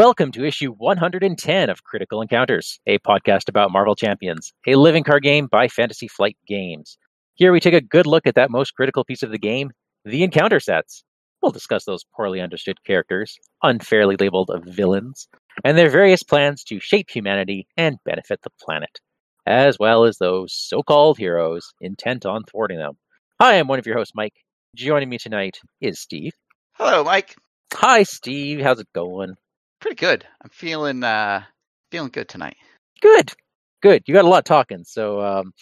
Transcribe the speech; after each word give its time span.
Welcome 0.00 0.32
to 0.32 0.46
issue 0.46 0.72
110 0.78 1.68
of 1.68 1.84
Critical 1.84 2.22
Encounters, 2.22 2.80
a 2.86 2.98
podcast 3.00 3.50
about 3.50 3.70
Marvel 3.70 3.94
Champions, 3.94 4.50
a 4.66 4.76
living 4.76 5.04
card 5.04 5.22
game 5.22 5.46
by 5.46 5.68
Fantasy 5.68 6.08
Flight 6.08 6.38
Games. 6.46 6.96
Here 7.34 7.52
we 7.52 7.60
take 7.60 7.74
a 7.74 7.82
good 7.82 8.06
look 8.06 8.26
at 8.26 8.34
that 8.36 8.50
most 8.50 8.70
critical 8.74 9.04
piece 9.04 9.22
of 9.22 9.30
the 9.30 9.38
game, 9.38 9.72
the 10.06 10.22
encounter 10.22 10.58
sets. 10.58 11.04
We'll 11.42 11.52
discuss 11.52 11.84
those 11.84 12.06
poorly 12.16 12.40
understood 12.40 12.82
characters, 12.82 13.36
unfairly 13.62 14.16
labeled 14.18 14.50
villains, 14.64 15.28
and 15.64 15.76
their 15.76 15.90
various 15.90 16.22
plans 16.22 16.64
to 16.64 16.80
shape 16.80 17.10
humanity 17.10 17.66
and 17.76 17.98
benefit 18.06 18.40
the 18.42 18.48
planet, 18.58 19.00
as 19.46 19.78
well 19.78 20.04
as 20.04 20.16
those 20.16 20.54
so 20.54 20.82
called 20.82 21.18
heroes 21.18 21.74
intent 21.82 22.24
on 22.24 22.44
thwarting 22.44 22.78
them. 22.78 22.94
Hi, 23.38 23.58
I'm 23.58 23.68
one 23.68 23.78
of 23.78 23.86
your 23.86 23.98
hosts, 23.98 24.14
Mike. 24.14 24.36
Joining 24.74 25.10
me 25.10 25.18
tonight 25.18 25.58
is 25.82 26.00
Steve. 26.00 26.32
Hello, 26.78 27.04
Mike. 27.04 27.36
Hi, 27.74 28.04
Steve. 28.04 28.62
How's 28.62 28.80
it 28.80 28.88
going? 28.94 29.34
Pretty 29.80 29.96
good. 29.96 30.26
I'm 30.42 30.50
feeling 30.50 31.02
uh 31.02 31.42
feeling 31.90 32.10
good 32.10 32.28
tonight. 32.28 32.56
Good. 33.00 33.32
Good. 33.82 34.02
You 34.06 34.14
got 34.14 34.24
a 34.24 34.28
lot 34.28 34.44
talking, 34.44 34.84
so 34.84 35.20
um, 35.22 35.52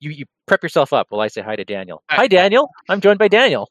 you 0.00 0.10
you 0.10 0.24
prep 0.46 0.62
yourself 0.62 0.92
up 0.92 1.06
while 1.10 1.20
I 1.20 1.28
say 1.28 1.42
hi 1.42 1.54
to 1.56 1.64
Daniel. 1.64 2.02
Uh, 2.08 2.16
Hi, 2.16 2.26
Daniel. 2.26 2.68
I'm 2.88 3.00
joined 3.00 3.18
by 3.18 3.28
Daniel. 3.28 3.68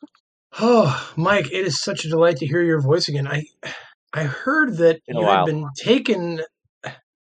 Oh, 0.59 1.11
Mike, 1.17 1.47
it 1.51 1.65
is 1.65 1.81
such 1.81 2.05
a 2.05 2.09
delight 2.09 2.37
to 2.37 2.47
hear 2.47 2.61
your 2.61 2.79
voice 2.79 3.09
again. 3.09 3.27
I 3.27 3.43
I 4.13 4.23
heard 4.23 4.77
that 4.77 5.01
Been 5.05 5.17
a 5.17 5.19
you 5.19 5.25
while. 5.25 5.45
had 5.45 5.53
been 5.53 5.67
taken 5.77 6.41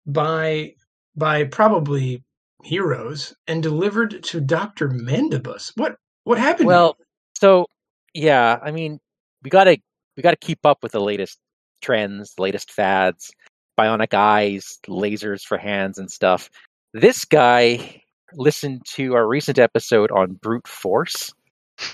by 0.07 0.73
by 1.15 1.43
probably 1.43 2.23
heroes 2.63 3.35
and 3.47 3.61
delivered 3.61 4.23
to 4.23 4.41
Dr. 4.41 4.89
Mandibus. 4.89 5.71
What 5.75 5.95
what 6.23 6.39
happened? 6.39 6.67
Well, 6.67 6.97
so 7.37 7.67
yeah, 8.15 8.57
I 8.63 8.71
mean, 8.71 8.99
we 9.43 9.51
gotta 9.51 9.77
we 10.17 10.23
gotta 10.23 10.37
keep 10.37 10.65
up 10.65 10.79
with 10.81 10.93
the 10.93 11.01
latest 11.01 11.37
trends, 11.81 12.33
latest 12.37 12.71
fads, 12.71 13.31
bionic 13.79 14.13
eyes, 14.13 14.79
lasers 14.87 15.41
for 15.41 15.57
hands 15.57 15.97
and 15.97 16.09
stuff. 16.09 16.49
This 16.93 17.25
guy 17.25 18.01
listened 18.33 18.81
to 18.95 19.15
our 19.15 19.27
recent 19.27 19.59
episode 19.59 20.11
on 20.11 20.33
brute 20.33 20.67
force, 20.67 21.33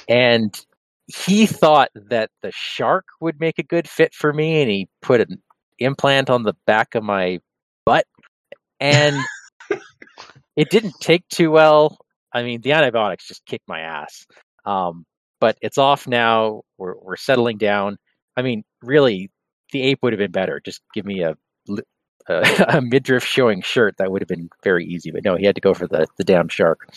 and 0.07 0.53
he 1.07 1.45
thought 1.45 1.89
that 2.09 2.29
the 2.41 2.51
shark 2.53 3.05
would 3.21 3.39
make 3.39 3.59
a 3.59 3.63
good 3.63 3.89
fit 3.89 4.13
for 4.13 4.33
me, 4.33 4.61
and 4.61 4.69
he 4.69 4.89
put 5.01 5.21
an 5.21 5.41
implant 5.79 6.29
on 6.29 6.43
the 6.43 6.55
back 6.65 6.95
of 6.95 7.03
my 7.03 7.39
butt, 7.85 8.05
and 8.79 9.15
it 10.55 10.69
didn't 10.69 10.95
take 10.99 11.27
too 11.29 11.51
well. 11.51 11.97
I 12.33 12.43
mean, 12.43 12.61
the 12.61 12.73
antibiotics 12.73 13.27
just 13.27 13.45
kicked 13.45 13.67
my 13.67 13.79
ass. 13.79 14.25
Um, 14.65 15.05
but 15.39 15.57
it's 15.61 15.77
off 15.77 16.07
now. 16.07 16.63
We're 16.77 16.95
we're 17.01 17.15
settling 17.15 17.57
down. 17.57 17.97
I 18.35 18.41
mean, 18.41 18.63
really, 18.81 19.31
the 19.71 19.81
ape 19.83 19.99
would 20.01 20.13
have 20.13 20.19
been 20.19 20.31
better. 20.31 20.61
Just 20.63 20.81
give 20.93 21.05
me 21.05 21.21
a 21.23 21.35
a, 22.29 22.65
a 22.77 22.81
midriff 22.81 23.23
showing 23.25 23.61
shirt. 23.61 23.95
That 23.97 24.11
would 24.11 24.21
have 24.21 24.27
been 24.29 24.49
very 24.63 24.85
easy. 24.85 25.11
But 25.11 25.23
no, 25.23 25.35
he 25.35 25.45
had 25.45 25.55
to 25.55 25.61
go 25.61 25.73
for 25.73 25.87
the 25.87 26.07
the 26.17 26.23
damn 26.23 26.47
shark. 26.49 26.87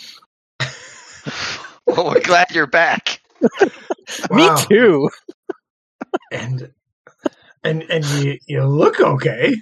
Well, 1.87 2.07
we're 2.07 2.21
glad 2.21 2.51
you're 2.53 2.67
back. 2.67 3.21
Me 4.31 4.49
too. 4.69 5.09
and 6.33 6.71
and 7.65 7.83
and 7.91 8.05
you 8.07 8.39
you 8.47 8.65
look 8.65 9.01
okay. 9.01 9.55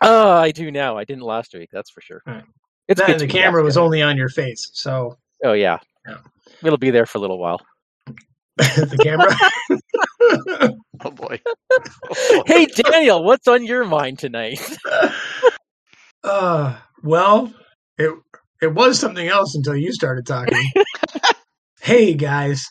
Oh, 0.00 0.32
I 0.32 0.50
do 0.52 0.70
now. 0.70 0.96
I 0.98 1.04
didn't 1.04 1.22
last 1.24 1.54
week. 1.54 1.70
That's 1.72 1.90
for 1.90 2.00
sure. 2.00 2.22
Right. 2.26 2.44
It's 2.88 3.00
Then 3.00 3.10
good 3.12 3.20
the 3.20 3.26
camera 3.28 3.60
back 3.60 3.64
was 3.66 3.74
together. 3.74 3.84
only 3.84 4.02
on 4.02 4.16
your 4.16 4.28
face, 4.28 4.70
so 4.72 5.16
Oh 5.44 5.52
yeah. 5.52 5.78
Yeah. 6.06 6.16
It'll 6.64 6.78
be 6.78 6.90
there 6.90 7.06
for 7.06 7.18
a 7.18 7.20
little 7.20 7.38
while. 7.38 7.60
the 8.56 8.98
camera. 9.02 10.68
Oh 11.04 11.10
boy. 11.10 11.40
Hey 12.46 12.66
Daniel, 12.66 13.24
what's 13.24 13.48
on 13.48 13.64
your 13.64 13.84
mind 13.84 14.18
tonight? 14.18 14.60
uh, 16.24 16.76
well, 17.02 17.52
it 17.96 18.12
it 18.60 18.74
was 18.74 18.98
something 18.98 19.26
else 19.26 19.54
until 19.54 19.76
you 19.76 19.92
started 19.92 20.26
talking. 20.26 20.62
hey 21.80 22.14
guys, 22.14 22.66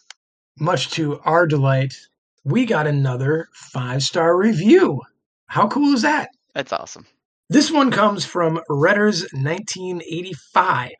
much 0.59 0.91
to 0.91 1.19
our 1.21 1.47
delight, 1.47 1.95
we 2.43 2.65
got 2.65 2.85
another 2.87 3.47
five 3.53 4.03
star 4.03 4.37
review. 4.37 5.01
How 5.47 5.67
cool 5.67 5.93
is 5.93 6.03
that? 6.03 6.29
That's 6.53 6.71
awesome. 6.71 7.07
This 7.49 7.71
one 7.71 7.91
comes 7.91 8.23
from 8.23 8.61
Redders 8.69 9.23
1985. 9.33 10.91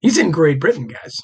He's 0.00 0.18
in 0.18 0.30
Great 0.30 0.60
Britain, 0.60 0.86
guys. 0.86 1.16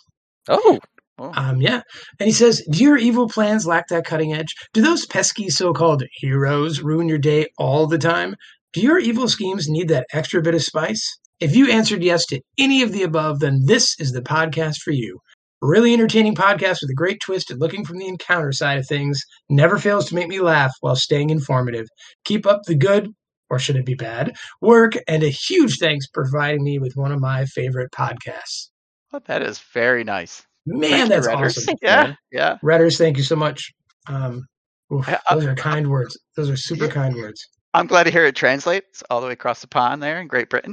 Oh, 0.48 0.78
Oh, 1.18 1.32
Um, 1.34 1.60
yeah. 1.60 1.82
And 2.20 2.26
he 2.26 2.32
says, 2.32 2.62
Do 2.70 2.82
your 2.82 2.96
evil 2.96 3.28
plans 3.28 3.66
lack 3.66 3.88
that 3.88 4.04
cutting 4.04 4.32
edge? 4.32 4.54
Do 4.72 4.82
those 4.82 5.06
pesky 5.06 5.48
so 5.50 5.72
called 5.72 6.02
heroes 6.12 6.80
ruin 6.80 7.08
your 7.08 7.18
day 7.18 7.46
all 7.58 7.86
the 7.86 7.98
time? 7.98 8.34
Do 8.72 8.80
your 8.80 8.98
evil 8.98 9.28
schemes 9.28 9.68
need 9.68 9.88
that 9.88 10.06
extra 10.12 10.42
bit 10.42 10.54
of 10.54 10.62
spice? 10.62 11.04
If 11.40 11.54
you 11.56 11.70
answered 11.70 12.02
yes 12.02 12.26
to 12.26 12.40
any 12.58 12.82
of 12.82 12.92
the 12.92 13.02
above, 13.02 13.40
then 13.40 13.60
this 13.64 13.94
is 13.98 14.12
the 14.12 14.22
podcast 14.22 14.76
for 14.84 14.90
you. 14.92 15.18
A 15.62 15.66
really 15.66 15.92
entertaining 15.92 16.34
podcast 16.34 16.78
with 16.82 16.90
a 16.90 16.94
great 16.96 17.18
twist 17.24 17.50
and 17.50 17.60
looking 17.60 17.84
from 17.84 17.98
the 17.98 18.06
encounter 18.06 18.52
side 18.52 18.78
of 18.78 18.86
things. 18.86 19.20
Never 19.48 19.78
fails 19.78 20.08
to 20.08 20.14
make 20.14 20.28
me 20.28 20.40
laugh 20.40 20.72
while 20.80 20.96
staying 20.96 21.30
informative. 21.30 21.86
Keep 22.24 22.46
up 22.46 22.62
the 22.66 22.74
good, 22.76 23.08
or 23.50 23.58
should 23.58 23.76
it 23.76 23.86
be 23.86 23.94
bad, 23.94 24.36
work, 24.60 24.92
and 25.08 25.22
a 25.22 25.28
huge 25.30 25.78
thanks 25.78 26.06
for 26.12 26.22
providing 26.24 26.62
me 26.62 26.78
with 26.78 26.92
one 26.94 27.10
of 27.12 27.20
my 27.20 27.44
favorite 27.46 27.90
podcasts. 27.92 28.68
well, 29.12 29.22
that 29.26 29.42
is 29.42 29.58
very 29.72 30.04
nice. 30.04 30.42
Man, 30.68 30.90
Thank 30.90 31.02
you, 31.02 31.08
that's 31.08 31.26
Redders. 31.28 31.56
awesome. 31.58 31.74
Yeah, 31.82 32.02
man. 32.04 32.16
yeah. 32.32 32.56
Redders, 32.64 32.98
thank 32.98 33.16
you 33.16 33.22
so 33.22 33.36
much. 33.36 33.72
Um, 34.08 34.44
oof, 34.92 35.06
Yeah, 35.08 35.20
those 35.30 35.44
are 35.46 35.54
kind 35.54 35.88
words. 35.90 36.18
Those 36.36 36.50
are 36.50 36.56
super 36.56 36.86
Yeah. 36.86 36.90
kind 36.92 37.14
words. 37.14 37.46
I'm 37.74 37.86
glad 37.86 38.04
to 38.04 38.10
hear 38.10 38.24
it 38.24 38.34
translates 38.34 39.02
all 39.10 39.20
the 39.20 39.26
way 39.28 39.32
across 39.34 39.60
the 39.60 39.68
pond 39.68 40.02
there 40.02 40.20
in 40.20 40.26
Great 40.26 40.48
Britain. 40.50 40.72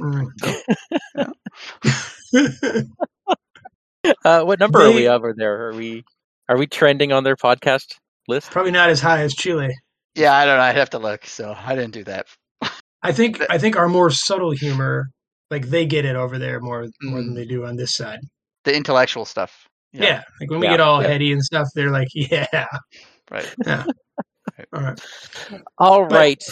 Mm. 1.14 1.32
uh, 4.24 4.42
what 4.44 4.58
number 4.60 4.80
are 4.82 4.92
we 4.92 5.08
over 5.08 5.32
there? 5.36 5.68
Are 5.68 5.74
we 5.74 6.04
are 6.48 6.56
we 6.56 6.66
trending 6.66 7.12
on 7.12 7.24
their 7.24 7.36
podcast 7.36 7.94
list? 8.28 8.50
Probably 8.50 8.72
not 8.72 8.90
as 8.90 9.00
high 9.00 9.22
as 9.22 9.34
Chile. 9.34 9.74
Yeah, 10.14 10.34
I 10.34 10.44
don't 10.46 10.56
know. 10.56 10.62
I'd 10.62 10.76
have 10.76 10.90
to 10.90 10.98
look, 10.98 11.26
so 11.26 11.54
I 11.58 11.74
didn't 11.74 11.92
do 11.92 12.04
that. 12.04 12.26
I 13.02 13.12
think 13.12 13.42
I 13.50 13.58
think 13.58 13.76
our 13.76 13.88
more 13.88 14.10
subtle 14.10 14.50
humor, 14.52 15.10
like 15.50 15.66
they 15.68 15.86
get 15.86 16.04
it 16.04 16.16
over 16.16 16.38
there 16.38 16.60
more 16.60 16.86
more 17.02 17.20
than 17.20 17.32
Mm. 17.32 17.36
they 17.36 17.44
do 17.44 17.64
on 17.66 17.76
this 17.76 17.94
side. 17.94 18.20
The 18.64 18.74
intellectual 18.74 19.24
stuff. 19.24 19.68
Yeah, 20.02 20.22
like 20.40 20.50
when 20.50 20.60
we 20.60 20.66
Yeah, 20.66 20.72
get 20.74 20.80
all 20.80 21.02
yeah. 21.02 21.08
heady 21.08 21.32
and 21.32 21.42
stuff, 21.42 21.68
they're 21.74 21.90
like, 21.90 22.08
"Yeah, 22.14 22.46
Right. 23.30 23.54
all 24.72 24.82
right." 24.82 25.00
All 25.78 26.06
But- 26.06 26.12
right, 26.14 26.44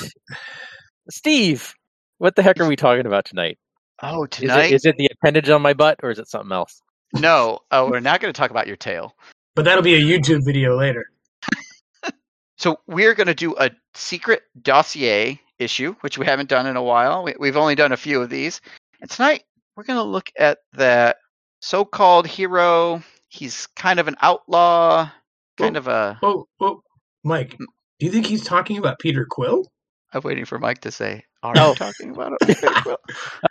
Steve. 1.11 1.75
What 2.19 2.37
the 2.37 2.43
heck 2.43 2.61
are 2.61 2.67
we 2.69 2.77
talking 2.77 3.07
about 3.07 3.25
tonight? 3.25 3.59
Oh, 4.03 4.25
Is 4.25 4.31
tonight? 4.31 4.67
it, 4.67 4.75
is 4.75 4.85
it 4.87 4.97
the 4.97 5.09
appendage 5.13 5.51
on 5.51 5.63
my 5.63 5.73
butt, 5.75 5.99
or 6.03 6.11
is 6.11 6.19
it 6.19 6.29
something 6.29 6.53
else? 6.53 6.81
No. 7.13 7.59
Oh, 7.71 7.91
we're 7.91 8.01
not 8.01 8.21
going 8.21 8.33
to 8.33 8.39
talk 8.39 8.51
about 8.51 8.67
your 8.67 8.77
tail. 8.77 9.15
But 9.55 9.65
that'll 9.65 9.83
be 9.83 9.95
a 9.95 10.01
YouTube 10.01 10.45
video 10.45 10.77
later. 10.77 11.05
So 12.57 12.79
we're 12.87 13.15
going 13.15 13.27
to 13.27 13.35
do 13.35 13.57
a 13.59 13.71
secret 13.95 14.43
dossier 14.63 15.41
issue, 15.59 15.97
which 16.01 16.19
we 16.19 16.25
haven't 16.25 16.49
done 16.49 16.67
in 16.69 16.77
a 16.77 16.83
while. 16.83 17.25
We, 17.25 17.35
we've 17.39 17.57
only 17.57 17.75
done 17.75 17.91
a 17.93 17.97
few 17.97 18.23
of 18.23 18.31
these. 18.31 18.61
And 19.01 19.11
tonight 19.11 19.43
we're 19.77 19.83
going 19.85 19.99
to 19.99 20.05
look 20.05 20.31
at 20.39 20.59
that 20.75 21.17
so-called 21.61 22.27
hero. 22.29 23.03
He's 23.35 23.67
kind 23.75 23.99
of 23.99 24.07
an 24.07 24.15
outlaw, 24.23 25.11
kind 25.59 25.77
Oh. 25.77 25.81
of 25.81 25.89
a. 25.89 26.19
Oh, 26.23 26.47
oh, 26.61 26.83
Mike, 27.25 27.57
do 27.59 28.07
you 28.07 28.13
think 28.13 28.27
he's 28.27 28.45
talking 28.45 28.79
about 28.79 29.01
Peter 29.01 29.27
Quill? 29.29 29.67
I'm 30.13 30.21
waiting 30.23 30.45
for 30.45 30.61
Mike 30.61 30.83
to 30.83 30.93
say, 30.93 31.25
"Are 31.43 31.53
Oh. 31.57 31.71
you 31.71 31.75
talking 31.75 32.11
about 32.11 32.33
it?" 32.43 32.87
Well, 32.87 32.99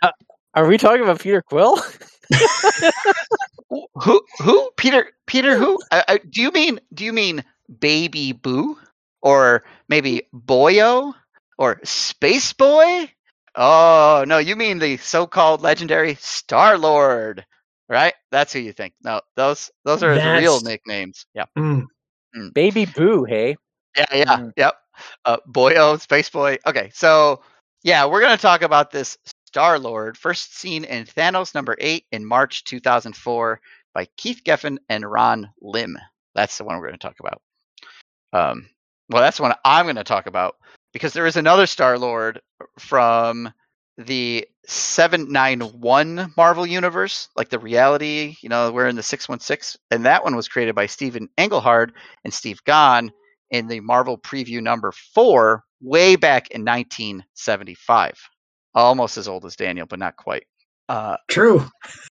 uh, 0.00 0.10
Are 0.54 0.66
we 0.66 0.78
talking 0.78 1.02
about 1.02 1.20
Peter 1.20 1.42
Quill? 1.42 1.76
who? 3.94 4.22
Who? 4.40 4.70
Peter? 4.78 5.08
Peter? 5.26 5.56
Who? 5.58 5.78
I, 5.90 6.04
I, 6.08 6.18
do 6.30 6.40
you 6.40 6.50
mean? 6.50 6.80
Do 6.94 7.04
you 7.04 7.12
mean 7.12 7.44
Baby 7.80 8.32
Boo, 8.32 8.78
or 9.20 9.64
maybe 9.88 10.22
Boyo, 10.32 11.12
or 11.58 11.80
Space 11.84 12.54
Boy? 12.54 13.10
Oh 13.56 14.24
no, 14.26 14.38
you 14.38 14.56
mean 14.56 14.78
the 14.78 14.96
so-called 14.96 15.60
legendary 15.60 16.14
Star 16.14 16.78
Lord, 16.78 17.44
right? 17.88 18.14
That's 18.30 18.52
who 18.52 18.58
you 18.60 18.72
think. 18.72 18.94
No, 19.02 19.20
those 19.36 19.70
those 19.84 20.02
are 20.02 20.14
his 20.14 20.24
real 20.42 20.60
nicknames. 20.60 21.26
Yeah, 21.34 21.44
Mm. 21.56 21.86
Baby 22.52 22.84
Boo, 22.86 23.24
hey. 23.24 23.56
yeah, 23.96 24.06
yeah, 24.12 24.36
Mm. 24.38 24.52
yep. 24.56 24.74
Uh, 25.24 25.36
Boyo, 25.48 26.00
Space 26.00 26.30
Boy. 26.30 26.58
Okay, 26.66 26.90
so 26.94 27.42
yeah, 27.82 28.06
we're 28.06 28.20
gonna 28.20 28.36
talk 28.36 28.62
about 28.62 28.90
this 28.90 29.16
Star 29.46 29.78
Lord, 29.78 30.16
first 30.18 30.56
seen 30.56 30.84
in 30.84 31.04
Thanos 31.04 31.54
number 31.54 31.76
eight 31.78 32.06
in 32.12 32.24
March 32.24 32.64
2004 32.64 33.60
by 33.94 34.06
Keith 34.16 34.42
Giffen 34.44 34.78
and 34.88 35.08
Ron 35.08 35.48
Lim. 35.60 35.96
That's 36.34 36.58
the 36.58 36.64
one 36.64 36.78
we're 36.78 36.86
gonna 36.88 36.98
talk 36.98 37.20
about. 37.20 37.40
Um, 38.32 38.68
well, 39.10 39.22
that's 39.22 39.36
the 39.36 39.44
one 39.44 39.54
I'm 39.64 39.86
gonna 39.86 40.02
talk 40.02 40.26
about 40.26 40.56
because 40.92 41.12
there 41.12 41.26
is 41.26 41.36
another 41.36 41.66
Star 41.66 41.98
Lord 41.98 42.40
from 42.78 43.52
the 43.96 44.46
791 44.66 46.32
Marvel 46.36 46.66
universe, 46.66 47.28
like 47.36 47.48
the 47.48 47.58
reality, 47.58 48.36
you 48.40 48.48
know, 48.48 48.72
we're 48.72 48.88
in 48.88 48.96
the 48.96 49.02
616, 49.02 49.80
and 49.90 50.06
that 50.06 50.24
one 50.24 50.36
was 50.36 50.48
created 50.48 50.74
by 50.74 50.86
Steven 50.86 51.28
Englehart 51.36 51.92
and 52.24 52.32
Steve 52.32 52.62
Gan 52.64 53.12
in 53.50 53.68
the 53.68 53.80
Marvel 53.80 54.18
preview 54.18 54.60
number 54.62 54.92
four, 54.92 55.64
way 55.80 56.16
back 56.16 56.50
in 56.50 56.64
1975. 56.64 58.14
Almost 58.74 59.16
as 59.16 59.28
old 59.28 59.44
as 59.44 59.54
Daniel, 59.54 59.86
but 59.86 60.00
not 60.00 60.16
quite. 60.16 60.44
Uh, 60.88 61.16
True. 61.28 61.64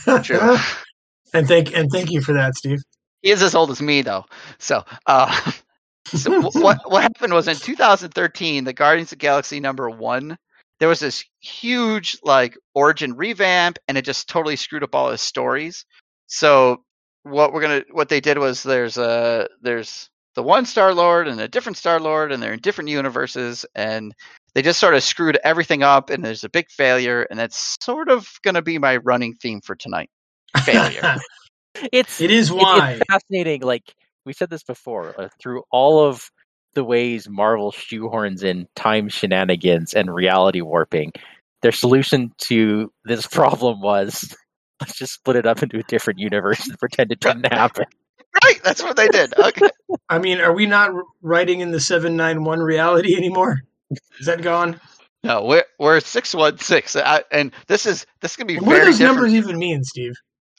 True. 0.22 0.56
and 1.34 1.48
thank 1.48 1.76
and 1.76 1.90
thank 1.90 2.10
you 2.10 2.20
for 2.20 2.32
that, 2.34 2.54
Steve. 2.54 2.80
he 3.22 3.30
is 3.30 3.42
as 3.42 3.54
old 3.54 3.70
as 3.70 3.82
me, 3.82 4.02
though. 4.02 4.24
So, 4.58 4.84
uh, 5.06 5.52
so 6.06 6.42
what 6.60 6.78
what 6.90 7.02
happened 7.02 7.32
was 7.32 7.48
in 7.48 7.56
2013, 7.56 8.64
the 8.64 8.72
Guardians 8.72 9.12
of 9.12 9.18
Galaxy 9.18 9.58
number 9.58 9.90
one, 9.90 10.38
there 10.82 10.88
was 10.88 10.98
this 10.98 11.24
huge 11.38 12.18
like 12.24 12.58
origin 12.74 13.12
revamp, 13.14 13.78
and 13.86 13.96
it 13.96 14.04
just 14.04 14.28
totally 14.28 14.56
screwed 14.56 14.82
up 14.82 14.96
all 14.96 15.12
his 15.12 15.20
stories. 15.20 15.84
So 16.26 16.82
what 17.22 17.52
we're 17.52 17.60
gonna 17.60 17.84
what 17.92 18.08
they 18.08 18.18
did 18.20 18.36
was 18.36 18.64
there's 18.64 18.98
a 18.98 19.46
there's 19.60 20.10
the 20.34 20.42
one 20.42 20.66
Star 20.66 20.92
Lord 20.92 21.28
and 21.28 21.40
a 21.40 21.46
different 21.46 21.76
Star 21.76 22.00
Lord, 22.00 22.32
and 22.32 22.42
they're 22.42 22.54
in 22.54 22.58
different 22.58 22.90
universes, 22.90 23.64
and 23.76 24.12
they 24.54 24.62
just 24.62 24.80
sort 24.80 24.94
of 24.94 25.04
screwed 25.04 25.38
everything 25.44 25.84
up, 25.84 26.10
and 26.10 26.24
there's 26.24 26.42
a 26.42 26.48
big 26.48 26.68
failure, 26.68 27.28
and 27.30 27.38
that's 27.38 27.76
sort 27.80 28.08
of 28.10 28.28
gonna 28.42 28.60
be 28.60 28.78
my 28.78 28.96
running 28.96 29.34
theme 29.34 29.60
for 29.60 29.76
tonight. 29.76 30.10
Failure. 30.64 31.16
It's 31.92 32.20
it 32.20 32.32
is 32.32 32.50
it- 32.50 32.56
why. 32.56 32.94
it's 32.94 33.02
fascinating. 33.08 33.62
Like 33.62 33.84
we 34.26 34.32
said 34.32 34.50
this 34.50 34.64
before, 34.64 35.14
uh, 35.16 35.28
through 35.40 35.62
all 35.70 36.00
of 36.00 36.28
the 36.74 36.84
ways 36.84 37.28
Marvel 37.28 37.72
shoehorns 37.72 38.42
in 38.42 38.66
time 38.74 39.08
shenanigans 39.08 39.94
and 39.94 40.12
reality 40.12 40.60
warping, 40.60 41.12
their 41.62 41.72
solution 41.72 42.32
to 42.38 42.92
this 43.04 43.26
problem 43.26 43.80
was 43.80 44.34
let's 44.80 44.96
just 44.96 45.14
split 45.14 45.36
it 45.36 45.46
up 45.46 45.62
into 45.62 45.78
a 45.78 45.82
different 45.84 46.18
universe 46.18 46.66
and 46.66 46.78
pretend 46.78 47.12
it 47.12 47.20
didn't 47.20 47.52
happen. 47.52 47.86
right, 48.44 48.60
that's 48.64 48.82
what 48.82 48.96
they 48.96 49.08
did. 49.08 49.32
Okay. 49.38 49.68
I 50.08 50.18
mean, 50.18 50.40
are 50.40 50.52
we 50.52 50.66
not 50.66 50.90
writing 51.20 51.60
in 51.60 51.70
the 51.70 51.80
seven 51.80 52.16
nine 52.16 52.44
one 52.44 52.60
reality 52.60 53.16
anymore? 53.16 53.60
Is 54.18 54.26
that 54.26 54.42
gone? 54.42 54.80
No, 55.24 55.44
we're 55.44 55.64
we're 55.78 56.00
six 56.00 56.34
one 56.34 56.58
six, 56.58 56.96
and 56.96 57.52
this 57.68 57.86
is 57.86 58.06
this 58.20 58.34
can 58.36 58.46
be 58.46 58.56
What 58.56 58.78
do 58.78 58.84
those 58.86 58.98
different. 58.98 59.16
numbers 59.16 59.34
even 59.34 59.58
mean, 59.58 59.84
Steve? 59.84 60.14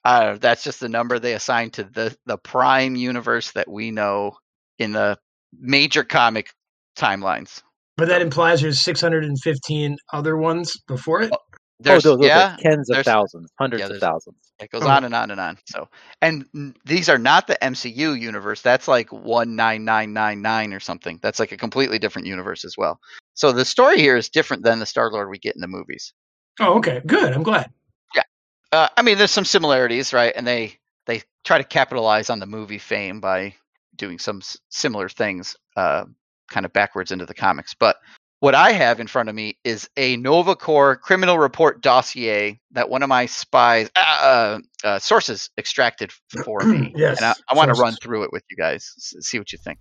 Uh, 0.06 0.38
that's 0.40 0.64
just 0.64 0.80
the 0.80 0.90
number 0.90 1.20
they 1.20 1.34
assign 1.34 1.72
to 1.72 1.84
the 1.84 2.16
the 2.26 2.38
prime 2.38 2.96
universe 2.96 3.52
that 3.52 3.70
we 3.70 3.92
know 3.92 4.38
in 4.80 4.94
the 4.94 5.18
major 5.60 6.04
comic 6.04 6.50
timelines. 6.98 7.62
But 7.98 8.08
that 8.08 8.22
implies 8.22 8.62
there's 8.62 8.82
615 8.82 9.98
other 10.12 10.36
ones 10.38 10.76
before 10.88 11.22
it. 11.22 11.32
There's, 11.80 12.06
oh, 12.06 12.12
those, 12.12 12.20
those 12.20 12.28
yeah, 12.28 12.54
are 12.54 12.58
tens 12.58 12.90
of 12.90 13.04
thousands, 13.04 13.52
hundreds 13.60 13.82
yeah, 13.82 13.90
of 13.90 14.00
thousands. 14.00 14.38
it 14.60 14.70
goes 14.72 14.84
Oh. 14.84 14.90
on 14.90 15.04
and 15.04 15.14
on 15.14 15.32
and 15.32 15.40
on. 15.40 15.58
So, 15.66 15.90
and 16.22 16.46
these 16.86 17.10
are 17.10 17.18
not 17.18 17.46
the 17.48 17.58
MCU 17.62 18.20
universe. 18.20 18.62
That's 18.62 18.88
like 18.88 19.12
one 19.12 19.56
nine 19.56 19.84
nine 19.84 20.14
nine 20.14 20.42
nine 20.42 20.74
or 20.74 20.80
something. 20.80 21.20
That's 21.22 21.40
like 21.40 21.52
a 21.52 21.58
completely 21.58 22.00
different 22.00 22.28
universe 22.28 22.64
as 22.64 22.76
well. 22.78 23.00
So 23.34 23.52
the 23.52 23.66
story 23.66 23.98
here 24.00 24.16
is 24.16 24.30
different 24.30 24.64
than 24.64 24.80
the 24.80 24.86
Star 24.86 25.12
Lord 25.12 25.30
we 25.30 25.40
get 25.40 25.56
in 25.56 25.62
the 25.62 25.68
movies. 25.68 26.14
Oh, 26.60 26.76
okay, 26.78 27.02
good. 27.06 27.34
I'm 27.34 27.44
glad. 27.44 27.70
Yeah, 28.16 28.24
uh, 28.72 28.88
I 28.96 29.02
mean, 29.02 29.18
there's 29.18 29.32
some 29.32 29.46
similarities, 29.46 30.14
right? 30.14 30.32
And 30.36 30.48
they 30.48 30.78
they 31.06 31.22
try 31.44 31.58
to 31.58 31.64
capitalize 31.66 32.30
on 32.30 32.40
the 32.40 32.46
movie 32.46 32.78
fame 32.78 33.20
by 33.20 33.56
doing 33.96 34.20
some 34.20 34.38
s- 34.38 34.58
similar 34.70 35.10
things, 35.10 35.56
uh, 35.76 36.06
kind 36.50 36.66
of 36.66 36.74
backwards 36.74 37.12
into 37.12 37.26
the 37.26 37.34
comics. 37.34 37.74
But 37.74 37.98
what 38.40 38.56
I 38.56 38.72
have 38.72 39.00
in 39.00 39.08
front 39.08 39.30
of 39.30 39.36
me 39.36 39.58
is 39.64 39.90
a 39.96 40.18
Nova 40.18 40.56
Corps 40.56 40.98
criminal 40.98 41.40
report 41.40 41.82
dossier 41.82 42.60
that 42.72 42.90
one 42.90 43.02
of 43.02 43.10
my 43.10 43.26
spies 43.26 43.90
uh, 43.96 44.60
uh, 44.84 45.00
sources 45.00 45.50
extracted 45.58 46.12
for 46.44 46.60
me, 46.66 46.94
Yes, 46.98 47.18
and 47.18 47.26
I, 47.26 47.34
I 47.50 47.56
want 47.56 47.74
to 47.74 47.82
run 47.82 47.96
through 47.96 48.24
it 48.24 48.34
with 48.34 48.44
you 48.52 48.58
guys, 48.58 48.94
see 48.98 49.40
what 49.40 49.52
you 49.54 49.58
think. 49.58 49.80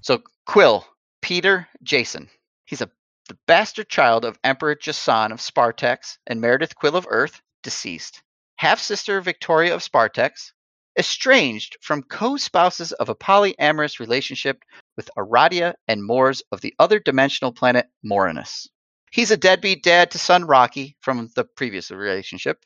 So 0.00 0.22
Quill, 0.46 0.86
Peter, 1.20 1.68
Jason. 1.82 2.28
He's 2.64 2.80
a 2.80 2.90
the 3.28 3.36
bastard 3.46 3.88
child 3.88 4.24
of 4.24 4.38
Emperor 4.44 4.76
Jason 4.76 5.32
of 5.32 5.40
Spartax 5.40 6.18
and 6.28 6.40
Meredith 6.40 6.76
Quill 6.76 6.96
of 6.96 7.06
Earth, 7.10 7.42
deceased. 7.62 8.22
Half 8.56 8.78
sister 8.78 9.20
Victoria 9.20 9.74
of 9.74 9.82
Spartax, 9.82 10.52
estranged 10.98 11.76
from 11.80 12.02
co 12.02 12.36
spouses 12.36 12.92
of 12.92 13.08
a 13.08 13.14
polyamorous 13.14 13.98
relationship 14.00 14.62
with 14.96 15.10
Aradia 15.16 15.74
and 15.88 16.02
Moors 16.04 16.42
of 16.52 16.60
the 16.60 16.74
other 16.78 16.98
dimensional 16.98 17.52
planet 17.52 17.86
Morinus. 18.04 18.68
He's 19.12 19.30
a 19.30 19.36
deadbeat 19.36 19.82
dad 19.82 20.10
to 20.10 20.18
son 20.18 20.44
Rocky 20.44 20.96
from 21.00 21.30
the 21.36 21.44
previous 21.44 21.90
relationship. 21.90 22.58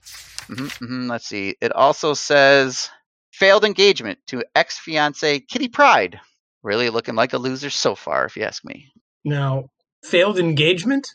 Mhm, 0.49 0.69
mhm, 0.81 1.11
let's 1.11 1.27
see. 1.27 1.57
It 1.61 1.73
also 1.73 2.15
says 2.15 2.91
failed 3.33 3.65
engagement 3.65 4.19
to 4.29 4.45
ex 4.55 4.79
fiancee 4.79 5.41
Kitty 5.41 5.69
Pryde. 5.69 6.21
Really 6.63 6.91
looking 6.91 7.15
like 7.15 7.33
a 7.33 7.39
loser 7.39 7.71
so 7.71 7.95
far, 7.95 8.25
if 8.25 8.37
you 8.37 8.43
ask 8.43 8.65
me. 8.65 8.91
Now, 9.25 9.71
failed 10.05 10.39
engagement? 10.39 11.09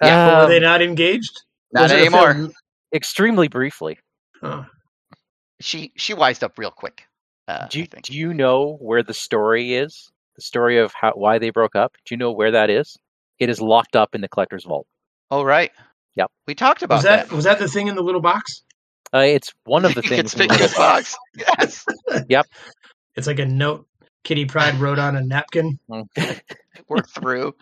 Yeah, 0.00 0.36
Or 0.36 0.42
were 0.42 0.48
they 0.48 0.56
Um, 0.58 0.62
not 0.62 0.82
engaged? 0.82 1.42
Not 1.72 1.82
Was 1.82 1.92
anymore. 1.92 2.50
extremely 2.94 3.48
briefly. 3.48 3.98
Oh. 4.42 4.66
She 5.62 5.92
she 5.96 6.14
wised 6.14 6.42
up 6.44 6.58
real 6.58 6.70
quick. 6.70 7.04
Uh, 7.48 7.66
Do 7.68 7.80
you, 7.80 7.86
think. 7.86 8.04
do 8.04 8.14
you 8.14 8.32
know 8.32 8.76
where 8.80 9.02
the 9.02 9.14
story 9.14 9.74
is? 9.74 10.10
The 10.36 10.42
story 10.42 10.78
of 10.78 10.92
how 10.92 11.12
why 11.12 11.38
they 11.38 11.50
broke 11.50 11.74
up? 11.76 11.96
Do 12.06 12.14
you 12.14 12.18
know 12.18 12.30
where 12.32 12.50
that 12.52 12.70
is? 12.70 12.96
It 13.38 13.48
is 13.48 13.60
locked 13.60 13.96
up 13.96 14.14
in 14.14 14.20
the 14.20 14.28
collector's 14.28 14.64
vault. 14.64 14.86
Oh 15.30 15.42
right. 15.42 15.72
Yep. 16.14 16.30
We 16.46 16.54
talked 16.54 16.82
about 16.82 16.96
Was 16.96 17.04
that 17.04 17.32
was 17.32 17.44
that 17.44 17.58
the 17.58 17.68
thing 17.68 17.88
in 17.88 17.94
the 17.96 18.02
little 18.02 18.20
box? 18.20 18.62
Uh, 19.14 19.18
it's 19.18 19.52
one 19.64 19.84
of 19.84 19.94
the 19.94 20.02
You 20.04 20.08
things. 20.08 20.34
can 20.34 20.42
in 20.42 20.48
the 20.48 20.56
this 20.56 20.76
box. 20.76 21.16
Yes. 21.36 21.84
Yep. 22.28 22.46
It's 23.16 23.26
like 23.26 23.38
a 23.40 23.46
note 23.46 23.86
Kitty 24.24 24.44
Pryde 24.46 24.76
wrote 24.76 24.98
on 24.98 25.16
a 25.16 25.22
napkin. 25.22 25.78
We're 26.88 27.02
through. 27.02 27.54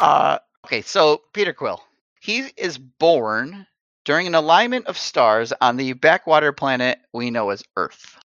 Uh, 0.00 0.38
okay, 0.66 0.82
so 0.82 1.22
Peter 1.32 1.52
Quill. 1.52 1.82
He 2.20 2.50
is 2.56 2.78
born 2.78 3.66
during 4.06 4.26
an 4.26 4.34
alignment 4.34 4.86
of 4.86 4.96
stars 4.96 5.52
on 5.60 5.76
the 5.76 5.92
backwater 5.92 6.52
planet 6.52 6.98
we 7.12 7.30
know 7.30 7.50
as 7.50 7.62
Earth. 7.76 8.16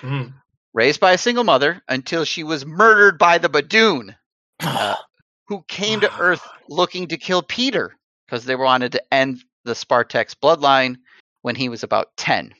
Hmm. 0.00 0.26
Raised 0.74 1.00
by 1.00 1.12
a 1.12 1.18
single 1.18 1.44
mother 1.44 1.82
until 1.88 2.24
she 2.24 2.44
was 2.44 2.66
murdered 2.66 3.18
by 3.18 3.38
the 3.38 3.48
Badoon, 3.48 4.14
uh, 4.60 4.96
who 5.46 5.64
came 5.68 6.00
to 6.00 6.12
Earth 6.20 6.46
looking 6.68 7.08
to 7.08 7.16
kill 7.16 7.42
Peter 7.42 7.96
because 8.26 8.44
they 8.44 8.56
wanted 8.56 8.92
to 8.92 9.14
end 9.14 9.42
the 9.64 9.72
Spartax 9.72 10.34
bloodline 10.34 10.96
when 11.42 11.54
he 11.54 11.68
was 11.68 11.82
about 11.82 12.08
10. 12.16 12.52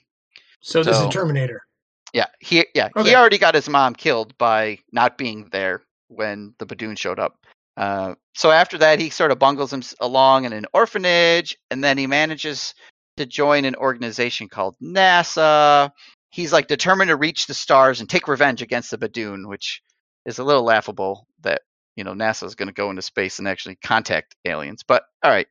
So 0.61 0.85
this 0.85 0.99
is 0.99 1.09
Terminator. 1.09 1.67
Yeah, 2.13 2.27
he 2.41 2.67
yeah 2.75 2.91
Okay. 2.97 3.09
he 3.09 3.17
already 3.17 3.39
got 3.39 3.55
his 3.55 3.69
mom 3.69 3.95
killed 3.95 4.37
by 4.39 4.79
not 4.93 5.19
being 5.19 5.49
there 5.51 5.83
when 6.09 6.55
the 6.59 6.67
Badoon 6.67 6.97
showed 6.97 7.19
up. 7.19 7.39
Uh, 7.77 8.15
so 8.35 8.51
after 8.51 8.79
that, 8.79 9.01
he 9.01 9.11
sort 9.11 9.31
of 9.31 9.39
bungles 9.39 9.73
him 9.73 9.83
along 10.01 10.45
in 10.45 10.53
an 10.53 10.67
orphanage, 10.75 11.57
and 11.71 11.83
then 11.83 11.99
he 11.99 12.07
manages 12.07 12.75
to 13.17 13.27
join 13.27 13.65
an 13.65 13.77
organization 13.77 14.49
called 14.49 14.77
NASA. 14.83 15.91
He's 16.31 16.53
like 16.53 16.67
determined 16.67 17.09
to 17.09 17.17
reach 17.17 17.47
the 17.47 17.55
stars 17.55 18.01
and 18.01 18.09
take 18.09 18.29
revenge 18.29 18.63
against 18.63 18.91
the 18.91 18.99
Badoon, 18.99 19.49
which 19.49 19.83
is 20.25 20.39
a 20.39 20.45
little 20.45 20.63
laughable 20.63 21.27
that 21.43 21.63
you 21.97 22.05
know 22.05 22.13
NASA 22.13 22.45
is 22.45 22.55
going 22.55 22.69
to 22.69 22.75
go 22.75 22.91
into 22.91 23.03
space 23.03 23.39
and 23.39 23.49
actually 23.49 23.77
contact 23.77 24.37
aliens. 24.45 24.83
But 24.83 25.05
all 25.23 25.31
right, 25.31 25.49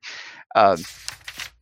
um, 0.56 0.78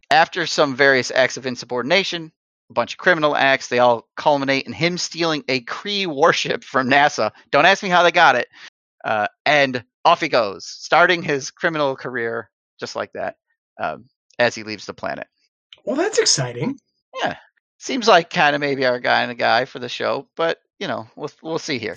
after 0.10 0.46
some 0.46 0.76
various 0.76 1.12
acts 1.12 1.38
of 1.38 1.46
insubordination, 1.46 2.32
a 2.70 2.74
bunch 2.74 2.94
of 2.94 2.98
criminal 2.98 3.36
acts. 3.36 3.68
They 3.68 3.80
all 3.80 4.08
culminate 4.16 4.68
in 4.68 4.74
him 4.74 4.98
stealing 4.98 5.44
a 5.48 5.62
Kree 5.62 6.08
warship 6.08 6.64
from 6.64 6.90
NASA. 6.90 7.32
Don't 7.52 7.66
ask 7.66 7.84
me 7.84 7.90
how 7.90 8.04
they 8.04 8.12
got 8.12 8.36
it. 8.36 8.48
Uh, 9.04 9.28
and 9.46 9.84
off 10.06 10.22
he 10.22 10.30
goes, 10.30 10.66
starting 10.66 11.22
his 11.22 11.52
criminal 11.52 11.96
career 11.96 12.50
just 12.80 12.96
like 12.96 13.12
that 13.14 13.36
um, 13.80 14.06
as 14.38 14.56
he 14.56 14.64
leaves 14.64 14.86
the 14.86 14.94
planet. 14.94 15.28
Well, 15.86 15.96
that's 15.96 16.20
exciting. 16.20 16.78
Yeah, 17.22 17.36
seems 17.78 18.08
like 18.08 18.30
kind 18.30 18.56
of 18.56 18.62
maybe 18.62 18.86
our 18.86 19.00
guy 19.00 19.22
and 19.22 19.32
a 19.32 19.36
guy 19.36 19.66
for 19.66 19.80
the 19.80 19.90
show, 19.90 20.28
but 20.36 20.60
you 20.80 20.88
know, 20.88 21.08
we'll 21.16 21.32
we'll 21.42 21.60
see 21.60 21.80
here. 21.80 21.96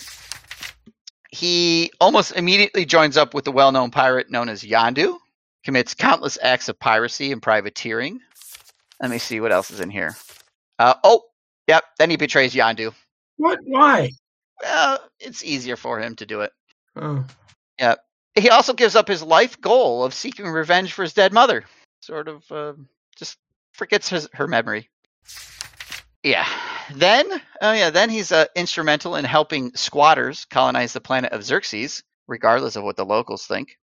He 1.31 1.91
almost 2.01 2.33
immediately 2.33 2.85
joins 2.85 3.17
up 3.17 3.33
with 3.33 3.45
the 3.45 3.53
well-known 3.53 3.91
pirate 3.91 4.31
known 4.31 4.51
as 4.51 4.63
Yondu, 4.63 5.17
commits 5.65 5.95
countless 5.95 6.39
acts 6.43 6.69
of 6.69 6.79
piracy 6.79 7.33
and 7.33 7.41
privateering. 7.41 8.21
Let 9.01 9.11
me 9.11 9.19
see 9.19 9.41
what 9.41 9.53
else 9.53 9.71
is 9.71 9.81
in 9.81 9.89
here. 9.89 10.15
Uh, 10.79 10.95
oh, 11.03 11.23
yep. 11.67 11.85
Then 11.99 12.11
he 12.11 12.17
betrays 12.17 12.55
Yondu. 12.55 12.93
What? 13.37 13.59
Why? 13.65 14.11
Well, 14.63 14.99
it's 15.19 15.43
easier 15.43 15.77
for 15.77 15.99
him 15.99 16.15
to 16.17 16.27
do 16.27 16.43
it. 16.43 16.53
Oh. 16.97 17.25
He 18.35 18.49
also 18.49 18.73
gives 18.73 18.97
up 18.97 19.09
his 19.09 19.23
life 19.23 19.61
goal 19.61 20.05
of 20.05 20.15
seeking 20.15 20.47
revenge 20.47 20.93
for 20.93 21.03
his 21.03 21.13
dead 21.13 21.33
mother. 21.33 21.65
Sort 22.01 22.29
of 22.29 22.51
uh, 22.51 22.73
just 23.17 23.39
forgets 23.73 24.09
his, 24.09 24.29
her 24.33 24.49
memory. 24.49 24.89
Yeah. 26.23 26.47
Then, 26.95 27.31
oh 27.61 27.73
yeah, 27.73 27.91
then 27.91 28.11
he's 28.11 28.33
uh, 28.33 28.47
instrumental 28.57 29.17
in 29.17 29.25
helping 29.25 29.75
squatters 29.75 30.47
colonize 30.47 30.93
the 30.93 31.01
planet 31.01 31.33
of 31.33 31.45
Xerxes, 31.45 32.03
regardless 32.27 32.77
of 32.77 32.85
what 32.85 32.97
the 32.97 33.05
locals 33.05 33.47
think. 33.47 33.77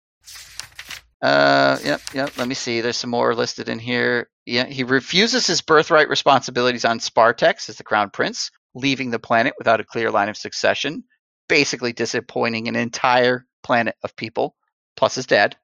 Uh, 1.22 1.78
yep, 1.84 2.02
yep. 2.14 2.38
Let 2.38 2.48
me 2.48 2.56
see. 2.56 2.82
There's 2.82 2.98
some 2.98 3.10
more 3.10 3.36
listed 3.36 3.70
in 3.70 3.80
here. 3.80 4.30
Yeah, 4.46 4.66
he 4.66 4.84
refuses 4.84 5.48
his 5.48 5.62
birthright 5.62 6.10
responsibilities 6.10 6.86
on 6.86 7.00
Spartax 7.00 7.70
as 7.70 7.78
the 7.78 7.84
crown 7.84 8.12
prince, 8.12 8.52
leaving 8.76 9.10
the 9.10 9.20
planet 9.20 9.56
without 9.58 9.80
a 9.80 9.84
clear 9.84 10.12
line 10.12 10.30
of 10.30 10.38
succession. 10.38 11.04
basically 11.48 11.94
disappointing 11.94 12.68
an 12.68 12.76
entire 12.76 13.46
planet 13.64 13.96
of 14.04 14.16
people, 14.16 14.56
plus 14.96 15.16
his 15.16 15.26
dad. 15.26 15.56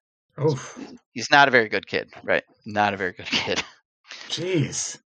Oof. 0.42 0.80
He's 1.14 1.30
not 1.32 1.48
a 1.48 1.52
very 1.52 1.70
good 1.70 1.88
kid, 1.88 2.10
right? 2.24 2.44
Not 2.66 2.94
a 2.94 2.98
very 2.98 3.14
good 3.14 3.26
kid. 3.32 3.64
Jeez. 4.30 5.00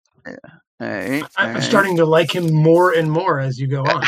All 0.80 0.88
right, 0.88 1.22
all 1.38 1.46
I'm 1.48 1.54
right. 1.54 1.62
starting 1.62 1.96
to 1.98 2.04
like 2.04 2.34
him 2.34 2.52
more 2.52 2.92
and 2.92 3.10
more 3.10 3.38
as 3.40 3.58
you 3.58 3.66
go 3.68 3.84
on. 3.86 4.02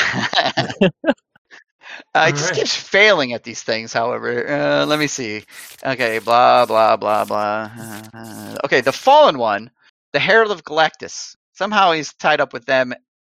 Uh, 2.14 2.30
just 2.30 2.50
Alright. 2.50 2.54
keeps 2.54 2.74
failing 2.76 3.32
at 3.32 3.44
these 3.44 3.62
things. 3.62 3.92
However, 3.92 4.48
uh, 4.48 4.86
let 4.86 4.98
me 4.98 5.06
see. 5.06 5.44
Okay, 5.84 6.18
blah 6.18 6.66
blah 6.66 6.96
blah 6.96 7.24
blah. 7.24 7.70
Uh, 8.12 8.56
okay, 8.64 8.80
the 8.80 8.92
fallen 8.92 9.38
one, 9.38 9.70
the 10.12 10.18
Herald 10.18 10.50
of 10.50 10.64
Galactus. 10.64 11.36
Somehow 11.52 11.92
he's 11.92 12.12
tied 12.14 12.40
up 12.40 12.52
with 12.52 12.66
them, 12.66 12.92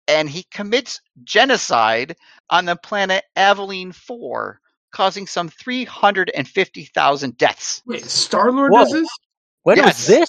and 0.08 0.28
he 0.28 0.44
commits 0.50 1.00
genocide 1.24 2.16
on 2.50 2.64
the 2.66 2.76
planet 2.76 3.24
Aveline 3.36 3.92
Four, 3.92 4.60
causing 4.92 5.26
some 5.26 5.48
three 5.48 5.84
hundred 5.84 6.30
and 6.34 6.46
fifty 6.48 6.84
thousand 6.84 7.36
deaths. 7.38 7.82
Wait, 7.86 8.04
Star 8.04 8.50
Lord 8.52 8.72
does 8.72 8.92
this? 8.92 9.08
When 9.62 9.76
Yes. 9.76 9.86
was 9.98 10.06
this? 10.06 10.28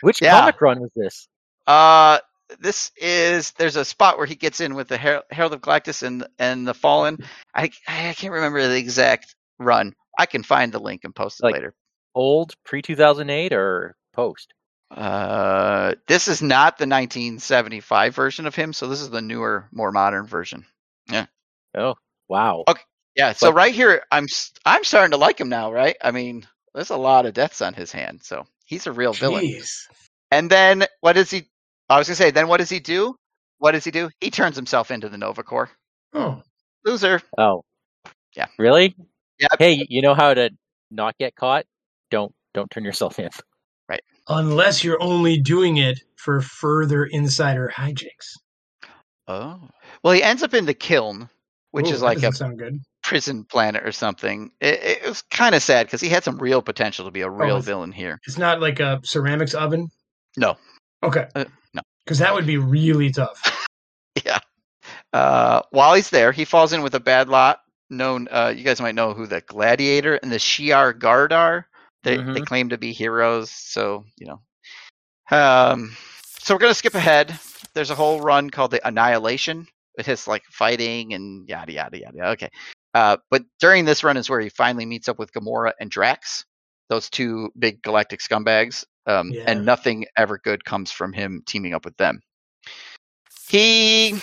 Which 0.00 0.20
Yeah. 0.22 0.40
comic 0.40 0.60
run 0.60 0.80
was 0.80 0.90
this? 0.96 1.28
Uh, 1.66 2.18
this 2.60 2.90
is 2.96 3.52
there's 3.52 3.76
a 3.76 3.84
spot 3.84 4.18
where 4.18 4.26
he 4.26 4.34
gets 4.34 4.60
in 4.60 4.74
with 4.74 4.88
the 4.88 4.98
Her- 4.98 5.22
Herald 5.30 5.54
of 5.54 5.60
Galactus 5.60 6.02
and 6.02 6.26
and 6.38 6.66
the 6.66 6.74
Fallen. 6.74 7.18
I 7.54 7.70
I 7.88 8.14
can't 8.16 8.32
remember 8.34 8.66
the 8.66 8.76
exact 8.76 9.34
run. 9.58 9.94
I 10.18 10.26
can 10.26 10.42
find 10.42 10.70
the 10.72 10.78
link 10.80 11.04
and 11.04 11.14
post 11.14 11.40
it 11.40 11.44
Like- 11.44 11.54
later. 11.54 11.74
Old 12.14 12.54
pre 12.64 12.82
two 12.82 12.96
thousand 12.96 13.30
eight 13.30 13.52
or 13.52 13.96
post? 14.12 14.52
Uh, 14.90 15.94
this 16.06 16.28
is 16.28 16.40
not 16.40 16.78
the 16.78 16.86
1975 16.86 18.14
version 18.14 18.46
of 18.46 18.54
him, 18.54 18.72
so 18.72 18.86
this 18.86 19.00
is 19.00 19.10
the 19.10 19.20
newer, 19.22 19.68
more 19.72 19.90
modern 19.90 20.24
version. 20.26 20.64
Yeah. 21.10 21.26
Oh 21.76 21.94
wow. 22.28 22.62
Okay. 22.68 22.82
Yeah, 23.16 23.32
so 23.32 23.48
But- 23.48 23.54
right 23.54 23.74
here, 23.74 24.02
I'm 24.10 24.24
s- 24.24 24.52
I'm 24.64 24.84
starting 24.84 25.12
to 25.12 25.16
like 25.16 25.40
him 25.40 25.48
now, 25.48 25.72
right? 25.72 25.96
I 26.02 26.10
mean, 26.10 26.46
there's 26.74 26.90
a 26.90 26.96
lot 26.96 27.26
of 27.26 27.34
deaths 27.34 27.62
on 27.62 27.74
his 27.74 27.92
hand, 27.92 28.22
so 28.22 28.46
he's 28.64 28.86
a 28.86 28.92
real 28.92 29.12
villain. 29.12 29.44
And 30.30 30.50
then 30.50 30.86
what 31.00 31.12
does 31.14 31.30
he? 31.30 31.48
I 31.88 31.98
was 31.98 32.08
gonna 32.08 32.16
say, 32.16 32.30
then 32.30 32.48
what 32.48 32.58
does 32.58 32.70
he 32.70 32.80
do? 32.80 33.14
What 33.58 33.72
does 33.72 33.84
he 33.84 33.90
do? 33.92 34.10
He 34.20 34.30
turns 34.30 34.56
himself 34.56 34.90
into 34.90 35.08
the 35.08 35.18
Nova 35.18 35.42
Corps. 35.44 35.70
Oh, 36.12 36.42
Loser. 36.84 37.20
Oh. 37.38 37.62
Yeah. 38.36 38.46
Really? 38.58 38.94
Yep. 39.38 39.50
Hey, 39.58 39.86
you 39.88 40.02
know 40.02 40.14
how 40.14 40.34
to 40.34 40.50
not 40.90 41.16
get 41.18 41.36
caught? 41.36 41.66
Don't 42.10 42.32
don't 42.52 42.70
turn 42.70 42.84
yourself 42.84 43.18
in. 43.18 43.30
Right. 43.88 44.02
Unless 44.28 44.82
you're 44.82 45.00
only 45.02 45.38
doing 45.38 45.76
it 45.76 46.00
for 46.16 46.40
further 46.40 47.04
insider 47.04 47.70
hijinks. 47.76 48.32
Oh. 49.28 49.60
Well, 50.02 50.14
he 50.14 50.22
ends 50.22 50.42
up 50.42 50.54
in 50.54 50.66
the 50.66 50.74
Kyln, 50.74 51.28
which 51.70 51.86
Ooh, 51.88 51.94
is 51.94 52.02
like 52.02 52.18
a 52.18 52.22
doesn't 52.22 52.38
sound 52.38 52.58
good. 52.58 52.78
Prison 53.14 53.44
planet 53.44 53.86
or 53.86 53.92
something. 53.92 54.50
It, 54.60 54.82
it 54.82 55.06
was 55.08 55.22
kind 55.30 55.54
of 55.54 55.62
sad 55.62 55.86
because 55.86 56.00
he 56.00 56.08
had 56.08 56.24
some 56.24 56.36
real 56.36 56.60
potential 56.60 57.04
to 57.04 57.12
be 57.12 57.20
a 57.20 57.30
real 57.30 57.58
it's- 57.58 57.64
villain 57.64 57.92
here. 57.92 58.20
It's 58.26 58.36
not 58.38 58.60
like 58.60 58.80
a 58.80 59.00
ceramics 59.04 59.54
oven. 59.54 59.88
No. 60.36 60.56
Okay. 61.00 61.28
Uh, 61.36 61.44
no. 61.74 61.82
Because 62.04 62.18
that 62.18 62.34
would 62.34 62.44
be 62.46 62.56
really 62.58 63.10
tough. 63.10 63.66
Yeah. 64.24 64.38
Uh, 65.12 65.60
while 65.70 65.94
he's 65.94 66.10
there, 66.10 66.30
he 66.32 66.44
falls 66.44 66.72
in 66.72 66.82
with 66.82 66.94
a 66.94 67.00
bad 67.00 67.28
lot. 67.28 67.58
Known, 67.90 68.26
uh, 68.30 68.52
you 68.56 68.62
guys 68.64 68.80
might 68.80 68.94
know 68.94 69.12
who 69.12 69.26
the 69.26 69.40
Gladiator 69.42 70.14
and 70.16 70.30
the 70.32 70.36
Shi'ar 70.38 70.96
Guard 70.98 71.32
are. 71.32 71.66
They 72.04 72.16
they 72.16 72.22
Mhm. 72.22 72.46
claim 72.46 72.68
to 72.70 72.78
be 72.78 72.92
heroes, 72.92 73.50
so 73.50 74.04
you 74.18 74.26
know. 74.28 74.40
Um, 75.36 75.96
so 76.38 76.54
we're 76.54 76.60
gonna 76.60 76.74
skip 76.74 76.94
ahead. 76.94 77.36
There's 77.74 77.90
a 77.90 77.94
whole 77.96 78.20
run 78.20 78.50
called 78.50 78.70
the 78.70 78.86
Annihilation. 78.86 79.66
It 79.98 80.06
has 80.06 80.28
like 80.28 80.44
fighting 80.50 81.12
and 81.12 81.48
yada 81.48 81.72
yada 81.72 81.98
yada. 81.98 82.28
Okay. 82.30 82.50
Uh, 82.94 83.16
but 83.30 83.42
during 83.60 83.84
this 83.84 84.04
run 84.04 84.16
is 84.16 84.30
where 84.30 84.40
he 84.40 84.48
finally 84.48 84.86
meets 84.86 85.08
up 85.08 85.18
with 85.18 85.32
Gamora 85.32 85.72
and 85.80 85.90
Drax, 85.90 86.44
those 86.88 87.10
two 87.10 87.50
big 87.58 87.82
galactic 87.82 88.20
scumbags. 88.20 88.84
Um, 89.06 89.32
Yeah. 89.32 89.44
and 89.48 89.66
nothing 89.66 90.06
ever 90.16 90.38
good 90.38 90.64
comes 90.64 90.90
from 90.90 91.12
him 91.12 91.42
teaming 91.46 91.74
up 91.74 91.84
with 91.84 91.96
them. 91.98 92.22
He 93.48 94.18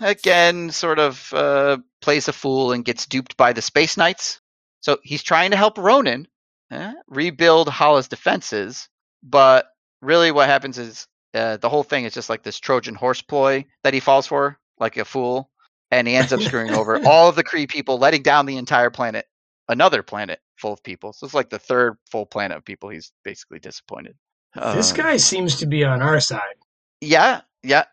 again 0.00 0.70
sort 0.70 0.98
of 0.98 1.32
uh, 1.32 1.78
plays 2.00 2.28
a 2.28 2.32
fool 2.32 2.72
and 2.72 2.84
gets 2.84 3.06
duped 3.06 3.36
by 3.36 3.52
the 3.52 3.62
Space 3.62 3.96
Knights. 3.96 4.40
So 4.80 4.98
he's 5.02 5.22
trying 5.22 5.50
to 5.52 5.56
help 5.56 5.78
Ronan 5.78 6.26
eh, 6.70 6.92
rebuild 7.08 7.68
Hala's 7.68 8.08
defenses, 8.08 8.88
but 9.22 9.66
really 10.02 10.32
what 10.32 10.48
happens 10.48 10.78
is 10.78 11.06
uh, 11.34 11.56
the 11.58 11.68
whole 11.68 11.82
thing 11.82 12.04
is 12.04 12.14
just 12.14 12.28
like 12.28 12.42
this 12.42 12.58
Trojan 12.58 12.94
horse 12.94 13.22
ploy 13.22 13.64
that 13.84 13.94
he 13.94 14.00
falls 14.00 14.26
for, 14.26 14.58
like 14.80 14.96
a 14.96 15.04
fool, 15.04 15.50
and 15.90 16.06
he 16.08 16.14
ends 16.16 16.32
up 16.32 16.40
screwing 16.40 16.70
over 16.74 17.00
all 17.06 17.28
of 17.28 17.36
the 17.36 17.44
Kree 17.44 17.68
people, 17.68 17.98
letting 17.98 18.22
down 18.22 18.46
the 18.46 18.56
entire 18.56 18.90
planet, 18.90 19.26
another 19.68 20.02
planet 20.02 20.40
full 20.56 20.72
of 20.72 20.82
people. 20.82 21.12
So 21.12 21.24
it's 21.24 21.34
like 21.34 21.50
the 21.50 21.58
third 21.58 21.96
full 22.10 22.26
planet 22.26 22.56
of 22.58 22.64
people. 22.64 22.88
He's 22.88 23.12
basically 23.24 23.58
disappointed. 23.58 24.14
this 24.54 24.90
Um, 24.90 24.96
guy 24.96 25.16
seems 25.16 25.56
to 25.56 25.66
be 25.66 25.84
on 25.84 26.02
our 26.02 26.20
side. 26.20 26.56
yeah, 27.00 27.40
yeah. 27.62 27.84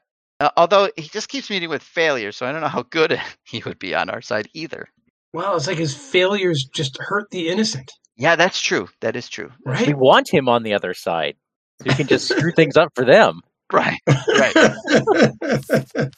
Uh, 0.42 0.50
although 0.58 0.90
he 0.98 1.04
just 1.04 1.30
keeps 1.30 1.50
meeting 1.50 1.70
with 1.70 1.82
failure, 1.82 2.32
so 2.34 2.46
I 2.46 2.52
don't 2.52 2.60
know 2.62 2.68
how 2.68 2.84
good 2.84 3.20
he 3.46 3.62
would 3.66 3.80
be 3.80 3.96
on 3.96 4.10
our 4.10 4.22
side 4.22 4.50
either. 4.54 4.88
Well, 5.34 5.56
it's 5.56 5.68
like 5.68 5.78
his 5.78 5.96
failures 5.96 6.68
just 6.74 6.98
hurt 7.00 7.30
the 7.32 7.50
innocent, 7.50 7.92
Yeah, 8.18 8.36
that's 8.38 8.60
true. 8.62 8.88
That 9.02 9.16
is 9.18 9.28
true. 9.30 9.52
Right? 9.66 9.88
We 9.88 9.94
want 9.94 10.30
him 10.34 10.48
on 10.50 10.64
the 10.64 10.74
other 10.74 10.94
side. 10.94 11.36
So 11.82 11.90
he 11.90 11.96
can 11.96 12.08
just 12.08 12.30
screw 12.30 12.52
things 12.54 12.78
up 12.78 12.90
for 12.96 13.06
them. 13.06 13.42
Right. 13.74 13.98
Right. 14.08 14.54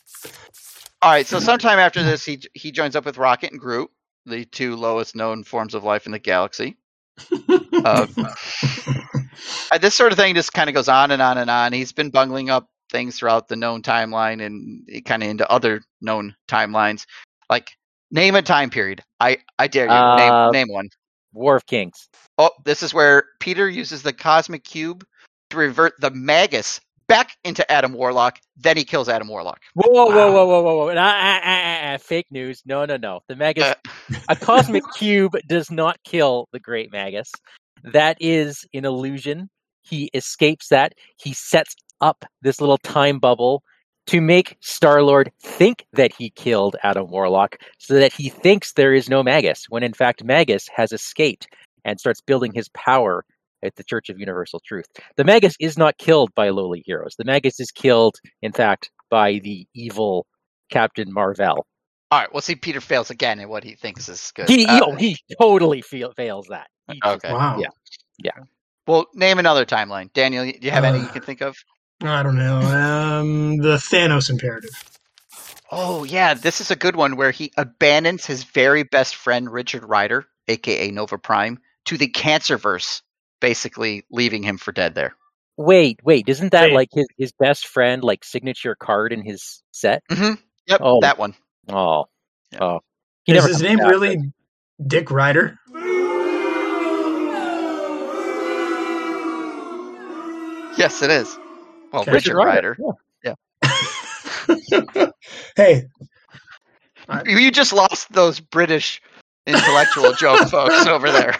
All 1.02 1.12
right. 1.12 1.28
So 1.28 1.40
sometime 1.40 1.80
after 1.80 2.04
this, 2.04 2.26
he 2.26 2.40
he 2.54 2.72
joins 2.72 2.96
up 2.96 3.06
with 3.06 3.18
Rocket 3.18 3.52
and 3.52 3.60
Groot, 3.60 3.90
the 4.26 4.46
two 4.46 4.76
lowest 4.76 5.16
known 5.16 5.44
forms 5.44 5.74
of 5.74 5.84
life 5.84 6.06
in 6.06 6.12
the 6.12 6.20
galaxy. 6.20 6.78
Uh, 7.32 8.08
this 9.82 9.96
sort 9.96 10.12
of 10.12 10.18
thing 10.18 10.34
just 10.34 10.54
kind 10.54 10.70
of 10.70 10.74
goes 10.74 10.90
on 10.90 11.12
and 11.12 11.22
on 11.22 11.38
and 11.38 11.50
on. 11.50 11.74
He's 11.74 11.92
been 11.92 12.10
bungling 12.10 12.50
up 12.50 12.68
things 12.90 13.18
throughout 13.18 13.48
the 13.48 13.56
known 13.56 13.82
timeline 13.82 14.44
and 14.44 15.06
kind 15.06 15.24
of 15.24 15.30
into 15.30 15.50
other 15.52 15.82
known 16.02 16.36
timelines. 16.48 17.06
Like 17.50 17.72
name 18.12 18.36
a 18.36 18.42
time 18.42 18.70
period. 18.70 19.04
I 19.20 19.38
I 19.60 19.68
dare 19.68 19.86
you 19.86 19.92
Uh, 19.92 20.16
name 20.16 20.52
name 20.52 20.74
one. 20.74 20.90
War 21.34 21.56
of 21.56 21.66
Kings. 21.68 22.10
Oh, 22.38 22.52
this 22.66 22.82
is 22.82 22.94
where 22.94 23.24
Peter 23.40 23.70
uses 23.70 24.02
the 24.02 24.14
cosmic 24.14 24.64
cube 24.64 25.06
to 25.52 25.58
revert 25.58 25.94
the 26.00 26.10
Magus 26.10 26.80
back 27.08 27.32
into 27.44 27.70
Adam 27.72 27.94
Warlock. 27.94 28.40
Then 28.58 28.78
he 28.78 28.84
kills 28.84 29.10
Adam 29.10 29.28
Warlock. 29.28 29.60
Whoa, 29.74 29.90
whoa, 29.92 30.08
Wow. 30.08 30.32
whoa, 30.34 30.46
whoa, 30.48 30.62
whoa, 30.64 30.78
whoa! 30.88 30.94
Nah, 30.94 31.02
ah, 31.04 31.40
ah, 31.44 31.62
ah, 31.64 31.94
ah, 31.94 31.98
fake 31.98 32.28
news. 32.32 32.62
No, 32.66 32.86
no, 32.86 32.98
no. 32.98 33.22
The 33.28 33.36
Magus, 33.36 33.64
Uh, 33.64 33.76
a 34.30 34.36
cosmic 34.36 34.84
cube, 34.98 35.36
does 35.48 35.72
not 35.72 35.98
kill 36.04 36.48
the 36.52 36.60
Great 36.60 36.92
Magus. 36.92 37.32
That 37.84 38.18
is 38.20 38.66
an 38.74 38.86
illusion. 38.86 39.50
He 39.84 40.10
escapes 40.14 40.68
that. 40.70 40.94
He 41.18 41.34
sets 41.34 41.76
up 42.02 42.26
this 42.42 42.60
little 42.60 42.78
time 42.80 43.20
bubble 43.20 43.64
to 44.08 44.22
make 44.22 44.56
Star 44.62 45.02
Lord 45.04 45.32
think 45.42 45.86
that 45.94 46.14
he 46.14 46.30
killed 46.32 46.76
Adam 46.84 47.08
Warlock, 47.10 47.58
so 47.78 47.96
that 47.96 48.14
he 48.14 48.30
thinks 48.30 48.74
there 48.74 48.94
is 48.94 49.10
no 49.10 49.22
Magus, 49.24 49.66
when 49.70 49.84
in 49.84 49.94
fact 49.94 50.24
Magus 50.24 50.68
has 50.74 50.92
escaped 50.92 51.48
and 51.84 52.00
starts 52.00 52.22
building 52.22 52.54
his 52.54 52.70
power 52.70 53.26
at 53.64 53.76
the 53.76 53.84
Church 53.84 54.10
of 54.10 54.20
Universal 54.20 54.62
Truth. 54.66 54.86
The 55.16 55.24
Magus 55.24 55.56
is 55.60 55.78
not 55.78 55.98
killed 55.98 56.30
by 56.36 56.50
lowly 56.50 56.84
heroes. 56.86 57.16
The 57.18 57.26
Magus 57.26 57.60
is 57.60 57.72
killed, 57.72 58.16
in 58.42 58.52
fact, 58.52 58.92
by 59.10 59.40
the 59.44 59.66
evil 59.74 60.26
Captain 60.70 61.12
Marvel. 61.12 61.66
all 62.12 62.20
right. 62.20 62.32
Well, 62.34 62.42
see, 62.42 62.56
Peter 62.56 62.82
fails 62.82 63.10
again 63.10 63.40
at 63.40 63.50
what 63.50 63.64
he 63.64 63.76
thinks 63.76 64.08
is 64.10 64.32
good. 64.36 64.48
He, 64.50 64.66
Uh, 64.66 64.82
oh, 64.86 64.96
he 64.96 65.18
totally 65.40 65.82
feel, 65.82 66.12
fails 66.14 66.48
that. 66.48 66.68
He 66.92 67.00
just- 67.04 67.26
okay. 67.26 67.34
wow. 67.34 67.58
Yeah. 67.60 67.68
Yeah. 68.24 68.44
Well, 68.86 69.08
name 69.14 69.40
another 69.40 69.66
timeline. 69.66 70.12
Daniel, 70.14 70.46
do 70.46 70.54
you 70.62 70.72
have 70.72 70.84
any 70.86 71.00
you 71.00 71.06
Uh, 71.06 71.12
can 71.12 71.22
think 71.22 71.42
of? 71.42 71.58
I 72.02 72.24
don't 72.24 72.38
know. 72.38 72.60
Um, 72.60 73.58
the 73.58 73.76
Thanos 73.78 74.30
imperative. 74.30 74.70
Oh, 75.72 76.04
yeah. 76.06 76.34
This 76.34 76.62
is 76.62 76.72
a 76.72 76.76
good 76.76 76.96
one 76.96 77.18
where 77.18 77.32
he 77.32 77.52
abandons 77.58 78.26
his 78.26 78.44
very 78.46 78.84
best 78.84 79.16
friend, 79.16 79.52
Richard 79.52 79.84
Ryder, 79.84 80.26
aka 80.48 80.90
Nova 80.92 81.18
Prime, 81.18 81.60
to 81.86 81.98
the 81.98 82.08
Cancerverse, 82.08 83.02
basically 83.40 84.04
leaving 84.12 84.44
him 84.44 84.58
for 84.58 84.72
dead 84.72 84.96
there. 84.96 85.14
Wait, 85.58 86.00
wait, 86.04 86.26
isn't 86.28 86.52
that 86.52 86.66
Wait. 86.66 86.74
like 86.74 86.90
his, 86.92 87.08
his 87.18 87.32
best 87.32 87.66
friend, 87.68 88.04
like 88.04 88.24
signature 88.24 88.76
card 88.76 89.12
in 89.12 89.24
his 89.24 89.64
set? 89.72 90.04
Mm-hmm. 90.12 90.36
Yep, 90.68 90.80
Oh. 90.84 91.02
that 91.02 91.18
one. 91.18 91.34
Oh, 91.70 92.06
Yeah. 92.52 92.64
oh. 92.64 92.80
He 93.26 93.32
Is 93.34 93.38
never 93.38 93.48
his 93.48 93.62
name 93.62 93.78
back, 93.80 93.90
really 93.90 94.32
Dick 94.86 95.10
Ryder? 95.12 95.58
Yes, 100.78 101.02
it 101.02 101.10
is. 101.10 101.38
Well, 101.92 102.04
Okay. 102.04 102.12
Richard 102.12 102.36
Ryder. 102.36 102.78
Yeah. 103.24 103.34
hey, 105.56 105.86
You 107.26 107.52
just 107.52 107.74
lost 107.74 108.12
those 108.14 108.40
British 108.40 109.02
intellectual 109.48 110.14
joke 110.14 110.48
folks 110.52 110.86
over 110.86 111.12
there. 111.12 111.36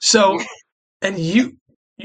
so, 0.00 0.38
and 1.02 1.18
you, 1.18 1.56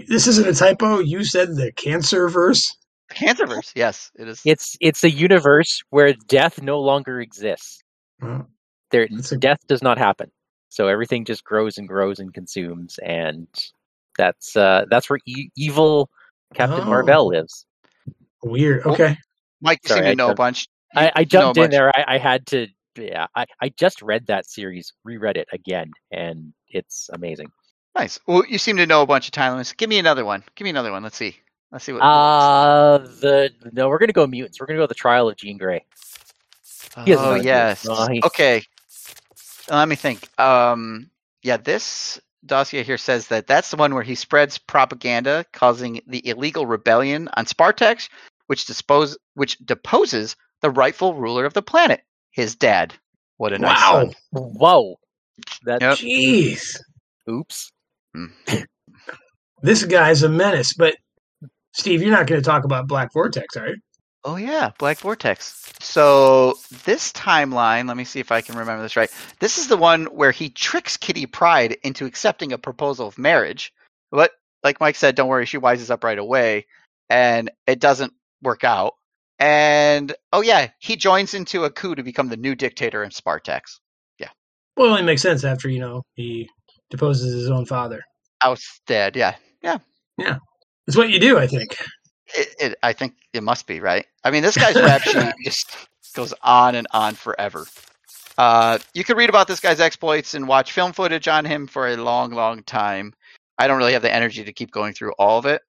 this 0.08 0.28
isn't 0.28 0.48
a 0.48 0.54
typo. 0.54 1.00
You 1.00 1.24
said 1.24 1.50
the 1.56 1.72
cancer 1.72 2.28
verse. 2.30 2.76
Cancer 3.12 3.46
verse. 3.46 3.72
Yes, 3.76 4.12
it 4.16 4.28
is. 4.28 4.42
It's 4.46 4.76
it's 4.82 5.04
a 5.04 5.10
universe 5.10 5.84
where 5.90 6.14
death 6.28 6.62
no 6.62 6.80
longer 6.80 7.20
exists. 7.22 7.82
There, 8.92 9.04
a- 9.04 9.38
death 9.38 9.60
does 9.68 9.82
not 9.84 9.98
happen. 9.98 10.32
So 10.70 10.88
everything 10.88 11.24
just 11.26 11.44
grows 11.44 11.78
and 11.78 11.88
grows 11.88 12.20
and 12.20 12.34
consumes, 12.34 12.98
and 13.04 13.48
that's 14.18 14.56
uh, 14.56 14.86
that's 14.90 15.10
where 15.10 15.20
e- 15.26 15.50
evil 15.56 16.10
Captain 16.54 16.82
Oh. 16.82 16.86
Marvel 16.86 17.28
lives. 17.28 17.66
Weird. 18.44 18.82
Oh. 18.86 18.92
Okay. 18.94 19.18
Mike, 19.62 19.80
you 19.84 19.90
Sorry, 19.90 20.00
seem 20.02 20.08
I 20.08 20.12
to 20.12 20.16
know 20.16 20.26
a 20.26 20.28
jumped- 20.30 20.38
bunch. 20.38 20.68
I, 20.96 21.06
I 21.16 21.20
You 21.20 21.26
know 21.26 21.26
jumped 21.26 21.58
in 21.60 21.70
there. 21.72 21.90
I, 21.96 22.16
I 22.16 22.18
had 22.18 22.46
to. 22.48 22.68
Yeah, 22.98 23.28
I, 23.36 23.46
I 23.62 23.70
just 23.78 24.02
read 24.02 24.28
that 24.28 24.50
series, 24.50 24.94
reread 25.04 25.36
it 25.38 25.48
again, 25.52 25.92
and 26.12 26.54
it's 26.70 27.10
amazing. 27.14 27.48
Nice. 27.96 28.20
Well, 28.28 28.44
you 28.46 28.58
seem 28.58 28.78
to 28.78 28.86
know 28.86 29.02
a 29.02 29.06
bunch 29.06 29.28
of 29.28 29.32
time 29.32 29.54
limits. 29.54 29.74
Give 29.74 29.90
me 29.90 30.00
another 30.00 30.26
one. 30.26 30.44
Give 30.56 30.66
me 30.66 30.70
another 30.70 30.92
one. 30.92 31.04
Let's 31.04 31.18
see. 31.18 31.38
Let's 31.72 31.86
see 31.86 31.94
what. 31.94 32.02
Uh 32.02 32.98
the 32.98 33.52
no, 33.72 33.90
we're 33.90 33.98
gonna 33.98 34.14
go 34.14 34.28
mutants. 34.28 34.60
We're 34.60 34.68
gonna 34.68 34.80
go 34.80 34.88
the 34.88 34.94
trial 34.94 35.30
of 35.30 35.38
Jean 35.38 35.58
Grey. 35.58 35.86
oh 36.98 37.36
yes. 37.36 37.86
Nice. 37.86 38.24
Okay. 38.24 38.64
Let 39.70 39.88
me 39.88 39.96
think. 39.96 40.28
Um, 40.40 41.10
yeah, 41.42 41.58
this 41.58 42.20
dossier 42.46 42.84
here 42.84 42.98
says 42.98 43.28
that 43.28 43.48
that's 43.48 43.72
the 43.72 43.78
one 43.78 43.94
where 43.94 44.04
he 44.04 44.16
spreads 44.16 44.58
propaganda 44.58 45.46
causing 45.52 46.02
the 46.08 46.28
illegal 46.28 46.66
rebellion 46.66 47.30
on 47.36 47.46
Spartax, 47.46 48.10
which 48.48 48.66
dispose 48.66 49.18
which 49.34 49.58
deposes 49.66 50.36
the 50.62 50.70
rightful 50.70 51.16
ruler 51.16 51.46
of 51.46 51.54
the 51.54 51.62
planet, 51.62 52.02
his 52.32 52.56
dad. 52.56 52.94
What 53.38 53.54
a 53.54 53.60
nice 53.60 53.82
wow. 53.82 53.92
son. 53.92 54.14
Whoa. 54.32 55.00
That 55.64 55.82
Yep. 55.82 55.98
Jeez. 55.98 56.78
oops. 57.30 57.72
This 59.62 59.84
guy's 59.84 60.22
a 60.22 60.30
menace. 60.30 60.74
But 60.74 60.96
Steve, 61.74 62.02
you're 62.04 62.12
not 62.12 62.28
going 62.28 62.40
to 62.40 62.46
talk 62.46 62.66
about 62.66 62.88
Black 62.88 63.12
Vortex, 63.12 63.58
are 63.58 63.70
you? 63.70 63.78
Oh 64.24 64.38
yeah, 64.38 64.72
Black 64.80 64.98
Vortex. 65.00 65.74
So 65.80 66.56
this 66.84 67.12
timeline, 67.12 67.88
let 67.88 67.98
me 67.98 68.06
see 68.06 68.20
if 68.20 68.32
I 68.32 68.42
can 68.42 68.58
remember 68.58 68.82
this 68.82 68.96
right. 68.96 69.12
This 69.40 69.58
is 69.58 69.68
the 69.68 69.78
one 69.78 70.06
where 70.06 70.32
he 70.32 70.50
tricks 70.50 70.98
Kitty 70.98 71.26
Pryde 71.26 71.78
into 71.84 72.06
accepting 72.06 72.52
a 72.52 72.58
proposal 72.58 73.08
of 73.08 73.18
marriage. 73.18 73.72
But 74.12 74.32
like 74.64 74.80
Mike 74.80 74.96
said, 74.96 75.16
don't 75.16 75.30
worry, 75.30 75.46
she 75.46 75.60
wises 75.60 75.92
up 75.92 76.04
right 76.04 76.18
away, 76.18 76.66
and 77.10 77.52
it 77.68 77.80
doesn't 77.80 78.14
work 78.42 78.64
out. 78.64 78.94
And 79.38 80.14
oh 80.32 80.42
yeah, 80.42 80.70
he 80.80 80.96
joins 80.96 81.36
into 81.36 81.66
a 81.66 81.70
coup 81.70 81.96
to 81.96 82.04
become 82.04 82.30
the 82.30 82.38
new 82.38 82.56
dictator 82.56 83.04
in 83.04 83.12
Spartax. 83.12 83.80
Yeah. 84.18 84.30
Well, 84.76 84.88
it 84.88 84.92
only 84.92 85.04
makes 85.04 85.22
sense 85.22 85.44
after 85.44 85.70
you 85.70 85.80
know 85.80 86.02
he 86.16 86.50
deposes 86.90 87.34
his 87.34 87.50
own 87.50 87.66
father. 87.66 88.04
Ousted, 88.42 89.16
yeah. 89.16 89.36
Yeah, 89.62 89.78
yeah. 90.18 90.38
It's 90.88 90.98
what 90.98 91.10
you 91.10 91.20
do, 91.20 91.38
I 91.38 91.48
think. 91.48 91.76
It, 92.36 92.48
it, 92.60 92.78
I 92.84 92.94
think 92.94 93.16
it 93.34 93.44
must 93.44 93.68
be 93.68 93.80
right. 93.80 94.06
I 94.24 94.32
mean, 94.32 94.44
this 94.44 94.58
guy's 94.58 94.76
rap 94.76 95.02
sheet 95.02 95.34
just 95.44 95.76
goes 96.16 96.34
on 96.44 96.76
and 96.76 96.88
on 96.92 97.16
forever. 97.16 97.66
Uh, 98.38 98.80
you 98.94 99.04
can 99.04 99.18
read 99.18 99.30
about 99.30 99.48
this 99.48 99.60
guy's 99.60 99.80
exploits 99.80 100.34
and 100.34 100.48
watch 100.48 100.72
film 100.72 100.92
footage 100.92 101.28
on 101.28 101.46
him 101.46 101.68
for 101.68 101.88
a 101.88 101.98
long, 101.98 102.32
long 102.32 102.64
time. 102.64 103.14
I 103.58 103.68
don't 103.68 103.78
really 103.78 103.94
have 103.94 104.02
the 104.02 104.14
energy 104.14 104.44
to 104.44 104.54
keep 104.54 104.72
going 104.72 104.94
through 104.94 105.14
all 105.14 105.40
of 105.40 105.46
it. 105.46 105.62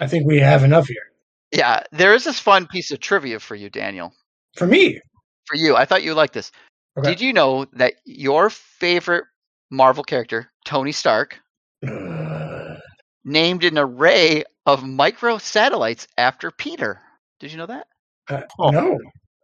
I 0.00 0.06
think 0.06 0.26
we 0.26 0.38
have 0.38 0.64
enough 0.64 0.86
here 0.86 1.12
Yeah, 1.50 1.82
there 1.90 2.14
is 2.14 2.24
this 2.24 2.38
fun 2.38 2.66
piece 2.66 2.90
of 2.90 3.00
trivia 3.00 3.40
for 3.40 3.54
you, 3.56 3.68
Daniel. 3.68 4.12
for 4.56 4.66
me. 4.66 5.00
For 5.46 5.56
you, 5.56 5.76
I 5.76 5.84
thought 5.84 6.02
you 6.02 6.10
would 6.10 6.16
like 6.16 6.32
this. 6.32 6.52
Okay. 6.96 7.10
Did 7.10 7.20
you 7.20 7.32
know 7.32 7.66
that 7.72 7.94
your 8.04 8.48
favorite 8.48 9.24
Marvel 9.72 10.04
character, 10.04 10.52
Tony 10.66 10.92
Stark, 10.92 11.40
Uh, 11.84 12.76
named 13.24 13.64
an 13.64 13.78
array 13.78 14.44
of 14.66 14.84
micro 14.84 15.38
satellites 15.38 16.06
after 16.18 16.50
Peter? 16.50 17.00
Did 17.40 17.50
you 17.52 17.56
know 17.58 17.66
that? 17.66 17.86
uh, 18.28 18.42
Oh. 18.58 18.70
No. 18.70 18.98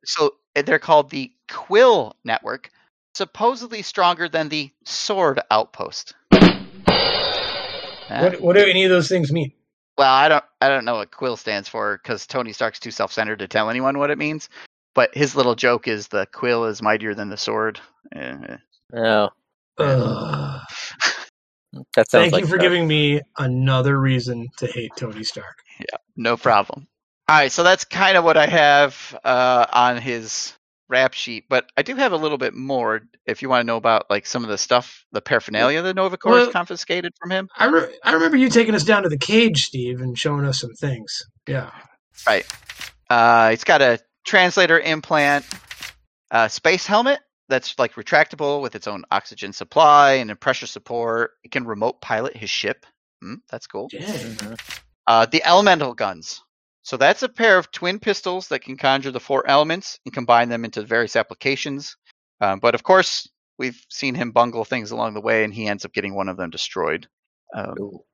So 0.05 0.35
uh, 0.55 0.63
they're 0.63 0.79
called 0.79 1.09
the 1.11 1.33
Quill 1.51 2.15
Network, 2.25 2.71
supposedly 3.15 3.81
stronger 3.83 4.29
than 4.29 4.49
the 4.51 4.71
Sword 4.85 5.41
Outpost. 5.51 6.15
Uh, 6.31 8.21
What, 8.23 8.41
what 8.41 8.57
do 8.57 8.63
any 8.65 8.85
of 8.85 8.91
those 8.91 9.09
things 9.09 9.33
mean? 9.33 9.51
well, 9.97 10.13
I 10.13 10.29
don't, 10.29 10.45
I 10.61 10.69
don't 10.69 10.85
know 10.85 10.97
what 10.97 11.11
Quill 11.11 11.37
stands 11.37 11.69
for 11.71 11.99
because 12.03 12.27
Tony 12.27 12.53
Stark's 12.53 12.79
too 12.79 12.91
self-centered 12.91 13.39
to 13.41 13.49
tell 13.49 13.69
anyone 13.71 13.99
what 13.99 14.11
it 14.11 14.19
means. 14.19 14.49
But 14.95 15.15
his 15.15 15.35
little 15.35 15.55
joke 15.55 15.89
is 15.89 16.09
the 16.09 16.27
Quill 16.27 16.67
is 16.67 16.83
mightier 16.83 17.15
than 17.15 17.31
the 17.31 17.37
sword. 17.37 17.81
Eh, 18.15 18.57
Oh, 18.95 19.29
That 19.79 20.61
sounds 22.11 22.25
Thank 22.25 22.33
like 22.33 22.43
you 22.43 22.49
for 22.49 22.59
giving 22.59 22.87
me 22.89 23.21
another 23.39 23.99
reason 23.99 24.49
to 24.59 24.67
hate 24.67 24.91
Tony 24.97 25.25
Stark. 25.25 25.57
Yeah, 25.79 25.97
no 26.17 26.37
problem. 26.37 26.87
All 27.29 27.37
right, 27.37 27.53
so 27.53 27.63
that's 27.63 27.85
kind 27.85 28.17
of 28.17 28.25
what 28.25 28.37
I 28.37 28.47
have 28.47 29.19
uh, 29.23 29.67
on 29.73 29.99
his 29.99 30.55
rap 30.89 31.13
sheet, 31.13 31.45
but 31.51 31.67
I 31.77 31.83
do 31.83 31.95
have 31.97 32.13
a 32.13 32.17
little 32.17 32.39
bit 32.39 32.55
more 32.55 33.03
if 33.27 33.43
you 33.43 33.51
want 33.51 33.61
to 33.61 33.67
know 33.67 33.77
about 33.77 34.07
like 34.09 34.25
some 34.27 34.43
of 34.45 34.51
the 34.51 34.57
stuff, 34.59 35.05
the 35.13 35.21
paraphernalia 35.21 35.83
that 35.83 35.95
Nova 35.95 36.17
Corps 36.17 36.33
Well- 36.33 36.51
confiscated 36.51 37.13
from 37.21 37.31
him. 37.31 37.49
I, 37.57 37.67
re- 37.67 37.99
I 38.03 38.15
remember 38.15 38.39
you 38.39 38.49
taking 38.49 38.75
us 38.75 38.85
down 38.85 39.03
to 39.03 39.09
the 39.11 39.19
cage, 39.19 39.65
Steve, 39.67 40.01
and 40.01 40.19
showing 40.19 40.47
us 40.47 40.61
some 40.61 40.73
things. 40.75 41.23
Yeah. 41.47 41.71
Right. 42.27 42.47
Uh, 43.11 43.51
it's 43.53 43.65
got 43.65 43.83
a 43.83 43.99
translator 44.25 44.81
implant, 44.81 45.45
a 46.31 46.49
space 46.49 46.87
helmet 46.87 47.21
that's 47.49 47.79
like 47.79 47.95
retractable 47.95 48.61
with 48.61 48.75
its 48.75 48.87
own 48.87 49.05
oxygen 49.11 49.53
supply 49.53 50.13
and 50.15 50.31
a 50.31 50.37
pressure 50.37 50.67
support. 50.67 51.33
It 51.45 51.51
can 51.51 51.65
remote 51.65 52.01
pilot 52.01 52.37
his 52.37 52.51
ship. 52.51 52.85
Hmm, 53.23 53.37
that's 53.51 53.67
cool. 53.67 53.89
Dang. 53.89 54.03
Mhm. 54.05 54.81
Uh, 55.07 55.27
the 55.27 55.43
elemental 55.45 55.95
guns. 55.95 56.43
So 56.83 56.97
that's 56.97 57.23
a 57.23 57.29
pair 57.29 57.59
of 57.59 57.71
twin 57.73 57.99
pistols 57.99 58.49
that 58.49 58.61
can 58.61 58.77
conjure 58.77 59.11
the 59.11 59.21
four 59.21 59.47
elements 59.47 59.99
and 60.05 60.15
combine 60.15 60.49
them 60.49 60.65
into 60.65 60.83
various 60.83 61.17
applications. 61.17 61.97
Um, 62.41 62.61
but 62.61 62.75
of 62.75 62.83
course, 62.83 63.29
we've 63.59 63.85
seen 63.89 64.15
him 64.15 64.31
bungle 64.31 64.65
things 64.65 64.91
along 64.91 65.15
the 65.15 65.21
way, 65.21 65.45
and 65.45 65.53
he 65.53 65.67
ends 65.67 65.85
up 65.85 65.93
getting 65.93 66.15
one 66.15 66.29
of 66.29 66.37
them 66.37 66.51
destroyed. 66.51 67.09
Um, 67.55 67.75
Ooh. 67.81 68.05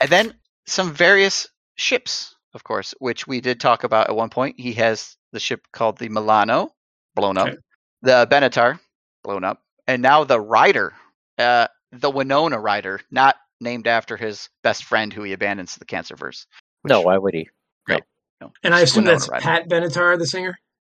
and 0.00 0.10
then 0.10 0.34
some 0.66 0.92
various 0.92 1.48
ships, 1.76 2.34
of 2.54 2.64
course, 2.64 2.94
which 2.98 3.26
we 3.26 3.40
did 3.40 3.60
talk 3.60 3.84
about 3.84 4.08
at 4.08 4.16
one 4.16 4.30
point. 4.30 4.58
He 4.58 4.72
has 4.74 5.16
the 5.32 5.40
ship 5.40 5.66
called 5.72 5.98
the 5.98 6.08
Milano, 6.08 6.74
blown 7.14 7.38
up, 7.38 7.48
Okay. 7.48 7.56
The 8.02 8.26
Benatar, 8.30 8.78
blown 9.24 9.44
up, 9.44 9.62
and 9.86 10.02
now 10.02 10.24
the 10.24 10.40
Rider, 10.40 10.92
uh, 11.38 11.66
the 11.92 12.10
Winona 12.10 12.58
Rider, 12.58 13.00
not 13.10 13.36
named 13.60 13.86
after 13.86 14.16
his 14.16 14.48
best 14.62 14.84
friend 14.84 15.12
who 15.12 15.22
he 15.22 15.32
abandons 15.32 15.74
to 15.74 15.78
the 15.78 15.84
Cancerverse. 15.84 16.46
No, 16.84 17.02
why 17.02 17.18
would 17.18 17.34
he? 17.34 17.48
no, 17.88 18.52
And 18.62 18.74
I 18.74 18.80
assume 18.80 19.04
Winona 19.04 19.18
that's 19.18 19.28
Ryder. 19.28 19.42
Pat 19.42 19.68
Benatar, 19.68 20.18
the 20.18 20.26
singer? 20.26 20.54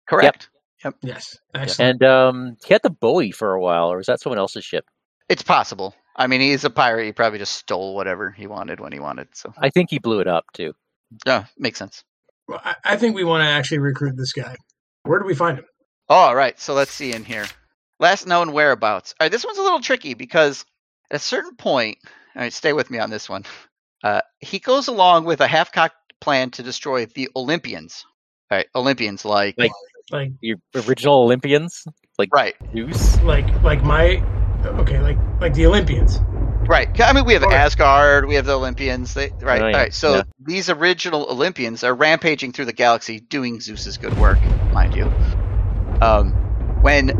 correct. 0.08 0.48
Yep. 0.84 0.96
Yes. 1.02 1.38
Excellent. 1.54 2.02
And 2.02 2.10
um, 2.10 2.56
he 2.66 2.74
had 2.74 2.82
the 2.82 2.90
Bowie 2.90 3.30
for 3.30 3.54
a 3.54 3.60
while, 3.60 3.90
or 3.90 3.96
was 3.98 4.06
that 4.06 4.20
someone 4.20 4.38
else's 4.38 4.64
ship? 4.64 4.84
It's 5.30 5.42
possible. 5.42 5.94
I 6.16 6.26
mean, 6.26 6.42
he's 6.42 6.64
a 6.64 6.70
pirate. 6.70 7.06
He 7.06 7.12
probably 7.12 7.38
just 7.38 7.54
stole 7.54 7.94
whatever 7.94 8.30
he 8.30 8.46
wanted 8.46 8.80
when 8.80 8.92
he 8.92 8.98
wanted. 8.98 9.28
So, 9.34 9.52
I 9.58 9.70
think 9.70 9.88
he 9.90 9.98
blew 9.98 10.20
it 10.20 10.26
up 10.28 10.44
too. 10.52 10.74
yeah, 11.26 11.46
makes 11.58 11.78
sense. 11.78 12.04
Well, 12.48 12.60
I, 12.62 12.74
I 12.84 12.96
think 12.96 13.14
we 13.16 13.24
want 13.24 13.42
to 13.42 13.48
actually 13.48 13.78
recruit 13.78 14.14
this 14.16 14.32
guy. 14.34 14.56
Where 15.04 15.18
do 15.18 15.24
we 15.24 15.34
find 15.34 15.58
him? 15.58 15.64
All 16.08 16.34
right, 16.34 16.58
so 16.60 16.74
let's 16.74 16.92
see 16.92 17.12
in 17.14 17.24
here. 17.24 17.46
Last 17.98 18.26
known 18.26 18.52
whereabouts. 18.52 19.14
All 19.18 19.24
right, 19.24 19.32
this 19.32 19.44
one's 19.44 19.58
a 19.58 19.62
little 19.62 19.80
tricky 19.80 20.14
because 20.14 20.64
at 21.10 21.16
a 21.16 21.18
certain 21.18 21.56
point, 21.56 21.98
all 22.36 22.42
right, 22.42 22.52
stay 22.52 22.72
with 22.72 22.90
me 22.90 22.98
on 22.98 23.10
this 23.10 23.28
one. 23.28 23.44
Uh, 24.02 24.20
he 24.38 24.58
goes 24.58 24.88
along 24.88 25.24
with 25.24 25.40
a 25.40 25.46
half-cocked 25.46 25.94
plan 26.20 26.50
to 26.50 26.62
destroy 26.62 27.06
the 27.06 27.30
Olympians. 27.34 28.04
All 28.50 28.58
right, 28.58 28.66
Olympians 28.74 29.24
like, 29.24 29.54
Like- 29.58 29.70
Like, 30.10 30.32
The 30.42 30.56
original 30.86 31.22
Olympians, 31.22 31.82
like 32.18 32.28
right, 32.34 32.54
Zeus. 32.74 33.18
like, 33.22 33.46
like 33.62 33.82
my, 33.82 34.22
okay, 34.66 35.00
like, 35.00 35.16
like 35.40 35.54
the 35.54 35.64
Olympians. 35.64 36.20
right. 36.68 36.88
I 37.00 37.14
mean, 37.14 37.24
we 37.24 37.32
have 37.32 37.42
Asgard, 37.44 38.26
we 38.28 38.34
have 38.34 38.44
the 38.44 38.52
Olympians. 38.58 39.14
They, 39.14 39.30
right, 39.40 39.62
Oh, 39.62 39.68
yeah, 39.68 39.76
right. 39.78 39.94
So 39.94 40.16
yeah. 40.16 40.22
these 40.38 40.68
original 40.68 41.24
Olympians 41.30 41.82
are 41.84 41.94
rampaging 41.94 42.52
through 42.52 42.66
the 42.66 42.74
galaxy, 42.74 43.18
doing 43.18 43.60
Zeus's 43.62 43.96
good 43.96 44.16
work, 44.18 44.38
mind 44.74 44.94
you. 44.94 45.10
Um, 46.00 46.34
when 46.80 47.12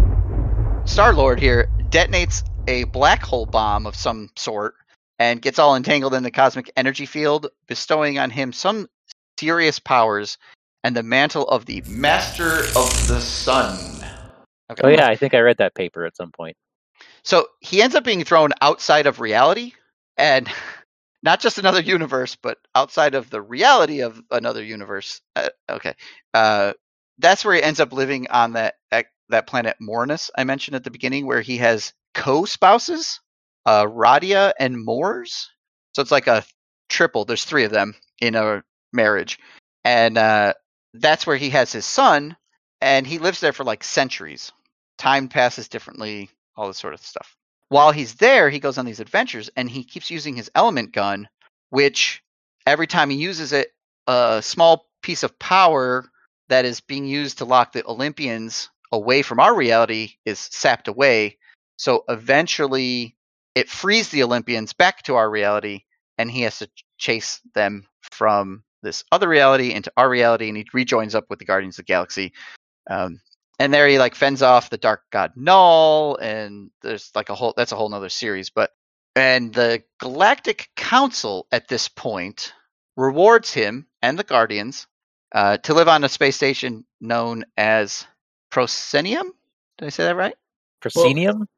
Star 0.87 1.15
Lord 1.15 1.41
here 1.41 1.69
detonates 1.91 2.43
a 2.67 2.85
black 2.85 3.23
hole 3.23 3.47
bomb 3.47 3.87
of 3.87 3.97
some 3.97 4.31
sort 4.37 4.75
and 5.19 5.41
gets 5.41 5.59
all 5.59 5.77
entangled 5.77 6.15
in 6.15 6.23
the 6.23 6.31
cosmic 6.31 6.71
energy 6.77 7.07
field, 7.07 7.49
bestowing 7.67 8.19
on 8.19 8.31
him 8.31 8.53
some 8.53 8.89
serious 9.39 9.79
powers 9.79 10.39
and 10.83 10.97
the 10.97 11.03
mantle 11.03 11.49
of 11.49 11.67
the 11.67 11.83
Master 11.87 12.73
of 12.77 13.07
the 13.07 13.21
Sun. 13.21 14.05
Okay. 14.71 14.83
Oh 14.85 14.89
yeah, 14.89 15.09
I 15.09 15.17
think 15.17 15.35
I 15.35 15.41
read 15.41 15.59
that 15.59 15.75
paper 15.75 16.05
at 16.05 16.17
some 16.17 16.31
point. 16.31 16.57
So 17.23 17.49
he 17.61 17.83
ends 17.83 17.95
up 17.95 18.05
being 18.05 18.25
thrown 18.25 18.51
outside 18.61 19.07
of 19.07 19.21
reality 19.21 19.73
and 20.17 20.49
not 21.23 21.41
just 21.41 21.59
another 21.59 21.81
universe, 21.81 22.37
but 22.37 22.59
outside 22.75 23.15
of 23.15 23.31
the 23.31 23.41
reality 23.41 24.03
of 24.03 24.21
another 24.31 24.63
universe. 24.63 25.21
Uh, 25.35 25.49
okay. 25.71 25.95
Uh, 26.35 26.75
that's 27.19 27.45
where 27.45 27.55
he 27.55 27.63
ends 27.63 27.81
up 27.81 27.93
living 27.93 28.29
on 28.31 28.53
that 28.53 28.75
that 29.31 29.47
planet 29.47 29.77
Mornus 29.81 30.31
I 30.37 30.45
mentioned 30.45 30.77
at 30.77 30.85
the 30.85 30.91
beginning, 30.91 31.27
where 31.27 31.41
he 31.41 31.57
has 31.59 31.93
co-spouses, 32.15 33.21
uh, 33.67 33.85
Radia 33.85 34.53
and 34.59 34.83
Moors. 34.83 35.51
So 35.95 36.03
it's 36.03 36.11
like 36.11 36.27
a 36.27 36.45
triple. 36.89 37.25
There's 37.25 37.45
three 37.45 37.65
of 37.65 37.71
them 37.71 37.95
in 38.21 38.35
a 38.35 38.63
marriage, 38.93 39.39
and 39.85 40.19
uh, 40.19 40.55
that's 40.93 41.27
where 41.27 41.37
he 41.37 41.51
has 41.51 41.73
his 41.73 41.87
son, 41.87 42.37
and 42.81 43.07
he 43.07 43.19
lives 43.19 43.41
there 43.41 43.53
for 43.53 43.65
like 43.65 43.83
centuries. 43.83 44.53
Time 44.99 45.29
passes 45.29 45.69
differently 45.69 46.31
all 46.57 46.69
this 46.69 46.79
sort 46.79 46.95
of 46.95 47.01
stuff. 47.01 47.37
While 47.69 47.93
he's 47.93 48.15
there, 48.15 48.51
he 48.51 48.61
goes 48.61 48.79
on 48.79 48.85
these 48.85 49.01
adventures 49.01 49.51
and 49.57 49.69
he 49.69 49.83
keeps 49.83 50.11
using 50.11 50.37
his 50.37 50.51
element 50.55 50.93
gun, 50.93 51.29
which 51.71 52.23
every 52.67 52.87
time 52.87 53.11
he 53.11 53.17
uses 53.17 53.53
it, 53.53 53.71
a 54.07 54.41
small 54.43 54.87
piece 55.03 55.23
of 55.23 55.37
power 55.39 56.09
that 56.49 56.65
is 56.65 56.81
being 56.81 57.07
used 57.07 57.39
to 57.39 57.45
lock 57.45 57.73
the 57.73 57.87
Olympians 57.87 58.69
away 58.93 59.23
from 59.23 59.41
our 59.41 59.55
reality 59.55 60.15
is 60.25 60.39
sapped 60.39 60.89
away. 60.89 61.39
So 61.77 62.05
eventually 62.09 63.17
it 63.55 63.69
frees 63.69 64.09
the 64.09 64.23
Olympians 64.23 64.73
back 64.73 65.03
to 65.05 65.17
our 65.17 65.29
reality 65.29 65.85
and 66.19 66.31
he 66.31 66.43
has 66.43 66.59
to 66.59 66.69
chase 66.99 67.41
them 67.55 67.87
from 68.03 68.63
this 68.83 69.05
other 69.11 69.29
reality 69.29 69.73
into 69.73 69.93
our 69.97 70.09
reality 70.09 70.49
and 70.49 70.57
he 70.57 70.67
rejoins 70.73 71.15
up 71.15 71.27
with 71.31 71.39
the 71.39 71.45
Guardians 71.45 71.79
of 71.79 71.87
the 71.87 71.93
Galaxy. 71.93 72.33
Um, 72.89 73.21
and 73.59 73.73
there 73.73 73.89
he 73.89 73.99
like 73.99 74.15
fends 74.15 74.43
off 74.43 74.71
the 74.71 74.77
Dark 74.77 75.03
God 75.11 75.33
Null 75.37 76.17
and 76.17 76.71
there's 76.83 77.11
like 77.15 77.31
a 77.31 77.35
whole 77.35 77.55
that's 77.57 77.73
a 77.73 77.77
whole 77.77 77.89
nother 77.89 78.09
series. 78.09 78.51
But 78.51 78.71
and 79.17 79.53
the 79.55 79.83
Galactic 80.01 80.69
Council 80.77 81.47
at 81.53 81.69
this 81.69 81.89
point 81.89 82.53
rewards 82.97 83.53
him 83.53 83.87
and 84.03 84.19
the 84.19 84.25
Guardians 84.25 84.87
uh, 85.35 85.59
to 85.59 85.75
live 85.75 85.89
on 85.89 86.05
a 86.05 86.09
space 86.09 86.37
station 86.37 86.85
known 87.01 87.45
as 87.57 88.07
Proscenium. 88.51 89.33
Did 89.79 89.87
I 89.87 89.89
say 89.91 90.05
that 90.05 90.17
right? 90.17 90.37
Proscenium? 90.81 91.49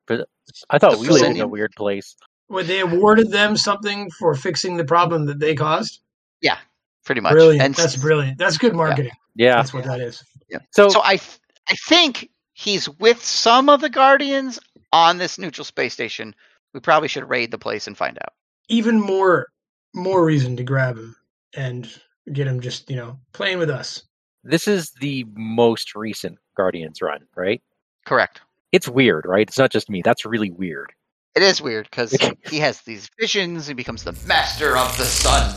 I 0.70 0.78
thought 0.78 0.98
we 0.98 1.08
lived 1.08 1.36
in 1.36 1.40
a 1.40 1.46
weird 1.46 1.72
place. 1.76 2.16
Would 2.48 2.66
they 2.66 2.80
awarded 2.80 3.30
them 3.30 3.56
something 3.56 4.10
for 4.12 4.34
fixing 4.34 4.76
the 4.76 4.84
problem 4.84 5.26
that 5.26 5.40
they 5.40 5.54
caused? 5.54 6.00
Yeah, 6.40 6.58
pretty 7.04 7.20
much. 7.20 7.32
Brilliant. 7.32 7.62
And 7.62 7.74
That's 7.74 7.96
brilliant. 7.96 8.38
That's 8.38 8.56
good 8.56 8.74
marketing. 8.74 9.12
Yeah. 9.34 9.56
That's 9.56 9.74
what 9.74 9.84
that 9.84 10.00
is. 10.00 10.22
Yeah. 10.48 10.58
So, 10.70 10.88
so 10.88 11.00
I 11.02 11.16
th- 11.16 11.38
I 11.68 11.74
think 11.88 12.30
he's 12.54 12.88
with 12.88 13.22
some 13.22 13.68
of 13.68 13.80
the 13.80 13.90
Guardians 13.90 14.60
on 14.92 15.18
this 15.18 15.38
neutral 15.38 15.64
space 15.64 15.92
station. 15.92 16.34
We 16.72 16.80
probably 16.80 17.08
should 17.08 17.28
raid 17.28 17.50
the 17.50 17.58
place 17.58 17.88
and 17.88 17.96
find 17.96 18.16
out. 18.18 18.32
Even 18.68 19.00
more 19.00 19.48
more 19.94 20.24
reason 20.24 20.56
to 20.56 20.62
grab 20.62 20.96
him 20.96 21.16
and 21.54 21.90
get 22.32 22.46
him 22.46 22.60
just, 22.60 22.90
you 22.90 22.96
know, 22.96 23.18
playing 23.32 23.58
with 23.58 23.70
us. 23.70 24.02
this 24.44 24.66
is 24.68 24.90
the 25.00 25.24
most 25.34 25.94
recent 25.94 26.38
Guardians 26.56 27.02
run, 27.02 27.26
right? 27.36 27.62
Correct. 28.04 28.40
It's 28.72 28.88
weird, 28.88 29.24
right? 29.26 29.46
It's 29.48 29.58
not 29.58 29.70
just 29.72 29.88
me. 29.90 30.02
That's 30.02 30.24
really 30.24 30.50
weird. 30.50 30.92
It 31.34 31.42
is 31.42 31.60
weird 31.60 31.88
because 31.90 32.12
he 32.50 32.58
has 32.58 32.80
these 32.82 33.10
visions. 33.20 33.66
He 33.66 33.74
becomes 33.74 34.04
the 34.04 34.12
master 34.26 34.76
of 34.76 34.96
the 34.96 35.04
sun. 35.04 35.54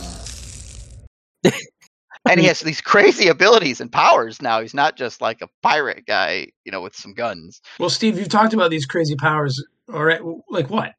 and 2.28 2.40
he 2.40 2.46
has 2.48 2.60
these 2.60 2.80
crazy 2.80 3.28
abilities 3.28 3.80
and 3.80 3.90
powers 3.90 4.42
now. 4.42 4.60
He's 4.60 4.74
not 4.74 4.96
just 4.96 5.20
like 5.20 5.40
a 5.42 5.48
pirate 5.62 6.06
guy, 6.06 6.48
you 6.64 6.72
know, 6.72 6.80
with 6.82 6.94
some 6.94 7.14
guns. 7.14 7.60
Well, 7.78 7.90
Steve, 7.90 8.18
you've 8.18 8.28
talked 8.28 8.52
about 8.54 8.70
these 8.70 8.86
crazy 8.86 9.16
powers. 9.16 9.62
All 9.92 10.04
right, 10.04 10.20
like 10.48 10.70
what? 10.70 10.94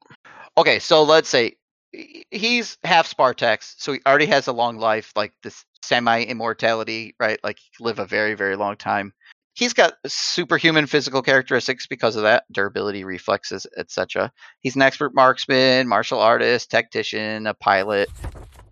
Okay, 0.58 0.78
so 0.78 1.02
let's 1.02 1.28
say 1.28 1.44
he- 1.44 1.56
he's 1.92 2.78
half 2.84 3.14
Spartax, 3.14 3.74
so 3.78 3.92
he 3.92 4.00
already 4.06 4.26
has 4.26 4.46
a 4.46 4.52
long 4.52 4.78
life, 4.78 5.12
like 5.16 5.32
this 5.42 5.64
semi 5.82 6.22
immortality, 6.22 7.14
right? 7.20 7.38
Like 7.42 7.58
live 7.80 7.98
a 7.98 8.06
very, 8.06 8.34
very 8.34 8.56
long 8.56 8.76
time. 8.76 9.12
He's 9.54 9.74
got 9.74 9.94
superhuman 10.06 10.86
physical 10.86 11.20
characteristics 11.20 11.86
because 11.86 12.16
of 12.16 12.22
that 12.22 12.44
durability, 12.50 13.04
reflexes, 13.04 13.66
etc. 13.76 14.32
He's 14.60 14.76
an 14.76 14.82
expert 14.82 15.14
marksman, 15.14 15.86
martial 15.86 16.20
artist, 16.20 16.70
tactician, 16.70 17.46
a 17.46 17.52
pilot. 17.52 18.08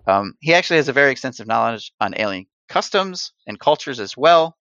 Um, 0.07 0.35
he 0.41 0.55
actually 0.55 0.79
has 0.79 0.89
a 0.89 0.95
very 0.95 1.11
extensive 1.11 1.47
knowledge 1.47 1.93
on 2.01 2.15
alien 2.17 2.47
customs 2.69 3.33
and 3.47 3.61
cultures 3.61 4.01
as 4.01 4.17
well. 4.17 4.57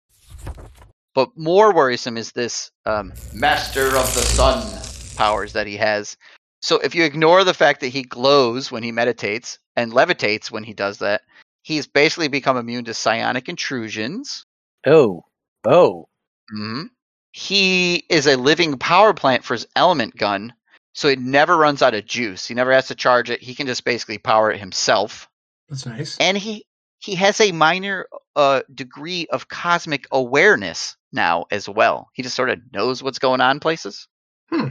But 1.15 1.31
more 1.37 1.75
worrisome 1.75 2.17
is 2.17 2.33
this 2.33 2.71
um, 2.87 3.13
master 3.35 3.89
of 3.89 4.15
the 4.15 4.23
sun 4.23 4.63
powers 5.17 5.53
that 5.55 5.67
he 5.67 5.77
has. 5.77 6.17
So 6.63 6.79
if 6.79 6.95
you 6.95 7.05
ignore 7.05 7.45
the 7.45 7.55
fact 7.55 7.81
that 7.81 7.89
he 7.89 8.03
glows 8.03 8.73
when 8.73 8.83
he 8.83 8.93
meditates 8.93 9.59
and 9.77 9.93
levitates 9.93 10.51
when 10.51 10.65
he 10.65 10.75
does 10.75 10.99
that, 10.99 11.23
he's 11.63 11.87
basically 11.87 12.29
become 12.29 12.57
immune 12.57 12.85
to 12.87 12.95
psionic 12.95 13.49
intrusions. 13.49 14.45
Oh, 14.87 15.25
oh, 15.67 16.09
Mm-hmm. 16.55 16.83
He 17.33 18.05
is 18.09 18.27
a 18.27 18.37
living 18.37 18.79
power 18.79 19.13
plant 19.13 19.45
for 19.45 19.55
his 19.55 19.67
element 19.77 20.17
gun, 20.17 20.55
so 20.95 21.09
it 21.09 21.19
never 21.19 21.57
runs 21.57 21.83
out 21.83 21.95
of 21.95 22.07
juice. 22.07 22.47
He 22.47 22.55
never 22.55 22.73
has 22.73 22.89
to 22.89 22.95
charge 22.95 23.31
it. 23.31 23.43
He 23.43 23.55
can 23.55 23.67
just 23.67 23.85
basically 23.85 24.19
power 24.19 24.51
it 24.51 24.61
himself. 24.61 25.29
That's 25.69 25.87
nice. 25.87 26.17
And 26.19 26.39
he 26.39 26.65
he 26.99 27.15
has 27.17 27.41
a 27.41 27.53
minor 27.53 28.07
uh, 28.35 28.63
degree 28.73 29.27
of 29.31 29.49
cosmic 29.49 30.07
awareness 30.11 30.97
now 31.13 31.45
as 31.51 31.69
well. 31.69 32.09
He 32.15 32.23
just 32.23 32.37
sort 32.37 32.51
of 32.51 32.61
knows 32.73 33.03
what's 33.03 33.19
going 33.19 33.41
on 33.41 33.61
places. 33.61 34.09
Hmm. 34.51 34.69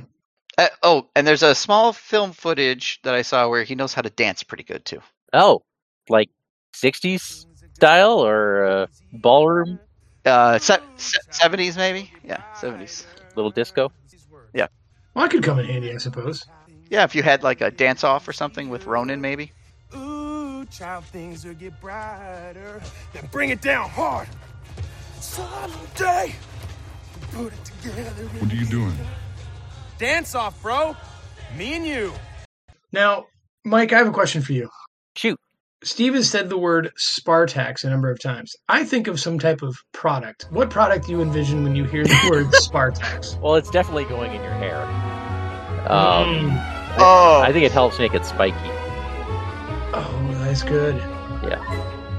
Uh, 0.58 0.68
oh, 0.84 1.08
and 1.16 1.28
there's 1.28 1.44
a 1.44 1.54
small 1.54 1.92
film 1.94 2.32
footage 2.32 3.00
that 3.04 3.14
I 3.14 3.22
saw 3.24 3.50
where 3.50 3.64
he 3.64 3.76
knows 3.76 3.94
how 3.94 4.02
to 4.02 4.10
dance 4.10 4.42
pretty 4.44 4.64
good 4.64 4.86
too. 4.86 5.02
oh, 5.34 5.64
like 6.10 6.30
'60s 6.74 7.46
style 7.74 8.20
or 8.26 8.64
uh, 8.66 8.88
ballroom, 9.12 9.80
Uh, 10.26 10.58
se- 10.60 10.80
se- 10.98 11.18
70s 11.32 11.76
maybe? 11.78 12.12
Yeah, 12.24 12.42
70s. 12.56 13.06
little 13.36 13.52
disco. 13.52 13.92
Yeah. 14.54 14.68
Well, 15.14 15.26
that 15.26 15.32
could 15.32 15.44
come 15.44 15.60
in 15.60 15.66
handy, 15.66 15.94
I 15.94 15.98
suppose. 15.98 16.46
Yeah, 16.90 17.04
if 17.04 17.16
you 17.16 17.24
had 17.24 17.44
like 17.44 17.62
a 17.62 17.70
dance 17.72 18.04
off 18.04 18.28
or 18.28 18.34
something 18.34 18.70
with 18.70 18.86
Ronan 18.86 19.20
maybe. 19.22 19.52
Ooh, 19.96 20.66
child, 20.72 21.04
things 21.06 21.44
will 21.46 21.54
get 21.54 21.80
brighter. 21.82 22.82
Then 23.14 23.28
bring 23.32 23.50
it 23.50 23.62
down 23.62 23.90
hard. 23.90 24.28
Someday, 25.20 26.36
we 27.32 27.38
put 27.44 27.54
it 27.54 27.66
together. 27.66 28.24
What 28.40 28.52
are 28.52 28.56
you 28.56 28.66
doing? 28.66 28.96
Dance 29.98 30.36
off, 30.36 30.62
bro. 30.62 30.96
Me 31.58 31.74
and 31.76 31.86
you. 31.86 32.14
Now, 32.92 33.26
Mike, 33.64 33.94
I 33.94 33.98
have 33.98 34.08
a 34.08 34.12
question 34.12 34.42
for 34.42 34.54
you. 34.54 34.70
Shoot. 35.16 35.40
Steve 35.84 36.16
has 36.16 36.30
said 36.30 36.50
the 36.50 36.58
word 36.58 36.92
Spartax 36.98 37.84
a 37.84 37.90
number 37.90 38.10
of 38.10 38.20
times. 38.20 38.56
I 38.68 38.84
think 38.84 39.08
of 39.08 39.20
some 39.20 39.38
type 39.40 39.62
of 39.62 39.76
product. 39.94 40.48
What 40.50 40.70
product 40.70 41.06
do 41.06 41.12
you 41.12 41.22
envision 41.22 41.64
when 41.64 41.76
you 41.76 41.84
hear 41.84 42.04
the 42.04 42.28
word 42.30 42.48
Spartax? 42.48 43.40
Well, 43.40 43.56
it's 43.56 43.70
definitely 43.70 44.06
going 44.06 44.34
in 44.34 44.42
your 44.42 44.54
hair. 44.54 44.82
Um, 45.90 46.52
Mm. 46.52 46.72
Oh, 46.98 47.42
I 47.46 47.52
think 47.52 47.66
it 47.66 47.72
helps 47.74 48.00
make 48.00 48.14
it 48.14 48.26
spiky. 48.26 48.56
Oh, 49.94 50.36
that's 50.46 50.64
good. 50.64 50.96
Yeah. 50.96 51.62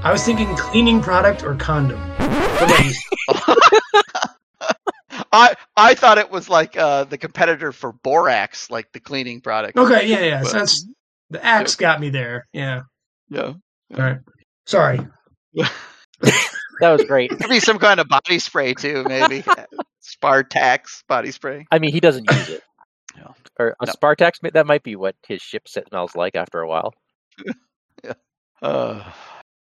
I 0.03 0.11
was 0.11 0.23
thinking 0.23 0.55
cleaning 0.55 1.01
product 1.01 1.43
or 1.43 1.55
condom. 1.55 1.99
What 5.29 5.51
about 5.51 5.51
you? 5.51 5.55
I 5.77 5.91
I 5.91 5.93
thought 5.95 6.17
it 6.17 6.29
was 6.29 6.49
like 6.49 6.77
uh, 6.77 7.05
the 7.05 7.17
competitor 7.17 7.71
for 7.71 7.93
Borax, 7.93 8.69
like 8.69 8.91
the 8.91 8.99
cleaning 8.99 9.41
product. 9.41 9.77
Okay, 9.77 10.07
yeah, 10.07 10.21
yeah. 10.21 10.43
So 10.43 10.57
that's 10.59 10.87
the 11.29 11.43
axe 11.43 11.75
got 11.75 11.99
me 11.99 12.09
there. 12.09 12.47
Yeah. 12.53 12.81
Yeah. 13.29 13.53
All 13.95 13.97
right. 13.97 14.19
Sorry. 14.65 14.99
That 16.79 16.91
was 16.91 17.03
great. 17.05 17.31
Could 17.31 17.49
be 17.49 17.59
some 17.59 17.79
kind 17.79 17.99
of 17.99 18.07
body 18.07 18.39
spray 18.39 18.73
too, 18.73 19.03
maybe. 19.07 19.43
Spartax 20.03 21.03
body 21.07 21.31
spray. 21.31 21.65
I 21.71 21.79
mean, 21.79 21.91
he 21.91 21.99
doesn't 21.99 22.29
use 22.31 22.49
it. 22.49 22.63
No. 23.17 23.33
Or 23.59 23.75
a 23.81 23.85
No. 23.85 23.93
Spartax, 23.93 24.33
that 24.53 24.67
might 24.67 24.83
be 24.83 24.95
what 24.95 25.15
his 25.27 25.41
ship 25.41 25.67
set 25.67 25.87
smells 25.89 26.15
like 26.15 26.35
after 26.35 26.59
a 26.61 26.67
while. 26.67 26.93
Uh, 28.59 29.03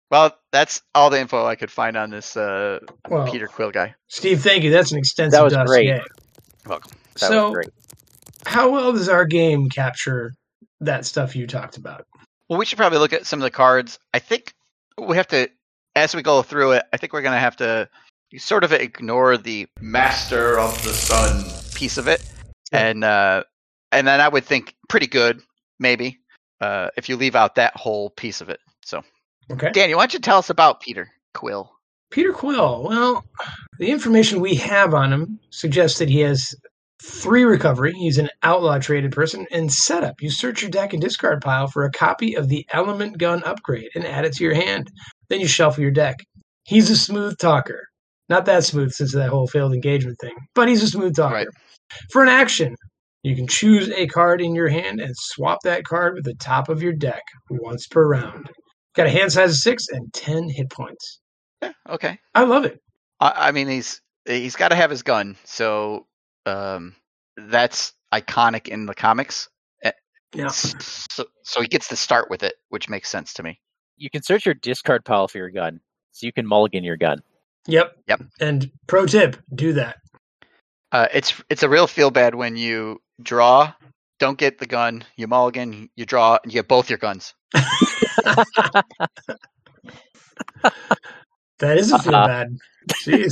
well, 0.10 0.34
that's 0.56 0.82
all 0.96 1.10
the 1.10 1.20
info 1.20 1.46
I 1.46 1.56
could 1.56 1.70
find 1.70 1.98
on 1.98 2.10
this 2.10 2.38
uh, 2.38 2.80
Well, 3.10 3.30
Peter 3.32 3.48
Quill 3.48 3.72
guy. 3.72 3.94
Steve, 4.08 4.42
thank 4.42 4.64
you. 4.64 4.72
That's 4.72 4.92
an 4.92 4.98
extensive 4.98 5.34
That 5.38 5.44
was 5.44 5.54
dossier. 5.54 5.66
great. 5.68 5.86
You're 5.88 6.04
welcome. 6.68 6.92
That 7.20 7.20
so, 7.20 7.46
was 7.50 7.54
great. 7.54 7.70
how 8.46 8.70
well 8.72 8.94
does 8.94 9.10
our 9.10 9.26
game 9.26 9.70
capture 9.70 10.34
that 10.80 11.06
stuff 11.06 11.36
you 11.36 11.46
talked 11.48 11.78
about? 11.78 12.06
Well, 12.50 12.58
we 12.60 12.66
should 12.66 12.78
probably 12.78 13.00
look 13.00 13.12
at 13.14 13.26
some 13.26 13.40
of 13.40 13.44
the 13.44 13.52
cards. 13.52 14.00
I 14.14 14.20
think 14.20 14.54
we 14.98 15.18
have 15.18 15.28
to, 15.28 15.50
as 15.96 16.16
we 16.16 16.22
go 16.22 16.42
through 16.42 16.74
it, 16.74 16.84
I 16.94 16.98
think 16.98 17.12
we're 17.12 17.22
going 17.22 17.34
to 17.34 17.40
have 17.40 17.58
to 17.58 17.90
sort 18.38 18.64
of 18.64 18.72
ignore 18.72 19.38
the 19.38 19.68
Master 19.82 20.58
of 20.60 20.72
the 20.84 20.94
Sun 20.94 21.44
piece 21.76 21.98
of 21.98 22.08
it, 22.08 22.22
Yeah. 22.72 22.88
and 22.88 23.04
uh, 23.04 23.44
and 23.92 24.08
then 24.08 24.20
I 24.22 24.28
would 24.30 24.44
think 24.46 24.76
pretty 24.90 25.08
good, 25.08 25.42
maybe, 25.80 26.20
uh, 26.62 26.90
if 26.98 27.08
you 27.10 27.16
leave 27.18 27.36
out 27.36 27.56
that 27.56 27.76
whole 27.78 28.10
piece 28.12 28.42
of 28.42 28.50
it. 28.50 28.60
So, 28.84 29.04
Okay. 29.52 29.72
Danny, 29.72 29.96
why 29.96 30.04
don't 30.04 30.14
you 30.14 30.20
tell 30.20 30.38
us 30.38 30.50
about 30.50 30.82
Peter 30.82 31.12
Quill? 31.34 31.72
Peter 32.12 32.34
Quill. 32.34 32.84
Well, 32.84 33.24
the 33.80 33.92
information 33.92 34.40
we 34.40 34.56
have 34.56 34.94
on 34.94 35.12
him 35.12 35.40
suggests 35.50 36.00
that 36.00 36.10
he 36.10 36.22
has 36.22 36.56
three 37.04 37.44
recovery. 37.44 37.92
He's 37.94 38.18
an 38.18 38.30
outlaw 38.44 38.80
traded 38.80 39.12
person. 39.12 39.46
And 39.52 39.72
setup. 39.72 40.22
You 40.22 40.32
search 40.32 40.62
your 40.62 40.72
deck 40.72 40.94
and 40.94 41.02
discard 41.02 41.42
pile 41.42 41.68
for 41.68 41.84
a 41.84 41.92
copy 41.92 42.36
of 42.36 42.50
the 42.50 42.66
Element 42.72 43.18
Gun 43.18 43.44
upgrade 43.44 43.90
and 43.96 44.06
add 44.06 44.26
it 44.26 44.34
to 44.34 44.44
your 44.44 44.56
hand. 44.56 44.90
Then 45.30 45.42
you 45.42 45.48
shuffle 45.48 45.82
your 45.82 45.92
deck. 45.92 46.18
He's 46.64 46.90
a 46.90 46.98
smooth 46.98 47.38
talker. 47.38 47.88
Not 48.28 48.46
that 48.46 48.64
smooth 48.64 48.92
since 48.92 49.14
that 49.14 49.30
whole 49.30 49.48
failed 49.48 49.74
engagement 49.74 50.18
thing, 50.20 50.36
but 50.56 50.68
he's 50.68 50.82
a 50.82 50.88
smooth 50.88 51.16
talker. 51.16 51.36
Right. 51.36 51.48
For 52.12 52.24
an 52.24 52.30
action, 52.30 52.76
you 53.22 53.36
can 53.36 53.48
choose 53.48 53.90
a 53.92 54.08
card 54.08 54.42
in 54.42 54.56
your 54.56 54.68
hand 54.68 55.00
and 55.00 55.14
swap 55.16 55.60
that 55.64 55.84
card 55.84 56.16
with 56.16 56.26
the 56.26 56.34
top 56.36 56.70
of 56.70 56.82
your 56.82 56.94
deck 56.94 57.22
once 57.50 57.88
per 57.88 58.08
round. 58.08 58.50
Got 58.96 59.08
a 59.08 59.10
hand 59.10 59.32
size 59.32 59.52
of 59.52 59.58
six 59.58 59.88
and 59.90 60.12
10 60.14 60.50
hit 60.50 60.70
points. 60.70 61.20
Yeah, 61.62 61.72
okay. 61.90 62.20
I 62.34 62.44
love 62.44 62.66
it. 62.66 62.82
I, 63.20 63.48
I 63.48 63.52
mean, 63.52 63.68
he's 63.68 64.02
he's 64.26 64.56
got 64.56 64.70
to 64.70 64.76
have 64.76 64.90
his 64.90 65.04
gun, 65.04 65.36
so 65.44 66.08
um, 66.46 66.96
that's 67.38 67.94
iconic 68.14 68.68
in 68.68 68.86
the 68.86 68.96
comics. 68.96 69.50
Yeah. 70.36 70.50
So, 70.50 71.26
so 71.44 71.62
he 71.62 71.68
gets 71.68 71.88
to 71.90 71.96
start 71.96 72.30
with 72.30 72.44
it, 72.44 72.56
which 72.70 72.90
makes 72.90 73.10
sense 73.10 73.34
to 73.34 73.44
me. 73.44 73.60
You 73.98 74.10
can 74.10 74.22
search 74.22 74.46
your 74.46 74.56
discard 74.56 75.06
pile 75.06 75.28
for 75.28 75.38
your 75.38 75.50
gun, 75.50 75.80
so 76.12 76.26
you 76.26 76.34
can 76.34 76.46
mulligan 76.46 76.84
your 76.84 76.98
gun. 76.98 77.22
Yep. 77.68 77.96
Yep. 78.08 78.22
And 78.40 78.72
pro 78.88 79.06
tip, 79.06 79.38
do 79.54 79.74
that. 79.74 79.98
Uh, 80.92 81.08
it's 81.14 81.34
it's 81.50 81.64
a 81.64 81.70
real 81.70 81.88
feel 81.88 82.12
bad 82.12 82.36
when 82.36 82.58
you 82.58 83.02
draw, 83.22 83.74
don't 84.20 84.38
get 84.38 84.58
the 84.60 84.66
gun, 84.66 85.04
you 85.18 85.28
mulligan, 85.28 85.90
you 85.96 86.06
draw, 86.06 86.38
and 86.44 86.52
you 86.52 86.60
get 86.60 86.68
both 86.68 86.90
your 86.90 87.00
guns. 87.00 87.34
That 91.60 91.78
is 91.78 91.92
a 91.92 92.00
feel 92.00 92.16
Uh-uh. 92.16 92.28
bad. 92.28 92.58
Jeez. 93.06 93.32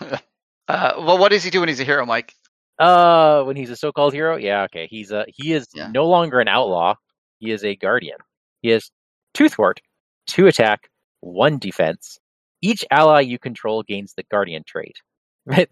Yeah. 0.00 0.18
Uh, 0.68 0.94
well, 0.98 1.16
what 1.16 1.30
does 1.30 1.44
he 1.44 1.50
do 1.50 1.60
when 1.60 1.68
he's 1.68 1.78
a 1.78 1.84
hero, 1.84 2.04
Mike? 2.04 2.34
Uh, 2.80 3.44
when 3.44 3.54
he's 3.54 3.70
a 3.70 3.76
so-called 3.76 4.12
hero, 4.12 4.36
yeah, 4.36 4.64
okay. 4.64 4.88
He's 4.90 5.12
a 5.12 5.24
he 5.28 5.52
is 5.52 5.68
Yeah. 5.72 5.86
no 5.92 6.08
longer 6.08 6.40
an 6.40 6.48
outlaw. 6.48 6.96
He 7.38 7.52
is 7.52 7.62
a 7.62 7.76
guardian. 7.76 8.16
He 8.62 8.70
has 8.70 8.90
two 9.32 9.48
thwart, 9.48 9.80
two 10.26 10.48
attack, 10.48 10.88
one 11.20 11.58
defense. 11.60 12.18
Each 12.62 12.84
ally 12.90 13.20
you 13.20 13.38
control 13.38 13.84
gains 13.84 14.14
the 14.16 14.24
guardian 14.28 14.64
trait. 14.66 14.96
Right. 15.46 15.70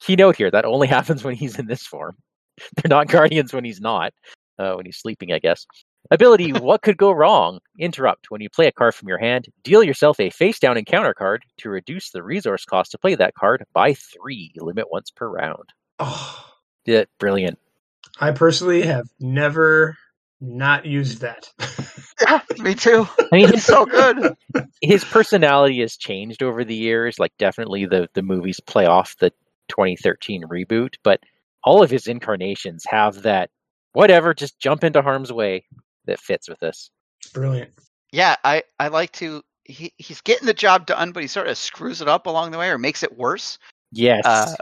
Keynote 0.00 0.34
here: 0.34 0.50
that 0.50 0.64
only 0.64 0.88
happens 0.88 1.22
when 1.22 1.36
he's 1.36 1.56
in 1.60 1.66
this 1.68 1.86
form. 1.86 2.16
They're 2.76 2.88
not 2.88 3.08
guardians 3.08 3.52
when 3.52 3.64
he's 3.64 3.80
not. 3.80 4.12
Uh, 4.58 4.74
when 4.74 4.86
he's 4.86 4.98
sleeping, 4.98 5.32
I 5.32 5.38
guess. 5.38 5.66
Ability: 6.10 6.52
What 6.60 6.82
could 6.82 6.96
go 6.96 7.10
wrong? 7.12 7.58
Interrupt: 7.78 8.30
When 8.30 8.40
you 8.40 8.50
play 8.50 8.66
a 8.66 8.72
card 8.72 8.94
from 8.94 9.08
your 9.08 9.18
hand, 9.18 9.46
deal 9.64 9.82
yourself 9.82 10.20
a 10.20 10.30
face-down 10.30 10.76
encounter 10.76 11.14
card 11.14 11.42
to 11.58 11.70
reduce 11.70 12.10
the 12.10 12.22
resource 12.22 12.64
cost 12.64 12.90
to 12.92 12.98
play 12.98 13.14
that 13.16 13.34
card 13.34 13.64
by 13.72 13.94
three. 13.94 14.52
Limit 14.56 14.90
once 14.90 15.10
per 15.10 15.28
round. 15.28 15.70
Oh, 15.98 16.44
Yeah, 16.86 17.04
brilliant. 17.18 17.58
I 18.20 18.30
personally 18.32 18.82
have 18.82 19.06
never 19.18 19.96
not 20.40 20.84
used 20.84 21.22
that. 21.22 21.50
Yeah, 22.20 22.40
me 22.58 22.74
too. 22.74 23.08
I 23.32 23.36
mean, 23.36 23.48
It's 23.48 23.64
so 23.64 23.86
good. 23.86 24.34
his 24.82 25.02
personality 25.02 25.80
has 25.80 25.96
changed 25.96 26.42
over 26.42 26.62
the 26.64 26.74
years. 26.74 27.18
Like, 27.18 27.32
definitely 27.38 27.86
the 27.86 28.08
the 28.14 28.22
movies 28.22 28.60
play 28.60 28.84
off 28.86 29.16
the 29.20 29.30
2013 29.70 30.42
reboot, 30.44 30.96
but 31.02 31.20
all 31.64 31.82
of 31.82 31.90
his 31.90 32.06
incarnations 32.06 32.84
have 32.88 33.22
that 33.22 33.50
whatever, 33.92 34.34
just 34.34 34.58
jump 34.58 34.84
into 34.84 35.02
harm's 35.02 35.32
way 35.32 35.64
that 36.06 36.20
fits 36.20 36.48
with 36.48 36.58
this. 36.60 36.90
Brilliant. 37.32 37.70
Yeah, 38.12 38.36
I 38.44 38.62
I 38.78 38.88
like 38.88 39.12
to. 39.12 39.42
He 39.64 39.92
he's 39.96 40.20
getting 40.20 40.46
the 40.46 40.54
job 40.54 40.86
done, 40.86 41.12
but 41.12 41.22
he 41.22 41.26
sort 41.28 41.48
of 41.48 41.56
screws 41.56 42.02
it 42.02 42.08
up 42.08 42.26
along 42.26 42.50
the 42.50 42.58
way 42.58 42.68
or 42.68 42.78
makes 42.78 43.02
it 43.02 43.16
worse. 43.16 43.58
Yes. 43.92 44.22
Uh, 44.26 44.54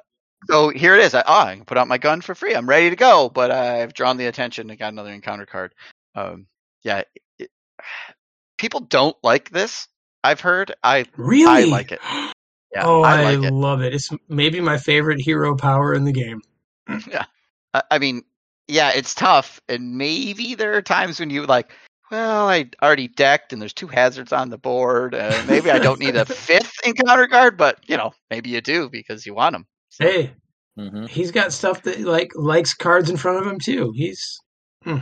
So 0.50 0.68
here 0.70 0.94
it 0.96 1.04
is. 1.04 1.14
I, 1.14 1.22
oh, 1.26 1.40
I 1.46 1.56
can 1.56 1.64
put 1.64 1.78
out 1.78 1.88
my 1.88 1.98
gun 1.98 2.20
for 2.20 2.34
free. 2.34 2.54
I'm 2.54 2.68
ready 2.68 2.90
to 2.90 2.96
go, 2.96 3.28
but 3.28 3.50
I've 3.50 3.94
drawn 3.94 4.16
the 4.16 4.26
attention 4.26 4.70
and 4.70 4.78
got 4.78 4.92
another 4.92 5.12
encounter 5.12 5.46
card. 5.46 5.74
Um, 6.14 6.46
yeah, 6.82 7.02
it, 7.38 7.50
people 8.58 8.80
don't 8.80 9.16
like 9.22 9.50
this. 9.50 9.88
I've 10.24 10.40
heard. 10.40 10.74
I 10.82 11.06
Really? 11.16 11.66
like 11.66 11.92
it. 11.92 12.00
yeah, 12.74 12.84
oh, 12.84 13.02
I 13.02 13.22
I, 13.22 13.32
it. 13.32 13.52
love 13.52 13.82
it. 13.82 13.94
It's 13.94 14.10
maybe 14.28 14.60
my 14.60 14.78
favorite 14.78 15.20
hero 15.20 15.56
power 15.56 15.94
in 15.94 16.04
the 16.04 16.12
game. 16.12 16.40
I, 17.74 17.82
I 17.90 17.98
mean, 17.98 18.22
yeah, 18.68 18.90
it's 18.90 19.14
tough, 19.14 19.60
and 19.68 19.96
maybe 19.96 20.54
there 20.54 20.74
are 20.76 20.82
times 20.82 21.20
when 21.20 21.30
you 21.30 21.46
like. 21.46 21.72
Well, 22.10 22.46
I 22.46 22.68
already 22.82 23.08
decked, 23.08 23.54
and 23.54 23.62
there's 23.62 23.72
two 23.72 23.86
hazards 23.86 24.34
on 24.34 24.50
the 24.50 24.58
board. 24.58 25.14
Uh, 25.14 25.42
maybe 25.46 25.70
I 25.70 25.78
don't 25.78 25.98
need 25.98 26.14
a 26.14 26.26
fifth 26.26 26.74
encounter 26.84 27.26
card, 27.26 27.56
but 27.56 27.78
you 27.88 27.96
know, 27.96 28.12
maybe 28.30 28.50
you 28.50 28.60
do 28.60 28.90
because 28.90 29.24
you 29.24 29.34
want 29.34 29.54
them. 29.54 29.66
Hey, 29.98 30.32
hmm 30.76 31.06
he's 31.06 31.30
got 31.30 31.52
stuff 31.52 31.82
that 31.82 32.00
like 32.00 32.30
likes 32.34 32.74
cards 32.74 33.10
in 33.10 33.16
front 33.16 33.38
of 33.38 33.50
him 33.50 33.58
too. 33.58 33.92
He's 33.94 34.38
hmm, 34.84 34.98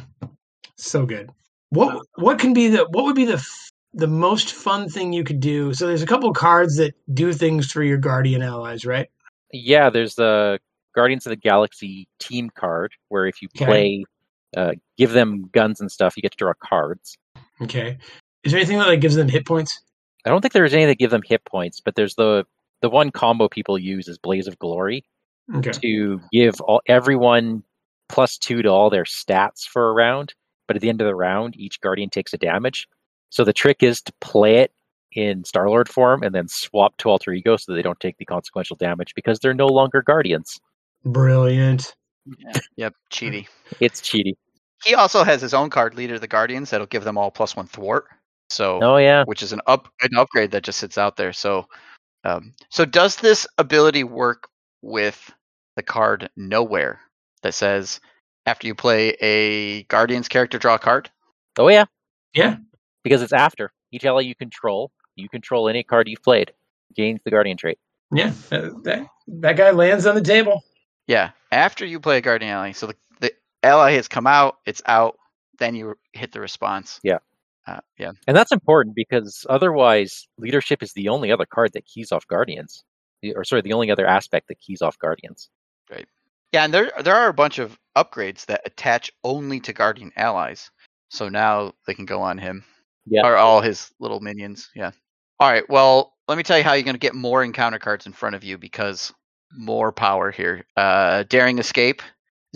so 0.76 1.06
good. 1.06 1.30
What 1.70 2.04
what 2.16 2.38
can 2.38 2.52
be 2.52 2.68
the 2.68 2.86
what 2.90 3.04
would 3.04 3.16
be 3.16 3.24
the 3.24 3.34
f- 3.34 3.70
the 3.92 4.08
most 4.08 4.52
fun 4.52 4.88
thing 4.88 5.12
you 5.12 5.24
could 5.24 5.40
do? 5.40 5.74
So 5.74 5.86
there's 5.86 6.02
a 6.02 6.06
couple 6.06 6.32
cards 6.32 6.76
that 6.76 6.94
do 7.12 7.32
things 7.32 7.70
for 7.70 7.82
your 7.82 7.98
guardian 7.98 8.42
allies, 8.42 8.84
right? 8.84 9.08
Yeah, 9.52 9.90
there's 9.90 10.14
the 10.14 10.58
Guardians 10.94 11.26
of 11.26 11.30
the 11.30 11.36
Galaxy 11.36 12.08
team 12.18 12.50
card 12.50 12.92
where 13.08 13.26
if 13.26 13.42
you 13.42 13.48
Okay. 13.56 13.64
play, 13.64 14.04
uh, 14.56 14.72
give 14.98 15.12
them 15.12 15.48
guns 15.52 15.80
and 15.80 15.90
stuff, 15.90 16.16
you 16.16 16.22
get 16.22 16.32
to 16.32 16.38
draw 16.38 16.52
cards. 16.62 17.16
Okay. 17.62 17.98
Is 18.44 18.52
there 18.52 18.58
anything 18.60 18.78
that 18.78 18.88
like 18.88 19.00
gives 19.00 19.14
them 19.16 19.28
hit 19.28 19.46
points? 19.46 19.80
I 20.26 20.30
don't 20.30 20.40
think 20.40 20.52
there's 20.52 20.74
any 20.74 20.86
that 20.86 20.98
give 20.98 21.10
them 21.10 21.22
hit 21.24 21.44
points, 21.44 21.80
but 21.80 21.94
there's 21.94 22.14
the 22.14 22.44
the 22.82 22.90
one 22.90 23.10
combo 23.10 23.48
people 23.48 23.78
use 23.78 24.08
is 24.08 24.18
Blaze 24.18 24.46
of 24.46 24.58
Glory 24.58 25.04
Okay. 25.54 25.70
to 25.82 26.20
give 26.32 26.60
all 26.62 26.80
everyone 26.86 27.62
plus 28.08 28.38
two 28.38 28.62
to 28.62 28.68
all 28.70 28.88
their 28.90 29.04
stats 29.04 29.64
for 29.64 29.90
a 29.90 29.92
round. 29.92 30.34
But 30.66 30.76
at 30.76 30.82
the 30.82 30.88
end 30.88 31.00
of 31.00 31.06
the 31.06 31.14
round, 31.14 31.56
each 31.58 31.80
guardian 31.80 32.10
takes 32.10 32.32
a 32.32 32.38
damage. 32.38 32.88
So 33.30 33.44
the 33.44 33.52
trick 33.52 33.82
is 33.82 34.00
to 34.02 34.12
play 34.20 34.56
it 34.56 34.72
in 35.12 35.44
Star 35.44 35.68
Lord 35.68 35.88
form 35.88 36.22
and 36.22 36.34
then 36.34 36.48
swap 36.48 36.96
to 36.98 37.08
alter 37.10 37.32
ego 37.32 37.56
so 37.56 37.72
they 37.74 37.82
don't 37.82 37.98
take 38.00 38.16
the 38.18 38.24
consequential 38.24 38.76
damage 38.76 39.14
because 39.14 39.40
they're 39.40 39.52
no 39.54 39.66
longer 39.66 40.00
guardians. 40.02 40.58
Brilliant. 41.04 41.94
Yep, 42.76 42.94
cheaty. 43.10 43.46
It's 43.80 44.00
cheaty. 44.00 44.34
He 44.84 44.94
also 44.94 45.24
has 45.24 45.40
his 45.40 45.54
own 45.54 45.70
card, 45.70 45.94
Leader 45.94 46.14
of 46.14 46.20
the 46.20 46.26
Guardians, 46.28 46.70
that'll 46.70 46.86
give 46.86 47.04
them 47.04 47.18
all 47.18 47.30
plus 47.30 47.56
one 47.56 47.66
thwart. 47.66 48.06
So, 48.48 48.80
Oh 48.82 48.96
yeah. 48.96 49.24
which 49.24 49.42
is 49.42 49.52
an 49.52 49.60
up 49.66 49.88
an 50.02 50.16
upgrade 50.16 50.50
that 50.52 50.64
just 50.64 50.78
sits 50.78 50.98
out 50.98 51.16
there. 51.16 51.32
So, 51.32 51.66
um, 52.24 52.54
so 52.70 52.84
does 52.84 53.16
this 53.16 53.46
ability 53.58 54.04
work 54.04 54.48
with 54.82 55.32
the 55.76 55.82
card 55.82 56.28
Knowhere 56.38 56.96
that 57.42 57.54
says 57.54 58.00
after 58.46 58.66
you 58.66 58.74
play 58.74 59.10
a 59.20 59.84
Guardians 59.84 60.28
character, 60.28 60.58
draw 60.58 60.74
a 60.74 60.78
card? 60.78 61.10
Oh 61.58 61.68
yeah. 61.68 61.84
Yeah. 62.34 62.56
Because 63.04 63.22
it's 63.22 63.32
after 63.32 63.72
each 63.92 64.04
ally 64.04 64.22
you 64.22 64.34
control, 64.34 64.90
you 65.16 65.28
control 65.28 65.68
any 65.68 65.82
card 65.82 66.08
you've 66.08 66.22
played, 66.22 66.52
gains 66.94 67.20
the 67.24 67.30
guardian 67.30 67.56
trait. 67.56 67.78
Yeah. 68.12 68.32
uh, 68.50 68.70
That 68.82 69.06
that 69.28 69.56
guy 69.56 69.70
lands 69.70 70.06
on 70.06 70.14
the 70.16 70.20
table. 70.22 70.62
Yeah, 71.10 71.30
after 71.50 71.84
you 71.84 71.98
play 71.98 72.18
a 72.18 72.20
Guardian 72.20 72.52
ally, 72.52 72.70
so 72.70 72.86
the, 72.86 72.94
the 73.18 73.32
ally 73.64 73.94
has 73.94 74.06
come 74.06 74.28
out, 74.28 74.58
it's 74.64 74.80
out, 74.86 75.16
then 75.58 75.74
you 75.74 75.96
hit 76.12 76.30
the 76.30 76.38
response. 76.38 77.00
Yeah. 77.02 77.18
uh, 77.66 77.80
yeah. 77.98 78.12
And 78.28 78.36
that's 78.36 78.52
important 78.52 78.94
because 78.94 79.44
otherwise, 79.50 80.28
leadership 80.38 80.84
is 80.84 80.92
the 80.92 81.08
only 81.08 81.32
other 81.32 81.46
card 81.46 81.72
that 81.72 81.84
keys 81.84 82.12
off 82.12 82.28
guardians, 82.28 82.84
or 83.34 83.42
sorry, 83.42 83.62
the 83.62 83.72
only 83.72 83.90
other 83.90 84.06
aspect 84.06 84.46
that 84.46 84.60
keys 84.60 84.82
off 84.82 84.96
guardians. 85.00 85.50
Right. 85.90 86.06
Yeah, 86.52 86.62
and 86.62 86.72
there 86.72 86.92
there 87.02 87.16
are 87.16 87.28
a 87.28 87.34
bunch 87.34 87.58
of 87.58 87.76
upgrades 87.96 88.46
that 88.46 88.60
attach 88.64 89.10
only 89.24 89.58
to 89.60 89.72
Guardian 89.72 90.12
allies. 90.14 90.70
So 91.08 91.28
now 91.28 91.72
they 91.88 91.94
can 91.94 92.06
go 92.06 92.22
on 92.22 92.38
him. 92.38 92.64
Yeah. 93.06 93.26
Or 93.26 93.36
all 93.36 93.60
his 93.60 93.90
little 93.98 94.20
minions. 94.20 94.70
Yeah. 94.76 94.92
All 95.40 95.50
right. 95.50 95.68
Well, 95.68 96.12
let 96.28 96.38
me 96.38 96.44
tell 96.44 96.56
you 96.56 96.62
how 96.62 96.74
you're 96.74 96.84
going 96.84 96.94
to 96.94 97.00
get 97.00 97.16
more 97.16 97.42
encounter 97.42 97.80
cards 97.80 98.06
in 98.06 98.12
front 98.12 98.36
of 98.36 98.44
you 98.44 98.58
because 98.58 99.12
more 99.52 99.92
power 99.92 100.30
here. 100.30 100.64
Uh, 100.76 101.24
Daring 101.24 101.58
Escape, 101.58 102.02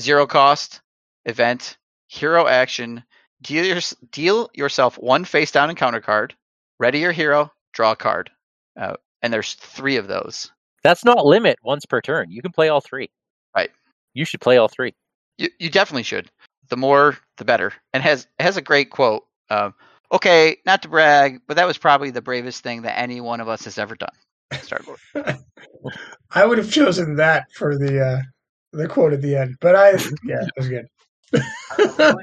zero 0.01 0.27
cost 0.27 0.81
event, 1.25 1.77
hero 2.09 2.47
action. 2.47 3.05
Deal, 3.43 3.65
your, 3.65 3.81
deal 4.11 4.51
yourself 4.55 4.97
one 4.97 5.25
face 5.25 5.51
down 5.51 5.71
encounter 5.71 6.01
card. 6.01 6.35
Ready 6.79 7.01
your 7.01 7.13
hero, 7.13 7.53
draw 7.73 7.93
a 7.93 7.97
card. 7.97 8.31
Uh, 8.79 8.95
and 9.23 9.33
there's 9.33 9.55
three 9.55 9.97
of 9.97 10.09
those. 10.09 10.51
That's 10.83 11.05
not 11.05 11.25
limit 11.25 11.59
once 11.63 11.87
per 11.87 12.01
turn. 12.01 12.31
You 12.31 12.43
can 12.43 12.53
play 12.53 12.69
all 12.69 12.81
three. 12.81 13.11
Right. 13.57 13.71
You 14.13 14.25
should 14.25 14.41
play 14.41 14.57
all 14.57 14.69
three. 14.69 14.95
You, 15.39 15.49
you 15.59 15.71
definitely 15.71 16.03
should. 16.03 16.31
The 16.69 16.77
more, 16.77 17.17
the 17.39 17.45
better. 17.45 17.73
And 17.93 18.03
has 18.03 18.27
has 18.39 18.57
a 18.57 18.63
great 18.63 18.91
quote. 18.91 19.25
Um, 19.51 19.75
okay, 20.13 20.59
not 20.67 20.83
to 20.83 20.89
brag, 20.89 21.41
but 21.47 21.57
that 21.57 21.67
was 21.67 21.79
probably 21.79 22.11
the 22.11 22.23
bravest 22.23 22.63
thing 22.63 22.83
that 22.83 22.99
any 22.99 23.21
one 23.21 23.41
of 23.41 23.49
us 23.49 23.65
has 23.65 23.79
ever 23.79 23.95
done. 23.95 24.15
Star 24.63 24.81
Lord. 24.87 25.01
I 26.35 26.47
would 26.47 26.59
have 26.59 26.71
chosen 26.71 27.17
that 27.17 27.47
for 27.57 27.79
the 27.79 28.01
uh 28.01 28.21
the 28.73 28.89
quote 28.89 29.13
at 29.13 29.23
the 29.23 29.37
end, 29.37 29.57
but 29.61 29.77
I 29.77 29.91
yeah, 30.25 30.43
it 30.43 30.53
was 30.57 30.69
good. 30.69 30.87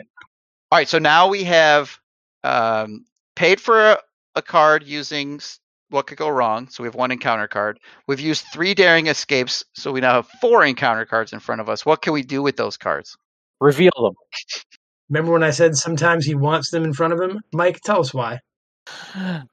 All 0.72 0.78
right, 0.78 0.88
so 0.88 1.00
now 1.00 1.28
we 1.28 1.44
have 1.44 1.98
um, 2.44 3.06
paid 3.36 3.60
for 3.60 3.92
a, 3.92 3.98
a 4.36 4.42
card 4.42 4.84
using 4.84 5.42
what 5.90 6.08
could 6.08 6.18
go 6.18 6.30
wrong. 6.30 6.70
So 6.70 6.84
we 6.84 6.88
have 6.88 6.96
one 6.96 7.12
encounter 7.12 7.48
card. 7.48 7.80
We've 8.08 8.20
used 8.20 8.46
three 8.54 8.74
daring 8.74 9.08
escapes, 9.08 9.64
so 9.74 9.92
we 9.92 10.00
now 10.00 10.14
have 10.14 10.30
four 10.40 10.64
encounter 10.64 11.06
cards 11.06 11.34
in 11.34 11.40
front 11.40 11.60
of 11.60 11.70
us. 11.70 11.86
What 11.86 12.02
can 12.02 12.14
we 12.14 12.24
do 12.24 12.42
with 12.42 12.56
those 12.56 12.78
cards? 12.78 13.18
Reveal 13.60 13.92
them. 13.98 14.14
Remember 15.10 15.34
when 15.34 15.44
I 15.44 15.52
said 15.52 15.76
sometimes 15.76 16.26
he 16.26 16.36
wants 16.36 16.72
them 16.72 16.86
in 16.86 16.94
front 16.94 17.12
of 17.12 17.20
him? 17.20 17.42
Mike, 17.52 17.82
tell 17.84 18.00
us 18.00 18.14
why. 18.14 18.40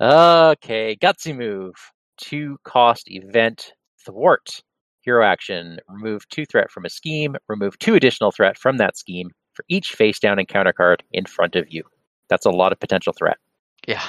Okay, 0.01 0.97
gutsy 1.01 1.37
move. 1.37 1.75
Two 2.19 2.59
cost 2.65 3.05
event 3.11 3.73
thwart. 4.05 4.63
Hero 5.01 5.25
action. 5.25 5.79
Remove 5.89 6.29
two 6.29 6.45
threat 6.47 6.71
from 6.71 6.85
a 6.85 6.91
scheme. 6.91 7.37
Remove 7.49 7.79
two 7.79 7.95
additional 7.95 8.31
threat 8.31 8.59
from 8.59 8.77
that 8.79 8.97
scheme 8.97 9.31
for 9.55 9.65
each 9.69 9.93
face 9.93 10.19
down 10.19 10.39
encounter 10.39 10.73
card 10.73 11.03
in 11.13 11.25
front 11.25 11.57
of 11.57 11.67
you. 11.73 11.83
That's 12.29 12.47
a 12.47 12.51
lot 12.51 12.73
of 12.73 12.81
potential 12.81 13.13
threat. 13.13 13.39
Yeah. 13.87 14.03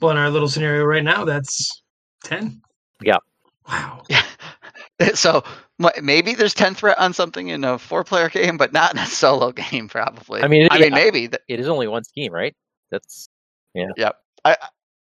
Well, 0.00 0.12
in 0.12 0.16
our 0.16 0.30
little 0.30 0.48
scenario 0.48 0.84
right 0.84 1.02
now, 1.02 1.24
that's 1.24 1.82
ten. 2.22 2.62
Yeah. 3.02 3.18
Wow. 3.68 4.02
Yeah. 4.10 4.22
so 5.14 5.44
Maybe 6.02 6.34
there's 6.34 6.54
ten 6.54 6.74
threat 6.74 6.98
on 6.98 7.12
something 7.12 7.48
in 7.48 7.62
a 7.62 7.78
four 7.78 8.02
player 8.02 8.28
game, 8.30 8.56
but 8.56 8.72
not 8.72 8.92
in 8.92 8.98
a 8.98 9.06
solo 9.06 9.52
game. 9.52 9.88
Probably. 9.88 10.42
I 10.42 10.48
mean, 10.48 10.66
I 10.70 10.76
yeah. 10.78 10.84
mean, 10.84 10.94
maybe. 10.94 11.28
Th- 11.28 11.42
It 11.48 11.60
is 11.60 11.68
only 11.68 11.86
one 11.86 12.02
scheme, 12.04 12.32
right? 12.32 12.54
That's 12.90 13.28
yeah. 13.74 13.86
Yep. 13.96 13.96
Yeah. 13.96 14.10
I, 14.44 14.56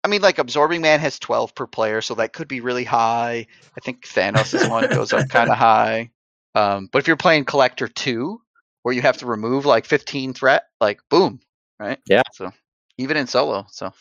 I 0.07 0.09
mean, 0.09 0.23
like 0.23 0.39
absorbing 0.39 0.83
man 0.83 1.01
has 1.01 1.19
twelve 1.19 1.53
per 1.57 1.67
player, 1.67 2.01
so 2.01 2.15
that 2.15 2.33
could 2.33 2.47
be 2.47 2.61
really 2.61 2.85
high. 2.85 3.49
I 3.77 3.81
think 3.83 4.07
Thanos' 4.07 4.55
is 4.55 4.69
one 4.69 4.89
goes 4.89 5.13
up 5.13 5.29
kind 5.29 5.51
of 5.51 5.57
high. 5.59 6.13
Um, 6.55 6.89
but 6.93 7.01
if 7.01 7.09
you're 7.09 7.17
playing 7.17 7.45
collector 7.45 7.89
two, 7.89 8.41
where 8.85 8.95
you 8.95 9.03
have 9.03 9.17
to 9.17 9.27
remove 9.27 9.67
like 9.67 9.85
fifteen 9.85 10.33
threat, 10.33 10.63
like 10.81 11.01
boom, 11.11 11.41
right? 11.81 11.99
Yeah. 12.09 12.23
So 12.35 12.53
even 12.99 13.17
in 13.17 13.27
solo, 13.27 13.67
so 13.69 13.93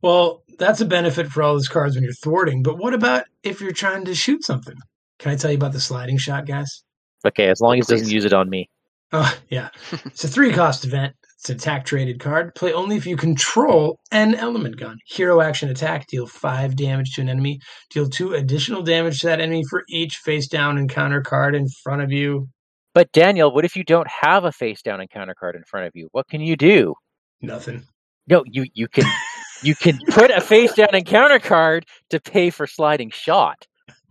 Well, 0.00 0.42
that's 0.58 0.80
a 0.80 0.86
benefit 0.86 1.26
for 1.26 1.42
all 1.42 1.52
those 1.52 1.68
cards 1.68 1.96
when 1.96 2.04
you're 2.04 2.14
thwarting. 2.14 2.62
But 2.62 2.78
what 2.78 2.94
about 2.94 3.24
if 3.42 3.60
you're 3.60 3.72
trying 3.72 4.06
to 4.06 4.14
shoot 4.14 4.42
something? 4.42 4.76
Can 5.18 5.32
I 5.32 5.36
tell 5.36 5.50
you 5.50 5.58
about 5.58 5.72
the 5.72 5.80
sliding 5.80 6.16
shot, 6.16 6.46
guys? 6.46 6.82
okay, 7.26 7.50
as 7.50 7.60
long 7.60 7.78
as 7.78 7.90
it 7.90 7.96
doesn't 7.96 8.10
use 8.10 8.24
it 8.24 8.32
on 8.32 8.48
me. 8.48 8.70
Oh, 9.12 9.38
yeah. 9.50 9.68
it's 10.06 10.24
a 10.24 10.28
three 10.28 10.54
cost 10.54 10.86
event. 10.86 11.14
It's 11.46 11.50
an 11.50 11.56
attack 11.58 11.84
traded 11.84 12.18
card. 12.18 12.56
Play 12.56 12.72
only 12.72 12.96
if 12.96 13.06
you 13.06 13.16
control 13.16 14.00
an 14.10 14.34
element 14.34 14.78
gun. 14.78 14.98
Hero 15.06 15.40
action 15.40 15.68
attack. 15.68 16.08
Deal 16.08 16.26
five 16.26 16.74
damage 16.74 17.12
to 17.12 17.20
an 17.20 17.28
enemy. 17.28 17.60
Deal 17.90 18.08
two 18.08 18.34
additional 18.34 18.82
damage 18.82 19.20
to 19.20 19.26
that 19.28 19.40
enemy 19.40 19.62
for 19.70 19.84
each 19.88 20.16
face 20.16 20.48
down 20.48 20.76
encounter 20.76 21.20
card 21.20 21.54
in 21.54 21.68
front 21.84 22.02
of 22.02 22.10
you. 22.10 22.48
But 22.94 23.12
Daniel, 23.12 23.54
what 23.54 23.64
if 23.64 23.76
you 23.76 23.84
don't 23.84 24.08
have 24.08 24.44
a 24.44 24.50
face 24.50 24.82
down 24.82 25.00
encounter 25.00 25.36
card 25.38 25.54
in 25.54 25.62
front 25.62 25.86
of 25.86 25.92
you? 25.94 26.08
What 26.10 26.26
can 26.26 26.40
you 26.40 26.56
do? 26.56 26.96
Nothing. 27.40 27.84
No, 28.26 28.42
you 28.46 28.66
you 28.74 28.88
can 28.88 29.04
you 29.62 29.76
can 29.76 30.00
put 30.10 30.32
a 30.32 30.40
face 30.40 30.72
down 30.74 30.96
encounter 30.96 31.38
card 31.38 31.86
to 32.10 32.18
pay 32.18 32.50
for 32.50 32.66
sliding 32.66 33.10
shot. 33.10 33.68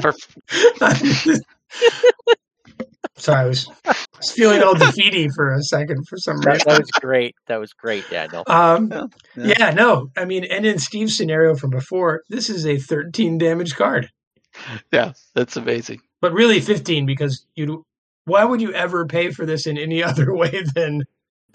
for, 0.00 0.14
Sorry, 3.16 3.40
I 3.40 3.46
was, 3.46 3.68
I 3.86 3.94
was 4.18 4.30
feeling 4.32 4.62
all 4.62 4.74
defeaty 4.74 5.28
for 5.34 5.52
a 5.52 5.62
second 5.62 6.06
for 6.08 6.16
some 6.16 6.36
reason. 6.40 6.62
that 6.66 6.78
was 6.78 6.90
great. 7.00 7.34
That 7.48 7.58
was 7.58 7.72
great, 7.72 8.08
Daniel. 8.08 8.44
Um, 8.46 8.90
Yeah, 8.90 9.06
yeah. 9.36 9.54
yeah. 9.58 9.70
no. 9.70 10.10
I 10.16 10.24
mean, 10.24 10.44
and 10.44 10.64
in 10.64 10.78
Steve's 10.78 11.16
scenario 11.16 11.54
from 11.54 11.70
before, 11.70 12.22
this 12.28 12.48
is 12.48 12.66
a 12.66 12.78
13 12.78 13.38
damage 13.38 13.74
card, 13.76 14.08
yeah, 14.92 15.12
that's 15.34 15.56
amazing. 15.56 16.00
but 16.20 16.32
really 16.32 16.60
15 16.60 17.06
because 17.06 17.46
you. 17.54 17.84
Why 18.26 18.44
would 18.44 18.60
you 18.60 18.72
ever 18.74 19.06
pay 19.06 19.30
for 19.30 19.44
this 19.46 19.66
in 19.66 19.76
any 19.78 20.02
other 20.04 20.34
way 20.34 20.62
than 20.74 21.02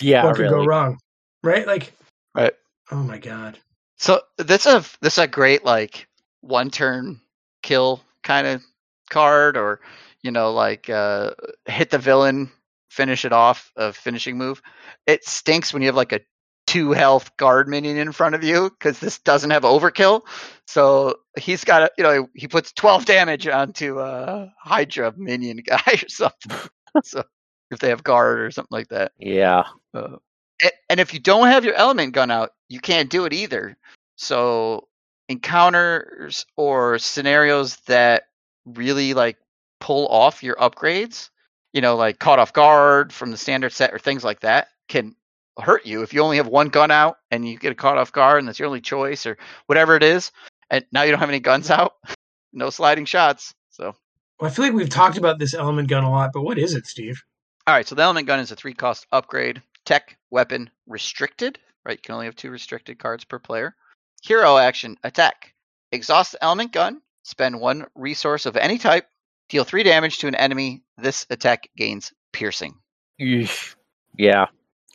Yeah, 0.01 0.25
what 0.25 0.35
could 0.35 0.49
go 0.49 0.65
wrong? 0.65 0.97
Right? 1.43 1.65
Like, 1.67 1.93
Right. 2.33 2.53
oh 2.91 3.03
my 3.03 3.17
god. 3.17 3.59
So 3.97 4.21
that's 4.37 4.65
a 4.65 4.83
this 5.01 5.13
is 5.13 5.19
a 5.23 5.27
great 5.27 5.63
like 5.63 6.07
one 6.41 6.69
turn 6.69 7.21
kill 7.61 8.01
kind 8.23 8.45
of 8.47 8.61
card, 9.09 9.55
or 9.55 9.79
you 10.25 10.31
know 10.31 10.51
like 10.51 10.89
uh, 10.89 11.31
hit 11.67 11.91
the 11.91 11.99
villain, 11.99 12.51
finish 12.89 13.25
it 13.25 13.31
off, 13.31 13.71
a 13.75 13.93
finishing 13.93 14.37
move. 14.39 14.59
It 15.05 15.23
stinks 15.23 15.71
when 15.71 15.83
you 15.83 15.87
have 15.87 15.95
like 15.95 16.13
a 16.13 16.21
two 16.65 16.93
health 16.93 17.37
guard 17.37 17.67
minion 17.67 17.97
in 17.97 18.11
front 18.11 18.33
of 18.33 18.43
you 18.43 18.71
because 18.71 18.97
this 18.99 19.19
doesn't 19.19 19.51
have 19.51 19.61
overkill. 19.61 20.21
So 20.65 21.17
he's 21.37 21.63
got 21.63 21.83
a 21.83 21.91
you 21.95 22.03
know 22.03 22.27
he 22.33 22.47
puts 22.47 22.71
twelve 22.73 23.05
damage 23.05 23.47
onto 23.47 23.99
a 23.99 24.51
Hydra 24.59 25.13
minion 25.15 25.57
guy 25.65 25.79
or 26.03 26.09
something. 26.09 26.57
so 27.03 27.23
if 27.69 27.77
they 27.79 27.89
have 27.89 28.03
guard 28.03 28.39
or 28.39 28.49
something 28.49 28.75
like 28.75 28.87
that. 28.89 29.11
Yeah. 29.19 29.65
Uh, 29.93 30.17
a- 30.63 30.71
and 30.89 30.99
if 30.99 31.13
you 31.13 31.19
don't 31.19 31.47
have 31.47 31.65
your 31.65 31.75
element 31.75 32.13
gun 32.13 32.31
out, 32.31 32.49
you 32.67 32.79
can't 32.79 33.11
do 33.11 33.25
it 33.25 33.33
either. 33.33 33.77
So 34.15 34.87
encounters 35.29 36.47
or 36.57 36.97
scenarios 36.97 37.77
that 37.87 38.23
really 38.65 39.13
like 39.13 39.37
pull 39.85 40.07
off 40.07 40.41
your 40.41 40.55
upgrades, 40.55 41.29
you 41.71 41.79
know, 41.79 41.95
like 41.95 42.17
caught 42.17 42.39
off 42.39 42.53
guard 42.53 43.13
from 43.13 43.29
the 43.29 43.37
standard 43.37 43.71
set 43.71 43.93
or 43.93 43.99
things 43.99 44.23
like 44.23 44.39
that, 44.39 44.69
can 44.87 45.15
hurt 45.61 45.85
you 45.85 46.01
if 46.01 46.11
you 46.11 46.21
only 46.21 46.37
have 46.37 46.47
one 46.47 46.69
gun 46.69 46.89
out 46.89 47.17
and 47.29 47.47
you 47.47 47.55
get 47.55 47.71
a 47.71 47.75
caught 47.75 47.99
off 47.99 48.11
guard 48.11 48.39
and 48.39 48.47
that's 48.47 48.57
your 48.57 48.65
only 48.65 48.81
choice 48.81 49.27
or 49.27 49.37
whatever 49.67 49.95
it 49.95 50.01
is. 50.01 50.31
And 50.71 50.83
now 50.91 51.03
you 51.03 51.11
don't 51.11 51.19
have 51.19 51.29
any 51.29 51.39
guns 51.39 51.69
out, 51.69 51.93
no 52.51 52.71
sliding 52.71 53.05
shots. 53.05 53.53
So 53.69 53.95
Well, 54.39 54.49
I 54.49 54.53
feel 54.53 54.65
like 54.65 54.73
we've 54.73 54.89
talked 54.89 55.17
about 55.17 55.37
this 55.37 55.53
element 55.53 55.87
gun 55.87 56.03
a 56.03 56.09
lot, 56.09 56.31
but 56.33 56.41
what 56.41 56.57
is 56.57 56.73
it, 56.73 56.87
Steve? 56.87 57.21
All 57.67 57.75
right, 57.75 57.87
so 57.87 57.93
the 57.93 58.01
element 58.01 58.25
gun 58.25 58.39
is 58.39 58.51
a 58.51 58.55
three 58.55 58.73
cost 58.73 59.05
upgrade. 59.11 59.61
Tech, 59.85 60.17
weapon, 60.31 60.71
restricted. 60.87 61.59
Right, 61.85 61.99
you 61.99 62.01
can 62.01 62.15
only 62.15 62.25
have 62.25 62.35
two 62.35 62.49
restricted 62.49 62.97
cards 62.97 63.23
per 63.23 63.37
player. 63.37 63.75
Hero 64.23 64.57
action, 64.57 64.97
attack. 65.03 65.53
Exhaust 65.91 66.31
the 66.31 66.43
element 66.43 66.71
gun. 66.71 67.03
Spend 67.21 67.61
one 67.61 67.85
resource 67.93 68.47
of 68.47 68.57
any 68.57 68.79
type. 68.79 69.07
Deal 69.49 69.63
three 69.63 69.83
damage 69.83 70.17
to 70.19 70.27
an 70.27 70.35
enemy. 70.35 70.81
This 70.97 71.25
attack 71.29 71.69
gains 71.77 72.11
piercing. 72.31 72.75
Eesh. 73.21 73.75
Yeah. 74.17 74.45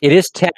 It 0.01 0.11
is 0.11 0.29
tech. 0.29 0.53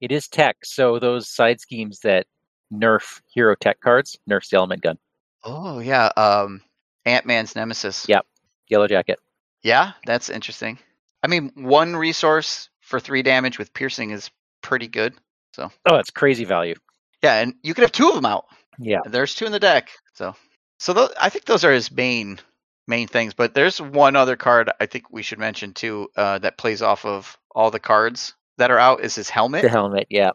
It 0.00 0.12
is 0.12 0.28
tech. 0.28 0.56
So 0.64 0.98
those 0.98 1.28
side 1.28 1.60
schemes 1.60 2.00
that 2.00 2.26
nerf 2.72 3.20
hero 3.32 3.54
tech 3.54 3.80
cards, 3.80 4.18
nerfs 4.26 4.48
the 4.50 4.56
element 4.56 4.82
gun. 4.82 4.98
Oh 5.44 5.78
yeah, 5.78 6.06
um, 6.16 6.60
Ant 7.04 7.26
Man's 7.26 7.54
nemesis. 7.54 8.06
Yeah. 8.08 8.20
Yellow 8.68 8.86
jacket. 8.88 9.18
yeah, 9.62 9.92
that's 10.06 10.30
interesting. 10.30 10.78
I 11.22 11.26
mean, 11.26 11.50
one 11.54 11.96
resource 11.96 12.70
for 12.80 12.98
three 12.98 13.22
damage 13.22 13.58
with 13.58 13.72
piercing 13.74 14.10
is 14.10 14.30
pretty 14.62 14.88
good. 14.88 15.14
So 15.54 15.70
Oh, 15.86 15.96
it's 15.96 16.10
crazy 16.10 16.44
value. 16.44 16.74
Yeah, 17.22 17.40
and 17.40 17.54
you 17.62 17.74
could 17.74 17.82
have 17.82 17.92
two 17.92 18.08
of 18.08 18.14
them 18.14 18.24
out. 18.26 18.46
Yeah. 18.78 19.00
There's 19.06 19.34
two 19.34 19.46
in 19.46 19.52
the 19.52 19.60
deck. 19.60 19.90
So, 20.14 20.34
so 20.78 20.92
tho- 20.92 21.10
I 21.20 21.28
think 21.28 21.44
those 21.44 21.64
are 21.64 21.72
his 21.72 21.90
main 21.92 22.38
main 22.86 23.06
things. 23.08 23.34
But 23.34 23.54
there's 23.54 23.80
one 23.80 24.16
other 24.16 24.36
card 24.36 24.70
I 24.80 24.86
think 24.86 25.10
we 25.10 25.22
should 25.22 25.38
mention 25.38 25.72
too 25.72 26.08
uh, 26.16 26.38
that 26.38 26.58
plays 26.58 26.82
off 26.82 27.04
of 27.04 27.36
all 27.54 27.70
the 27.70 27.78
cards 27.80 28.34
that 28.58 28.70
are 28.70 28.78
out. 28.78 29.02
Is 29.04 29.14
his 29.14 29.28
helmet? 29.30 29.62
The 29.62 29.68
helmet. 29.68 30.06
Yeah. 30.10 30.30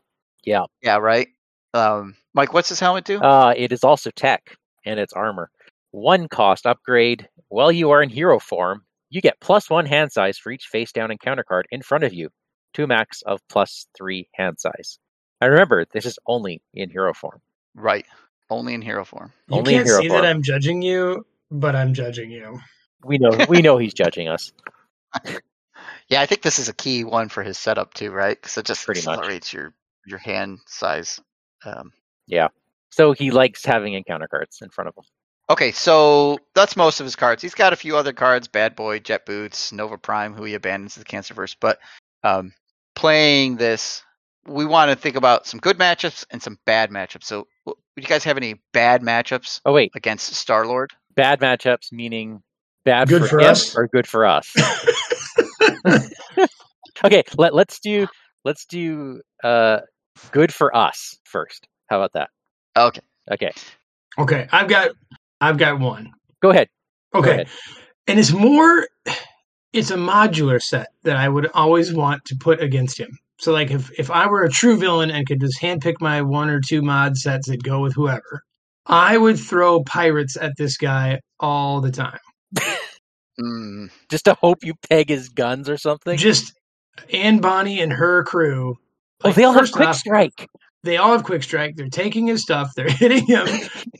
Yeah. 0.45 0.65
yeah, 0.81 0.97
right. 0.97 1.27
Um, 1.73 2.15
Mike, 2.33 2.53
what's 2.53 2.69
his 2.69 2.79
helmet 2.79 3.05
do? 3.05 3.19
Uh, 3.19 3.53
it 3.55 3.71
is 3.71 3.83
also 3.83 4.09
tech 4.11 4.55
and 4.85 4.99
it's 4.99 5.13
armor. 5.13 5.49
One 5.91 6.27
cost 6.27 6.65
upgrade. 6.65 7.27
While 7.49 7.71
you 7.71 7.91
are 7.91 8.01
in 8.03 8.09
hero 8.09 8.39
form, 8.39 8.83
you 9.09 9.21
get 9.21 9.39
plus 9.41 9.69
one 9.69 9.85
hand 9.85 10.11
size 10.11 10.37
for 10.37 10.51
each 10.51 10.65
face 10.65 10.91
down 10.91 11.11
encounter 11.11 11.43
card 11.43 11.67
in 11.71 11.81
front 11.81 12.03
of 12.03 12.13
you, 12.13 12.29
Two 12.73 12.85
max 12.87 13.21
of 13.23 13.39
plus 13.49 13.87
three 13.97 14.29
hand 14.33 14.59
size. 14.59 14.99
And 15.41 15.51
remember, 15.51 15.85
this 15.91 16.05
is 16.05 16.19
only 16.27 16.61
in 16.73 16.89
hero 16.89 17.13
form. 17.13 17.41
right. 17.75 18.05
Only 18.51 18.73
in 18.73 18.81
hero 18.81 19.05
form. 19.05 19.31
You 19.47 19.57
Only 19.57 19.73
can't 19.73 19.85
hero 19.87 20.01
see 20.01 20.07
form. 20.07 20.21
that 20.23 20.27
I'm 20.29 20.41
judging 20.41 20.81
you, 20.81 21.23
but 21.51 21.75
I'm 21.75 21.93
judging 21.93 22.31
you. 22.31 22.59
We 23.03 23.17
know 23.17 23.31
we 23.47 23.61
know 23.61 23.77
he's 23.77 23.93
judging 23.93 24.27
us. 24.27 24.51
Yeah, 26.09 26.21
I 26.21 26.25
think 26.25 26.41
this 26.41 26.57
is 26.57 26.69
a 26.69 26.73
key 26.73 27.03
one 27.03 27.29
for 27.29 27.43
his 27.43 27.57
setup 27.57 27.93
too, 27.93 28.11
right? 28.11 28.35
Because 28.35 28.57
it 28.57 28.65
just 28.65 28.85
Pretty 28.85 29.01
much. 29.05 29.19
accelerates 29.19 29.53
your 29.53 29.73
your 30.07 30.17
hand 30.17 30.59
size. 30.65 31.19
Um, 31.63 31.93
yeah. 32.25 32.47
So 32.89 33.13
he 33.13 33.29
likes 33.31 33.63
having 33.63 33.93
encounter 33.93 34.27
cards 34.27 34.59
in 34.61 34.69
front 34.69 34.87
of 34.87 34.97
him. 34.97 35.03
Okay, 35.51 35.71
so 35.71 36.39
that's 36.55 36.75
most 36.75 36.99
of 36.99 37.05
his 37.05 37.15
cards. 37.15 37.41
He's 37.41 37.55
got 37.55 37.73
a 37.73 37.77
few 37.77 37.95
other 37.95 38.13
cards: 38.13 38.47
Bad 38.47 38.75
Boy, 38.75 38.99
Jet 38.99 39.25
Boots, 39.25 39.71
Nova 39.71 39.97
Prime, 39.97 40.33
who 40.33 40.43
he 40.43 40.55
abandons 40.55 40.93
to 40.95 40.99
the 40.99 41.05
Cancerverse. 41.05 41.55
But 41.59 41.79
um, 42.23 42.53
playing 42.95 43.57
this, 43.57 44.03
we 44.47 44.65
want 44.65 44.89
to 44.89 44.95
think 44.95 45.15
about 45.15 45.45
some 45.45 45.59
good 45.59 45.77
matchups 45.77 46.25
and 46.31 46.41
some 46.41 46.57
bad 46.65 46.89
matchups. 46.89 47.25
So, 47.25 47.47
do 47.67 47.75
you 47.97 48.03
guys 48.07 48.23
have 48.23 48.37
any 48.37 48.55
bad 48.73 49.01
matchups 49.03 49.61
Oh 49.65 49.73
wait, 49.73 49.91
against 49.95 50.33
Star 50.33 50.65
Lord? 50.65 50.91
Bad 51.15 51.39
matchups 51.39 51.91
meaning 51.91 52.41
bad 52.85 53.09
Good 53.09 53.21
for, 53.23 53.27
for 53.27 53.41
us? 53.41 53.75
or 53.75 53.87
good 53.87 54.07
for 54.07 54.25
us. 54.25 54.55
okay, 57.05 57.23
let 57.37 57.53
let's 57.53 57.79
do 57.79 58.07
let's 58.45 58.65
do 58.65 59.21
uh 59.43 59.79
good 60.31 60.53
for 60.53 60.75
us 60.75 61.17
first. 61.25 61.67
How 61.87 61.97
about 61.97 62.13
that? 62.13 62.29
Okay, 62.77 63.01
Okay, 63.31 63.51
Okay, 64.17 64.47
I've 64.51 64.67
got 64.67 64.91
I've 65.41 65.57
got 65.57 65.79
one. 65.79 66.11
go 66.41 66.49
ahead. 66.49 66.69
Go 67.13 67.19
Okay. 67.19 67.31
ahead. 67.31 67.49
And 68.07 68.19
it's 68.19 68.31
more 68.31 68.87
it's 69.73 69.91
a 69.91 69.95
modular 69.95 70.61
set 70.61 70.87
that 71.03 71.15
I 71.15 71.29
would 71.29 71.49
always 71.53 71.93
want 71.93 72.25
to 72.25 72.35
put 72.35 72.61
against 72.61 72.99
him. 72.99 73.17
So 73.39 73.53
like 73.53 73.71
if 73.71 73.91
if 73.99 74.09
I 74.11 74.27
were 74.27 74.43
a 74.43 74.49
true 74.49 74.77
villain 74.77 75.11
and 75.11 75.27
could 75.27 75.39
just 75.39 75.61
handpick 75.61 75.95
my 76.01 76.21
one 76.21 76.49
or 76.49 76.59
two 76.59 76.81
mod 76.81 77.17
sets 77.17 77.47
that 77.49 77.63
go 77.63 77.79
with 77.81 77.93
whoever, 77.93 78.43
I 78.89 79.17
would 79.17 79.39
throw 79.39 79.83
pirates 79.83 80.35
at 80.35 80.53
this 80.57 80.75
guy 80.77 81.19
all 81.39 81.79
the 81.81 81.91
time. 81.91 82.19
mm, 83.39 83.89
Just 84.09 84.25
to 84.25 84.33
hope 84.35 84.63
you 84.63 84.73
peg 84.89 85.09
his 85.09 85.29
guns 85.29 85.69
or 85.69 85.77
something. 85.77 86.17
Just 86.17 86.53
Anne 87.13 87.39
Bonnie 87.39 87.79
and 87.81 87.93
her 87.93 88.23
crew. 88.23 88.75
oh, 89.23 89.27
like, 89.27 89.35
they 89.35 89.43
all 89.43 89.53
have 89.53 89.71
quick 89.71 89.89
off, 89.89 89.95
strike. 89.95 90.47
They 90.83 90.97
all 90.97 91.11
have 91.11 91.23
quick 91.23 91.43
strike. 91.43 91.75
They're 91.75 91.87
taking 91.89 92.27
his 92.27 92.41
stuff. 92.41 92.71
They're 92.75 92.89
hitting 92.89 93.25
him, 93.25 93.47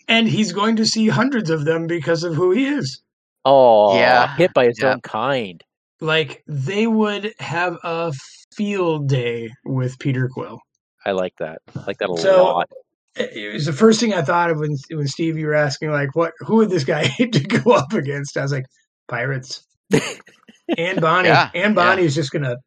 and 0.08 0.28
he's 0.28 0.52
going 0.52 0.76
to 0.78 0.86
see 0.86 1.08
hundreds 1.08 1.50
of 1.50 1.66
them 1.66 1.88
because 1.88 2.24
of 2.24 2.36
who 2.36 2.52
he 2.52 2.66
is. 2.66 3.02
Oh, 3.46 3.96
Yeah, 3.96 4.36
hit 4.36 4.54
by 4.54 4.66
his 4.66 4.80
yeah. 4.82 4.94
own 4.94 5.02
kind. 5.02 5.64
Like 6.02 6.44
they 6.48 6.88
would 6.88 7.34
have 7.40 7.78
a 7.84 8.14
field 8.54 9.08
day 9.10 9.52
with 9.66 10.00
Peter 10.00 10.30
Quill. 10.30 10.60
I 11.06 11.12
like 11.12 11.36
that. 11.40 11.60
I 11.76 11.84
like 11.86 11.98
that 12.00 12.10
a 12.10 12.18
So- 12.18 12.44
lot. 12.46 12.70
It 13.16 13.36
it 13.36 13.54
was 13.54 13.66
the 13.66 13.74
first 13.74 14.00
thing 14.00 14.14
I 14.14 14.22
thought 14.22 14.52
of 14.52 14.60
when 14.60 14.76
when 14.92 15.08
Steve 15.08 15.38
you 15.38 15.48
were 15.48 15.56
asking 15.56 15.92
like 15.92 16.16
what 16.16 16.34
who 16.40 16.58
would 16.58 16.70
this 16.70 16.84
guy 16.84 17.06
hate 17.18 17.34
to 17.34 17.44
go 17.44 17.72
up 17.72 17.94
against? 17.94 18.38
I 18.38 18.42
was 18.42 18.52
like, 18.52 18.66
Pirates. 19.08 19.64
Anne 20.78 21.00
Bonnie. 21.00 21.30
Yeah, 21.30 21.50
and 21.54 21.76
Bonnie's 21.76 22.16
just 22.16 22.32
gonna, 22.32 22.58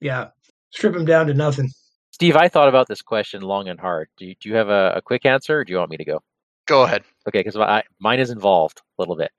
yeah, 0.00 0.28
strip 0.70 0.94
him 0.94 1.04
down 1.04 1.26
to 1.28 1.34
nothing. 1.34 1.70
Steve, 2.10 2.36
I 2.36 2.48
thought 2.48 2.68
about 2.68 2.88
this 2.88 3.00
question 3.02 3.42
long 3.42 3.68
and 3.68 3.80
hard. 3.80 4.08
Do 4.18 4.26
you, 4.26 4.34
do 4.40 4.48
you 4.48 4.56
have 4.56 4.68
a, 4.68 4.94
a 4.96 5.02
quick 5.02 5.24
answer, 5.24 5.60
or 5.60 5.64
do 5.64 5.72
you 5.72 5.78
want 5.78 5.90
me 5.90 5.96
to 5.96 6.04
go? 6.04 6.20
Go 6.66 6.82
ahead. 6.82 7.02
Okay, 7.28 7.42
because 7.42 7.82
mine 8.00 8.20
is 8.20 8.30
involved 8.30 8.80
a 8.98 9.02
little 9.02 9.16
bit. 9.16 9.30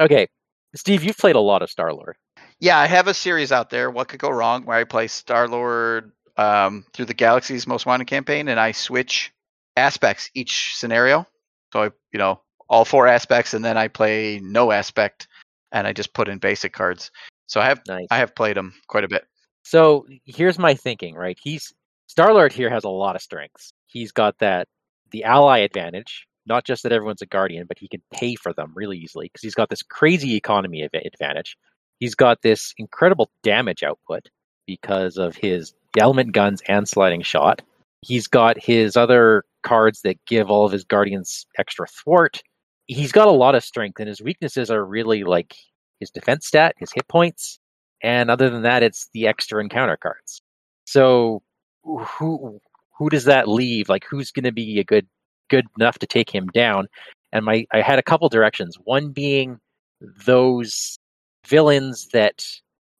Okay, 0.00 0.28
Steve, 0.74 1.04
you've 1.04 1.18
played 1.18 1.36
a 1.36 1.40
lot 1.40 1.62
of 1.62 1.70
Star 1.70 1.92
Lord. 1.92 2.16
Yeah, 2.58 2.78
I 2.78 2.86
have 2.86 3.08
a 3.08 3.14
series 3.14 3.52
out 3.52 3.70
there. 3.70 3.90
What 3.90 4.08
could 4.08 4.20
go 4.20 4.30
wrong? 4.30 4.64
Where 4.64 4.76
I 4.76 4.84
play 4.84 5.08
Star 5.08 5.48
Lord 5.48 6.12
um, 6.36 6.84
through 6.92 7.06
the 7.06 7.14
Galaxy's 7.14 7.66
Most 7.66 7.86
Wanted 7.86 8.06
campaign, 8.06 8.48
and 8.48 8.58
I 8.58 8.72
switch 8.72 9.31
aspects 9.76 10.30
each 10.34 10.74
scenario. 10.76 11.26
So 11.72 11.84
I, 11.84 11.90
you 12.12 12.18
know, 12.18 12.40
all 12.68 12.84
four 12.84 13.06
aspects, 13.06 13.54
and 13.54 13.64
then 13.64 13.76
I 13.76 13.88
play 13.88 14.40
no 14.42 14.72
aspect, 14.72 15.28
and 15.72 15.86
I 15.86 15.92
just 15.92 16.14
put 16.14 16.28
in 16.28 16.38
basic 16.38 16.72
cards. 16.72 17.10
So 17.46 17.60
I 17.60 17.66
have 17.66 17.82
Nice. 17.86 18.06
I 18.10 18.18
have 18.18 18.34
played 18.34 18.56
them 18.56 18.74
quite 18.88 19.04
a 19.04 19.08
bit. 19.08 19.24
So 19.62 20.06
here's 20.24 20.58
my 20.58 20.74
thinking, 20.74 21.14
right? 21.14 21.38
He's 21.42 21.72
Star 22.06 22.34
Lord 22.34 22.52
here 22.52 22.70
has 22.70 22.84
a 22.84 22.90
lot 22.90 23.16
of 23.16 23.22
strengths. 23.22 23.72
He's 23.86 24.12
got 24.12 24.38
that 24.38 24.68
the 25.12 25.24
ally 25.24 25.58
advantage, 25.58 26.26
not 26.46 26.64
just 26.64 26.82
that 26.82 26.92
everyone's 26.92 27.22
a 27.22 27.26
guardian, 27.26 27.66
but 27.66 27.78
he 27.78 27.88
can 27.88 28.02
pay 28.12 28.34
for 28.34 28.52
them 28.52 28.72
really 28.74 28.98
easily 28.98 29.26
because 29.26 29.42
he's 29.42 29.54
got 29.54 29.70
this 29.70 29.82
crazy 29.82 30.34
economy 30.36 30.82
advantage. 30.82 31.56
He's 32.00 32.14
got 32.14 32.42
this 32.42 32.74
incredible 32.78 33.30
damage 33.42 33.82
output 33.82 34.28
because 34.66 35.16
of 35.18 35.36
his 35.36 35.72
element 35.98 36.32
guns 36.32 36.62
and 36.68 36.88
sliding 36.88 37.22
shot. 37.22 37.62
He's 38.02 38.26
got 38.26 38.62
his 38.62 38.96
other 38.96 39.44
cards 39.62 40.02
that 40.02 40.22
give 40.26 40.50
all 40.50 40.66
of 40.66 40.72
his 40.72 40.84
guardians 40.84 41.46
extra 41.58 41.86
thwart. 41.86 42.42
He's 42.86 43.12
got 43.12 43.28
a 43.28 43.32
lot 43.32 43.54
of 43.54 43.64
strength, 43.64 44.00
and 44.00 44.08
his 44.08 44.20
weaknesses 44.20 44.70
are 44.70 44.84
really 44.84 45.24
like 45.24 45.54
his 46.00 46.10
defense 46.10 46.46
stat, 46.46 46.74
his 46.78 46.92
hit 46.92 47.06
points, 47.08 47.60
and 48.02 48.30
other 48.30 48.50
than 48.50 48.62
that, 48.62 48.82
it's 48.82 49.08
the 49.14 49.26
extra 49.26 49.60
encounter 49.60 49.96
cards. 49.96 50.42
So 50.84 51.42
who 51.84 52.60
who 52.98 53.08
does 53.08 53.24
that 53.24 53.48
leave? 53.48 53.88
Like 53.88 54.04
who's 54.04 54.30
going 54.30 54.44
to 54.44 54.52
be 54.52 54.80
a 54.80 54.84
good 54.84 55.06
good 55.48 55.66
enough 55.78 55.98
to 56.00 56.06
take 56.06 56.30
him 56.30 56.48
down? 56.48 56.88
And 57.32 57.44
my 57.44 57.66
I 57.72 57.80
had 57.80 57.98
a 57.98 58.02
couple 58.02 58.28
directions. 58.28 58.76
One 58.84 59.12
being 59.12 59.58
those 60.00 60.98
villains 61.46 62.08
that 62.12 62.44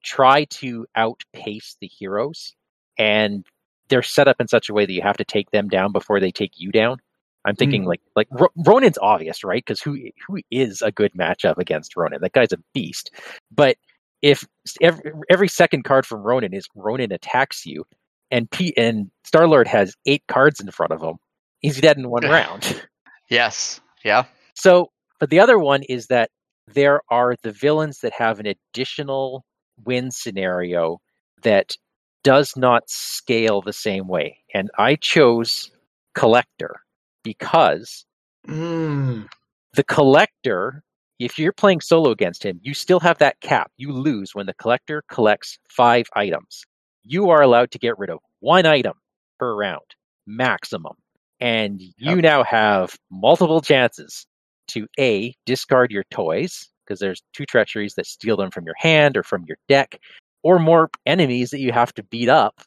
try 0.04 0.44
to 0.44 0.86
outpace 0.96 1.76
the 1.80 1.88
heroes, 1.88 2.54
and 2.98 3.44
they're 3.92 4.02
set 4.02 4.26
up 4.26 4.40
in 4.40 4.48
such 4.48 4.70
a 4.70 4.72
way 4.72 4.86
that 4.86 4.92
you 4.92 5.02
have 5.02 5.18
to 5.18 5.24
take 5.24 5.50
them 5.50 5.68
down 5.68 5.92
before 5.92 6.18
they 6.18 6.32
take 6.32 6.52
you 6.56 6.72
down. 6.72 6.96
I'm 7.44 7.54
hmm. 7.54 7.58
thinking 7.58 7.84
like 7.84 8.00
like 8.16 8.28
Ro- 8.30 8.52
Ronin's 8.56 8.98
obvious, 9.00 9.44
right? 9.44 9.62
Because 9.64 9.80
who 9.80 9.98
who 10.26 10.38
is 10.50 10.80
a 10.80 10.90
good 10.90 11.12
matchup 11.12 11.58
against 11.58 11.96
Ronin? 11.96 12.20
That 12.22 12.32
guy's 12.32 12.52
a 12.52 12.58
beast. 12.72 13.10
But 13.50 13.76
if 14.22 14.46
every, 14.80 15.12
every 15.28 15.48
second 15.48 15.84
card 15.84 16.06
from 16.06 16.22
Ronin 16.22 16.54
is 16.54 16.66
Ronin 16.74 17.12
attacks 17.12 17.66
you, 17.66 17.84
and 18.30 18.50
P 18.50 18.72
and 18.76 19.10
Star 19.24 19.46
Lord 19.46 19.68
has 19.68 19.94
eight 20.06 20.22
cards 20.28 20.60
in 20.60 20.70
front 20.70 20.92
of 20.92 21.02
him, 21.02 21.16
he's 21.60 21.80
dead 21.80 21.98
in 21.98 22.08
one 22.08 22.24
round. 22.28 22.82
Yes. 23.28 23.80
Yeah. 24.04 24.24
So, 24.54 24.90
but 25.20 25.30
the 25.30 25.40
other 25.40 25.58
one 25.58 25.82
is 25.84 26.06
that 26.06 26.30
there 26.66 27.02
are 27.10 27.36
the 27.42 27.52
villains 27.52 27.98
that 28.00 28.12
have 28.12 28.40
an 28.40 28.46
additional 28.46 29.44
win 29.84 30.10
scenario 30.10 31.00
that 31.42 31.76
does 32.22 32.56
not 32.56 32.88
scale 32.88 33.60
the 33.62 33.72
same 33.72 34.08
way. 34.08 34.38
And 34.54 34.70
I 34.78 34.96
chose 34.96 35.70
Collector 36.14 36.80
because 37.22 38.04
Mm. 38.48 39.28
the 39.74 39.84
Collector, 39.84 40.82
if 41.18 41.38
you're 41.38 41.52
playing 41.52 41.80
solo 41.80 42.10
against 42.10 42.44
him, 42.44 42.58
you 42.62 42.74
still 42.74 43.00
have 43.00 43.18
that 43.18 43.40
cap. 43.40 43.70
You 43.76 43.92
lose 43.92 44.34
when 44.34 44.46
the 44.46 44.54
Collector 44.54 45.02
collects 45.08 45.58
five 45.68 46.06
items. 46.14 46.64
You 47.04 47.30
are 47.30 47.42
allowed 47.42 47.70
to 47.72 47.78
get 47.78 47.98
rid 47.98 48.10
of 48.10 48.18
one 48.40 48.66
item 48.66 48.94
per 49.38 49.54
round, 49.54 49.94
maximum. 50.26 50.94
And 51.40 51.80
you 51.96 52.22
now 52.22 52.44
have 52.44 52.96
multiple 53.10 53.60
chances 53.60 54.26
to 54.68 54.86
A, 54.98 55.34
discard 55.46 55.90
your 55.90 56.04
toys, 56.10 56.68
because 56.84 57.00
there's 57.00 57.22
two 57.32 57.46
treacheries 57.46 57.94
that 57.94 58.06
steal 58.06 58.36
them 58.36 58.50
from 58.50 58.64
your 58.64 58.76
hand 58.78 59.16
or 59.16 59.22
from 59.22 59.44
your 59.46 59.56
deck, 59.68 60.00
or 60.42 60.58
more 60.58 60.90
enemies 61.06 61.50
that 61.50 61.60
you 61.60 61.72
have 61.72 61.92
to 61.94 62.02
beat 62.04 62.28
up 62.28 62.60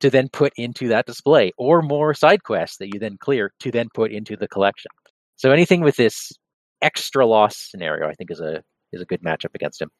to 0.00 0.10
then 0.10 0.28
put 0.28 0.52
into 0.56 0.88
that 0.88 1.06
display, 1.06 1.52
or 1.56 1.80
more 1.80 2.12
side 2.12 2.42
quests 2.42 2.78
that 2.78 2.92
you 2.92 2.98
then 2.98 3.16
clear 3.18 3.52
to 3.60 3.70
then 3.70 3.88
put 3.94 4.10
into 4.10 4.36
the 4.36 4.48
collection. 4.48 4.90
So 5.36 5.52
anything 5.52 5.80
with 5.80 5.96
this 5.96 6.32
extra 6.82 7.24
loss 7.24 7.56
scenario, 7.56 8.08
I 8.08 8.14
think 8.14 8.30
is 8.30 8.40
a 8.40 8.62
is 8.92 9.00
a 9.00 9.04
good 9.04 9.22
matchup 9.22 9.54
against 9.54 9.80
him. 9.80 9.90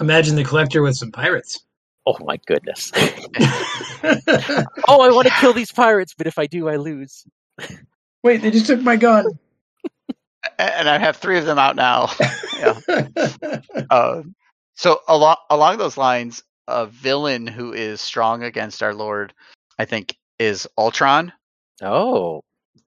Imagine 0.00 0.36
the 0.36 0.44
collector 0.44 0.82
with 0.82 0.96
some 0.96 1.10
pirates. 1.10 1.60
Oh 2.06 2.16
my 2.24 2.38
goodness! 2.46 2.92
oh, 2.94 5.00
I 5.00 5.10
want 5.10 5.26
to 5.26 5.34
kill 5.40 5.52
these 5.52 5.72
pirates, 5.72 6.14
but 6.16 6.28
if 6.28 6.38
I 6.38 6.46
do, 6.46 6.68
I 6.68 6.76
lose. 6.76 7.24
Wait, 8.22 8.42
they 8.42 8.50
just 8.50 8.66
took 8.66 8.80
my 8.80 8.96
gun. 8.96 9.26
And 10.58 10.88
I 10.88 10.98
have 10.98 11.16
three 11.16 11.38
of 11.38 11.44
them 11.44 11.58
out 11.58 11.76
now. 11.76 12.10
yeah. 12.58 12.78
Uh, 13.90 14.22
so 14.74 15.00
along 15.08 15.36
along 15.50 15.78
those 15.78 15.96
lines, 15.96 16.42
a 16.68 16.86
villain 16.86 17.46
who 17.46 17.72
is 17.72 18.00
strong 18.00 18.42
against 18.42 18.82
our 18.82 18.94
Lord, 18.94 19.32
I 19.78 19.84
think, 19.84 20.16
is 20.38 20.66
Ultron. 20.76 21.32
Oh, 21.82 22.40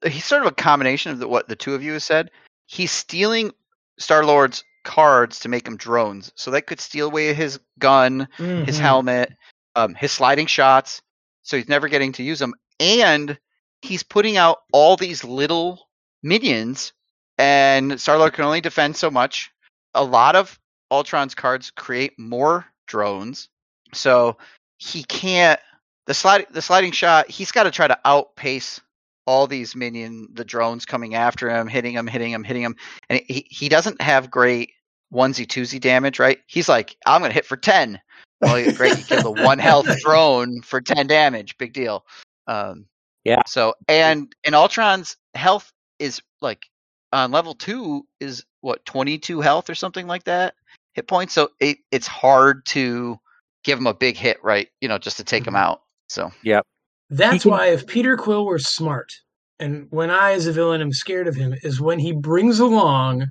He's 0.06 0.26
sort 0.26 0.44
of 0.44 0.48
a 0.48 0.56
combination 0.56 1.12
of 1.12 1.20
the, 1.20 1.28
what 1.28 1.48
the 1.48 1.56
two 1.56 1.74
of 1.74 1.84
you 1.84 1.94
have 1.94 2.04
said. 2.04 2.32
He's 2.68 2.92
stealing 2.92 3.52
Star 3.98 4.24
Lord's 4.24 4.64
cards 4.86 5.40
to 5.40 5.50
make 5.50 5.68
him 5.68 5.76
drones, 5.78 6.32
so 6.36 6.52
that 6.52 6.68
could 6.68 6.80
steal 6.80 7.08
away 7.08 7.34
his 7.34 7.60
gun, 7.80 8.28
his 8.38 8.78
Mhm. 8.78 8.82
helmet, 8.82 9.34
um, 9.76 9.96
his 9.96 10.12
sliding 10.12 10.48
shots. 10.48 11.02
So 11.44 11.58
he's 11.58 11.68
never 11.68 11.88
getting 11.90 12.14
to 12.14 12.24
use 12.24 12.40
them, 12.40 12.54
and 12.80 13.38
he's 13.82 14.04
putting 14.04 14.38
out 14.38 14.60
all 14.72 14.96
these 14.96 15.24
little 15.24 15.90
minions, 16.24 16.94
and 17.38 18.00
Star 18.00 18.18
Lord 18.18 18.34
can 18.34 18.46
only 18.46 18.62
defend 18.62 18.96
so 18.96 19.10
much. 19.12 19.52
A 19.96 20.04
lot 20.04 20.36
of 20.36 20.60
Ultron's 20.92 21.36
cards 21.36 21.72
create 21.72 22.18
more 22.18 22.66
drones, 22.88 23.50
so 23.94 24.38
he 24.78 25.04
can't. 25.04 25.60
The 26.06 26.14
slide, 26.14 26.48
the 26.52 26.62
sliding 26.62 26.92
shot, 26.92 27.30
he's 27.30 27.52
got 27.52 27.64
to 27.64 27.72
try 27.72 27.88
to 27.88 28.00
outpace 28.04 28.82
all 29.28 29.46
these 29.46 29.76
minion, 29.76 30.28
the 30.34 30.44
drones 30.44 30.86
coming 30.86 31.14
after 31.14 31.50
him, 31.50 31.68
hitting 31.68 31.94
him, 31.94 32.08
hitting 32.08 32.32
him, 32.32 32.44
hitting 32.44 32.64
him, 32.64 32.76
and 33.10 33.22
he 33.28 33.46
he 33.50 33.70
doesn't 33.70 34.02
have 34.02 34.32
great 34.32 34.72
onesie 35.14 35.46
twosie 35.46 35.80
damage, 35.80 36.18
right? 36.18 36.40
He's 36.48 36.68
like, 36.68 36.96
I'm 37.06 37.22
gonna 37.22 37.34
hit 37.34 37.46
for 37.46 37.58
ten. 37.58 38.00
Well, 38.42 38.74
great, 38.74 38.98
you 38.98 39.04
killed 39.04 39.26
a 39.26 39.44
one 39.44 39.60
health 39.60 39.88
drone 40.04 40.62
for 40.62 40.82
ten 40.82 41.06
damage, 41.06 41.58
big 41.58 41.74
deal. 41.74 42.06
Um, 42.48 42.88
Yeah. 43.24 43.44
So 43.46 43.76
and 43.88 44.34
and 44.44 44.56
Ultron's 44.56 45.16
health 45.36 45.72
is 46.00 46.22
like 46.42 46.66
on 47.12 47.32
level 47.32 47.54
two 47.54 48.08
is 48.20 48.44
what 48.62 48.84
twenty 48.86 49.20
two 49.20 49.42
health 49.42 49.70
or 49.70 49.76
something 49.76 50.08
like 50.08 50.24
that 50.24 50.56
hit 50.94 51.08
points. 51.08 51.34
So 51.34 51.50
it 51.60 51.78
it's 51.92 52.08
hard 52.08 52.66
to 52.68 53.20
give 53.64 53.78
him 53.80 53.88
a 53.88 53.94
big 53.94 54.18
hit, 54.18 54.38
right? 54.44 54.70
You 54.82 54.88
know, 54.88 54.98
just 54.98 55.18
to 55.18 55.24
take 55.24 55.46
him 55.48 55.54
Mhm. 55.54 55.60
out. 55.60 55.82
So 56.08 56.32
yeah, 56.44 56.62
That's 57.10 57.46
why 57.46 57.68
if 57.68 57.88
Peter 57.88 58.18
Quill 58.18 58.46
were 58.46 58.60
smart, 58.60 59.12
and 59.60 59.88
when 59.92 60.12
I 60.12 60.32
as 60.34 60.48
a 60.48 60.52
villain 60.54 60.82
am 60.82 60.94
scared 60.94 61.28
of 61.28 61.36
him, 61.36 61.54
is 61.64 61.82
when 61.82 62.00
he 62.00 62.12
brings 62.12 62.60
along 62.60 63.30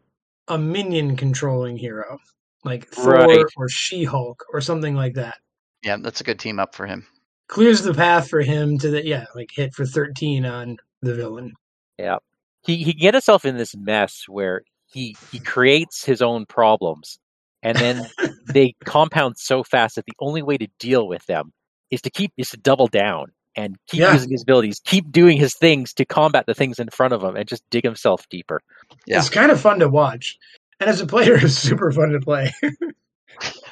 a 0.48 0.58
minion 0.58 1.16
controlling 1.16 1.76
hero, 1.76 2.18
like 2.64 2.88
Thor 2.88 3.14
Right. 3.14 3.44
or 3.56 3.68
She 3.68 4.04
Hulk 4.04 4.44
or 4.52 4.60
something 4.60 4.94
like 4.94 5.14
that. 5.14 5.38
yeah, 5.82 5.96
that's 6.00 6.20
a 6.20 6.24
good 6.24 6.38
team 6.40 6.58
up 6.58 6.74
for 6.74 6.86
him. 6.86 7.06
Clears 7.48 7.82
the 7.82 7.94
path 7.94 8.28
for 8.28 8.40
him 8.40 8.78
to 8.78 8.90
the 8.90 9.04
yeah, 9.06 9.26
like 9.34 9.50
hit 9.52 9.74
for 9.74 9.86
thirteen 9.86 10.44
on 10.44 10.76
the 11.02 11.14
villain. 11.14 11.54
Yeah, 11.98 12.18
he 12.62 12.76
he 12.78 12.92
can 12.92 13.00
get 13.00 13.14
himself 13.14 13.44
in 13.44 13.56
this 13.56 13.74
mess 13.76 14.24
where 14.28 14.62
he 14.86 15.16
he 15.30 15.38
creates 15.40 16.04
his 16.04 16.20
own 16.20 16.46
problems, 16.46 17.18
and 17.62 17.76
then 17.78 18.06
they 18.46 18.74
compound 18.84 19.36
so 19.38 19.62
fast 19.64 19.96
that 19.96 20.06
the 20.06 20.12
only 20.20 20.42
way 20.42 20.56
to 20.58 20.66
deal 20.78 21.06
with 21.08 21.24
them 21.26 21.52
is 21.90 22.00
to 22.02 22.10
keep 22.10 22.32
is 22.36 22.50
to 22.50 22.56
double 22.56 22.86
down 22.88 23.32
and 23.56 23.76
keep 23.88 24.00
Yeah. 24.00 24.12
using 24.12 24.30
his 24.30 24.42
abilities, 24.42 24.80
keep 24.84 25.10
doing 25.10 25.36
his 25.38 25.54
things 25.54 25.92
to 25.94 26.04
combat 26.04 26.46
the 26.46 26.54
things 26.54 26.78
in 26.78 26.88
front 26.90 27.12
of 27.14 27.22
him, 27.22 27.34
and 27.36 27.48
just 27.48 27.62
dig 27.70 27.82
himself 27.82 28.28
deeper. 28.28 28.60
Yeah. 29.06 29.18
It's 29.18 29.28
kind 29.30 29.50
of 29.50 29.60
fun 29.60 29.80
to 29.80 29.88
watch. 29.88 30.38
And 30.80 30.88
as 30.88 31.00
a 31.00 31.06
player, 31.06 31.34
it's 31.42 31.54
super 31.54 31.90
fun 31.90 32.10
to 32.10 32.20
play. 32.20 32.52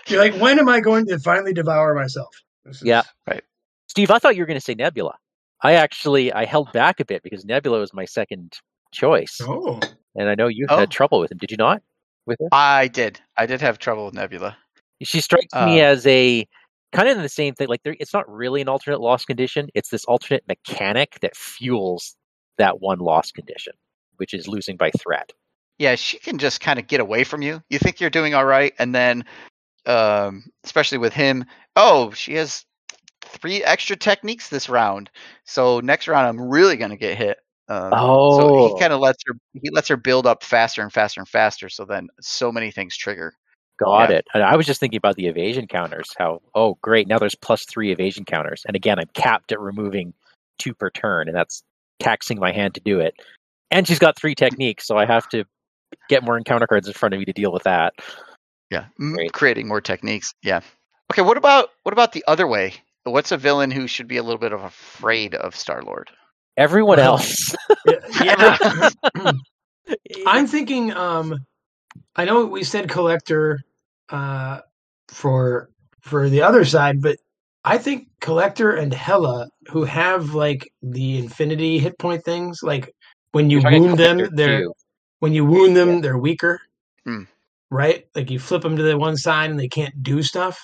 You're 0.09 0.21
like, 0.21 0.35
when 0.41 0.59
am 0.59 0.69
I 0.69 0.81
going 0.81 1.07
to 1.07 1.19
finally 1.19 1.53
devour 1.53 1.95
myself? 1.95 2.35
Is- 2.65 2.83
Yeah. 2.85 3.03
Right. 3.27 3.43
Steve, 3.89 4.11
I 4.11 4.19
thought 4.19 4.37
you 4.37 4.43
were 4.43 4.47
going 4.47 4.59
to 4.59 4.65
say 4.65 4.75
Nebula. 4.75 5.15
I 5.63 5.73
actually 5.75 6.33
I 6.33 6.45
held 6.45 6.71
back 6.73 7.01
a 7.01 7.05
bit 7.05 7.23
because 7.23 7.45
Nebula 7.45 7.79
was 7.81 7.95
my 7.95 8.05
second 8.05 8.59
choice, 8.93 9.39
Oh. 9.43 9.81
and 10.15 10.29
I 10.29 10.35
know 10.35 10.49
you 10.49 10.67
Oh. 10.69 10.77
had 10.79 10.91
trouble 10.91 11.19
with 11.21 11.33
him. 11.33 11.39
Did 11.39 11.51
you 11.51 11.57
not? 11.57 11.83
With 12.27 12.39
her? 12.41 12.49
I 12.53 12.89
did. 12.89 13.21
I 13.37 13.47
did 13.47 13.61
have 13.61 13.79
trouble 13.79 14.07
with 14.07 14.15
Nebula. 14.15 14.57
She 15.03 15.21
strikes 15.21 15.55
me 15.55 15.81
Uh, 15.81 15.85
as 15.85 16.07
a 16.07 16.47
kind 16.93 17.09
of 17.09 17.19
the 17.23 17.29
same 17.29 17.55
thing. 17.55 17.69
Like 17.69 17.83
there, 17.83 17.97
it's 18.01 18.13
not 18.15 18.29
really 18.31 18.61
an 18.61 18.69
alternate 18.69 19.01
loss 19.01 19.25
condition. 19.25 19.69
It's 19.75 19.91
this 19.91 20.05
alternate 20.07 20.45
mechanic 20.49 21.19
that 21.21 21.37
fuels 21.37 22.17
that 22.59 22.81
one 22.81 22.99
loss 22.99 23.31
condition, 23.33 23.75
which 24.17 24.33
is 24.35 24.49
losing 24.49 24.77
by 24.77 24.91
threat. 24.91 25.33
yeah, 25.79 25.95
she 25.95 26.19
can 26.19 26.39
just 26.39 26.61
kind 26.61 26.79
of 26.79 26.87
get 26.87 27.01
away 27.01 27.23
from 27.23 27.43
you. 27.43 27.63
You 27.69 27.79
think 27.79 28.01
you're 28.01 28.09
doing 28.09 28.33
all 28.35 28.47
right, 28.47 28.73
and 28.79 28.95
then, 28.95 29.25
um, 29.85 30.45
especially 30.65 30.97
with 30.99 31.13
him, 31.13 31.45
oh, 31.77 32.11
she 32.13 32.33
has 32.35 32.65
three 33.21 33.63
extra 33.63 33.95
techniques 33.97 34.49
this 34.49 34.69
round. 34.71 35.11
So 35.45 35.81
next 35.81 36.09
round, 36.09 36.27
I'm 36.27 36.41
really 36.49 36.77
gonna 36.77 36.97
get 36.97 37.19
hit. 37.19 37.39
Um, 37.69 37.91
so 37.91 37.97
Oh. 37.99 38.75
he 38.75 38.81
kind 38.81 38.93
of 38.93 39.01
lets 39.01 39.19
her 39.27 39.35
he 39.61 39.71
lets 39.71 39.89
her 39.89 39.97
build 39.97 40.27
up 40.27 40.43
faster 40.45 40.83
and 40.83 40.93
faster 40.93 41.21
and 41.21 41.29
faster. 41.29 41.69
So 41.69 41.85
then 41.85 42.09
so 42.21 42.53
many 42.53 42.71
things 42.71 42.97
trigger. 42.97 43.33
Got 43.79 44.11
Yeah. 44.11 44.17
it. 44.19 44.27
And 44.35 44.43
I 44.43 44.57
was 44.57 44.67
just 44.67 44.81
thinking 44.81 44.99
about 44.99 45.17
the 45.17 45.27
evasion 45.27 45.67
counters. 45.67 46.09
How 46.17 46.41
oh 46.55 46.79
great 46.83 47.09
now 47.09 47.19
there's 47.19 47.35
plus 47.35 47.65
three 47.65 47.91
evasion 47.93 48.25
counters, 48.25 48.63
and 48.67 48.77
again 48.77 48.99
I'm 48.99 49.09
capped 49.15 49.53
at 49.53 49.61
removing 49.61 50.15
two 50.59 50.75
per 50.75 50.91
turn, 50.91 51.29
and 51.29 51.37
that's 51.37 51.63
taxing 52.01 52.39
my 52.39 52.53
hand 52.53 52.75
to 52.75 52.81
do 52.81 53.01
it. 53.01 53.15
And 53.71 53.87
she's 53.87 53.99
got 53.99 54.17
three 54.17 54.35
techniques, 54.35 54.87
so 54.87 54.97
I 54.97 55.05
have 55.07 55.29
to 55.31 55.45
get 56.09 56.23
more 56.23 56.39
encounter 56.39 56.67
cards 56.67 56.87
in 56.87 56.95
front 56.95 57.15
of 57.15 57.19
me 57.19 57.25
to 57.27 57.33
deal 57.33 57.53
with 57.53 57.65
that. 57.65 57.95
Yeah, 58.71 58.87
Great. 58.99 59.33
creating 59.33 59.67
more 59.69 59.81
techniques. 59.81 60.33
Yeah. 60.43 60.61
Okay. 61.13 61.23
What 61.23 61.37
about 61.37 61.71
what 61.83 61.93
about 61.93 62.13
the 62.13 62.25
other 62.29 62.47
way? 62.47 62.75
What's 63.05 63.31
a 63.33 63.37
villain 63.37 63.71
who 63.71 63.87
should 63.87 64.09
be 64.09 64.17
a 64.17 64.23
little 64.23 64.39
bit 64.41 64.53
of 64.53 64.63
afraid 64.65 65.35
of 65.35 65.55
Star 65.55 65.83
Lord? 65.83 66.11
Everyone 66.57 66.99
Well, 66.99 67.01
else. 67.01 67.55
Yeah. 68.21 68.59
I'm 70.25 70.47
thinking. 70.47 70.93
Um, 70.93 71.35
I 72.17 72.25
know 72.27 72.47
we 72.47 72.65
said 72.65 72.89
collector 72.91 73.61
uh, 74.11 74.61
for 75.09 75.71
for 76.03 76.29
the 76.31 76.43
other 76.43 76.65
side, 76.65 77.03
but 77.03 77.19
I 77.65 77.79
think 77.79 78.09
collector 78.21 78.73
and 78.73 78.93
Hela, 78.95 79.49
who 79.71 79.85
have 79.85 80.35
like 80.35 80.69
the 80.83 81.19
infinity 81.19 81.79
hit 81.79 81.99
point 81.99 82.25
things, 82.25 82.61
like 82.63 82.93
when 83.33 83.51
you 83.51 83.61
You're 83.61 83.71
wound 83.71 83.99
them, 83.99 84.29
they're 84.37 84.63
too. 84.63 84.75
when 85.21 85.35
you 85.35 85.47
wound 85.47 85.77
them, 85.77 86.03
they're 86.03 86.19
weaker, 86.19 86.61
Hmm. 87.07 87.25
right? 87.71 88.07
Like 88.17 88.31
you 88.31 88.41
flip 88.41 88.63
them 88.63 88.77
to 88.77 88.85
the 88.85 88.99
one 88.99 89.17
side 89.19 89.51
and 89.51 89.61
they 89.61 89.69
can't 89.69 90.03
do 90.03 90.23
stuff. 90.23 90.59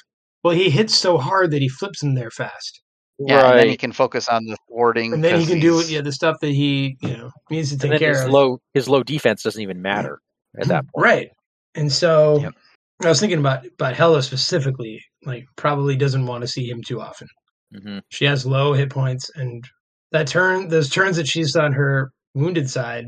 Well, 0.45 0.55
he 0.55 0.71
hits 0.71 0.95
so 0.97 1.19
hard 1.19 1.53
that 1.53 1.63
he 1.63 1.69
flips 1.71 2.01
them 2.03 2.15
there 2.15 2.31
fast, 2.33 2.82
Yeah, 3.29 3.51
and 3.51 3.59
then 3.59 3.69
he 3.69 3.77
can 3.77 3.93
focus 3.93 4.29
on 4.29 4.45
the 4.45 4.57
thwarting. 4.69 5.13
and 5.13 5.23
then 5.25 5.41
he 5.41 5.47
can 5.47 5.61
do 5.61 5.77
he's- 5.79 5.91
yeah 5.91 6.01
the 6.01 6.13
stuff 6.13 6.37
that 6.41 6.51
he 6.51 6.97
you 7.01 7.17
know 7.17 7.31
needs 7.51 7.69
to 7.71 7.75
And 7.75 7.81
take 7.83 7.91
then 7.93 7.99
care 7.99 8.11
his 8.13 8.23
of. 8.25 8.31
low 8.31 8.59
his 8.75 8.89
low 8.89 9.03
defense 9.03 9.43
doesn't 9.43 9.61
even 9.63 9.81
matter 9.83 10.21
at 10.59 10.69
that 10.69 10.85
point. 10.93 11.05
Right. 11.05 11.31
And 11.75 11.91
so 11.91 12.41
Yep. 12.41 12.55
I 13.05 13.09
was 13.09 13.21
thinking 13.21 13.39
about 13.39 13.67
about 13.67 13.95
Hela 13.97 14.23
specifically, 14.23 15.03
like 15.25 15.45
probably 15.57 15.97
doesn't 15.97 16.27
want 16.27 16.43
to 16.43 16.49
see 16.49 16.69
him 16.69 16.83
too 16.83 17.01
often. 17.01 17.29
hmm 17.75 17.99
She 18.11 18.25
has 18.27 18.45
low 18.47 18.73
hit 18.75 18.91
points 18.91 19.31
and 19.35 19.65
that 20.13 20.27
turn 20.27 20.69
those 20.69 20.91
turns 20.91 21.17
that 21.17 21.27
she's 21.27 21.57
on 21.57 21.73
her 21.73 22.13
wounded 22.35 22.69
side, 22.71 23.07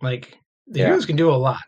like 0.00 0.38
the 0.66 0.80
Yeah. 0.80 0.86
heroes 0.86 1.06
can 1.06 1.16
do 1.16 1.30
a 1.30 1.36
lot. 1.36 1.60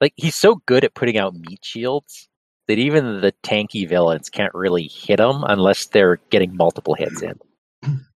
Like 0.00 0.12
he's 0.16 0.36
so 0.36 0.60
good 0.66 0.84
at 0.84 0.94
putting 0.94 1.18
out 1.18 1.34
meat 1.34 1.60
shields 1.64 2.28
that 2.70 2.78
even 2.78 3.20
the 3.20 3.32
tanky 3.42 3.88
villains 3.88 4.28
can't 4.28 4.54
really 4.54 4.84
hit 4.84 5.18
him 5.18 5.42
unless 5.42 5.86
they're 5.86 6.20
getting 6.30 6.56
multiple 6.56 6.94
hits 6.94 7.20
in. 7.20 7.38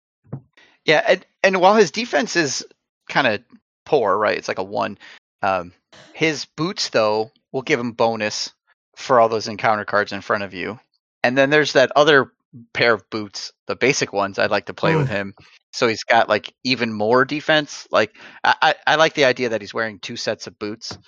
Yeah, 0.87 1.03
and, 1.09 1.27
and 1.43 1.61
while 1.63 1.77
his 1.77 1.91
defense 1.91 2.37
is 2.37 2.63
kind 3.09 3.27
of 3.27 3.41
poor, 3.87 4.19
right? 4.19 4.37
It's 4.37 4.49
like 4.49 4.59
a 4.59 4.63
one. 4.63 4.99
Um, 5.41 5.73
his 6.13 6.45
boots 6.59 6.91
though 6.91 7.31
will 7.53 7.63
give 7.63 7.81
him 7.81 7.93
bonus 7.93 8.53
for 8.95 9.19
all 9.19 9.31
those 9.31 9.49
encounter 9.49 9.87
cards 9.87 10.13
in 10.13 10.21
front 10.21 10.45
of 10.45 10.53
you. 10.53 10.79
And 11.23 11.39
then 11.39 11.49
there's 11.49 11.73
that 11.73 11.91
other 11.97 12.33
pair 12.75 12.93
of 12.93 13.09
boots, 13.09 13.51
the 13.67 13.77
basic 13.77 14.13
ones 14.13 14.39
I'd 14.39 14.51
like 14.51 14.67
to 14.67 14.75
play 14.75 14.95
with 14.95 15.09
him. 15.09 15.33
So 15.73 15.89
he's 15.89 16.05
got 16.05 16.29
like 16.29 16.53
even 16.65 16.93
more 16.93 17.25
defense. 17.25 17.89
Like 17.91 18.15
I, 18.45 18.55
I, 18.61 18.75
I 18.87 18.95
like 18.97 19.15
the 19.15 19.25
idea 19.25 19.49
that 19.49 19.63
he's 19.63 19.73
wearing 19.73 20.01
two 20.01 20.17
sets 20.17 20.47
of 20.47 20.59
boots. 20.59 20.99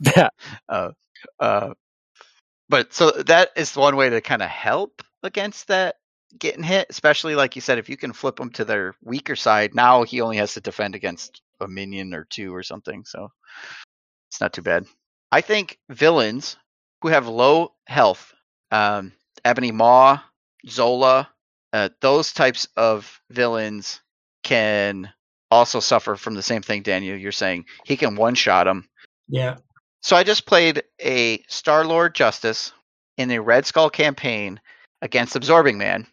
Yeah. 0.00 0.30
Uh, 0.68 0.90
uh, 1.38 1.74
but 2.68 2.92
so 2.92 3.10
that 3.10 3.50
is 3.56 3.76
one 3.76 3.96
way 3.96 4.10
to 4.10 4.20
kind 4.20 4.42
of 4.42 4.48
help 4.48 5.02
against 5.22 5.68
that 5.68 5.96
getting 6.38 6.62
hit, 6.64 6.86
especially 6.90 7.34
like 7.34 7.54
you 7.54 7.62
said, 7.62 7.78
if 7.78 7.88
you 7.88 7.96
can 7.96 8.12
flip 8.12 8.36
them 8.36 8.50
to 8.50 8.64
their 8.64 8.94
weaker 9.02 9.36
side. 9.36 9.74
Now 9.74 10.02
he 10.02 10.20
only 10.20 10.38
has 10.38 10.54
to 10.54 10.60
defend 10.60 10.94
against 10.94 11.42
a 11.60 11.68
minion 11.68 12.14
or 12.14 12.24
two 12.24 12.54
or 12.54 12.62
something, 12.62 13.04
so 13.04 13.30
it's 14.28 14.40
not 14.40 14.52
too 14.52 14.62
bad. 14.62 14.86
I 15.30 15.40
think 15.40 15.78
villains 15.88 16.56
who 17.02 17.08
have 17.08 17.28
low 17.28 17.74
health, 17.86 18.32
um, 18.70 19.12
Ebony 19.44 19.72
Maw, 19.72 20.20
Zola, 20.68 21.28
uh, 21.72 21.88
those 22.00 22.32
types 22.32 22.68
of 22.76 23.20
villains 23.30 24.00
can 24.42 25.12
also 25.50 25.80
suffer 25.80 26.16
from 26.16 26.34
the 26.34 26.42
same 26.42 26.62
thing, 26.62 26.82
Daniel. 26.82 27.16
You're 27.16 27.32
saying 27.32 27.66
he 27.84 27.96
can 27.96 28.16
one 28.16 28.34
shot 28.34 28.64
them. 28.64 28.88
Yeah. 29.28 29.56
So 30.04 30.16
I 30.16 30.22
just 30.22 30.44
played 30.44 30.82
a 31.00 31.42
Star 31.48 31.82
Lord 31.82 32.14
Justice 32.14 32.74
in 33.16 33.30
the 33.30 33.40
Red 33.40 33.64
Skull 33.64 33.88
campaign 33.88 34.60
against 35.00 35.34
Absorbing 35.34 35.78
Man. 35.78 36.06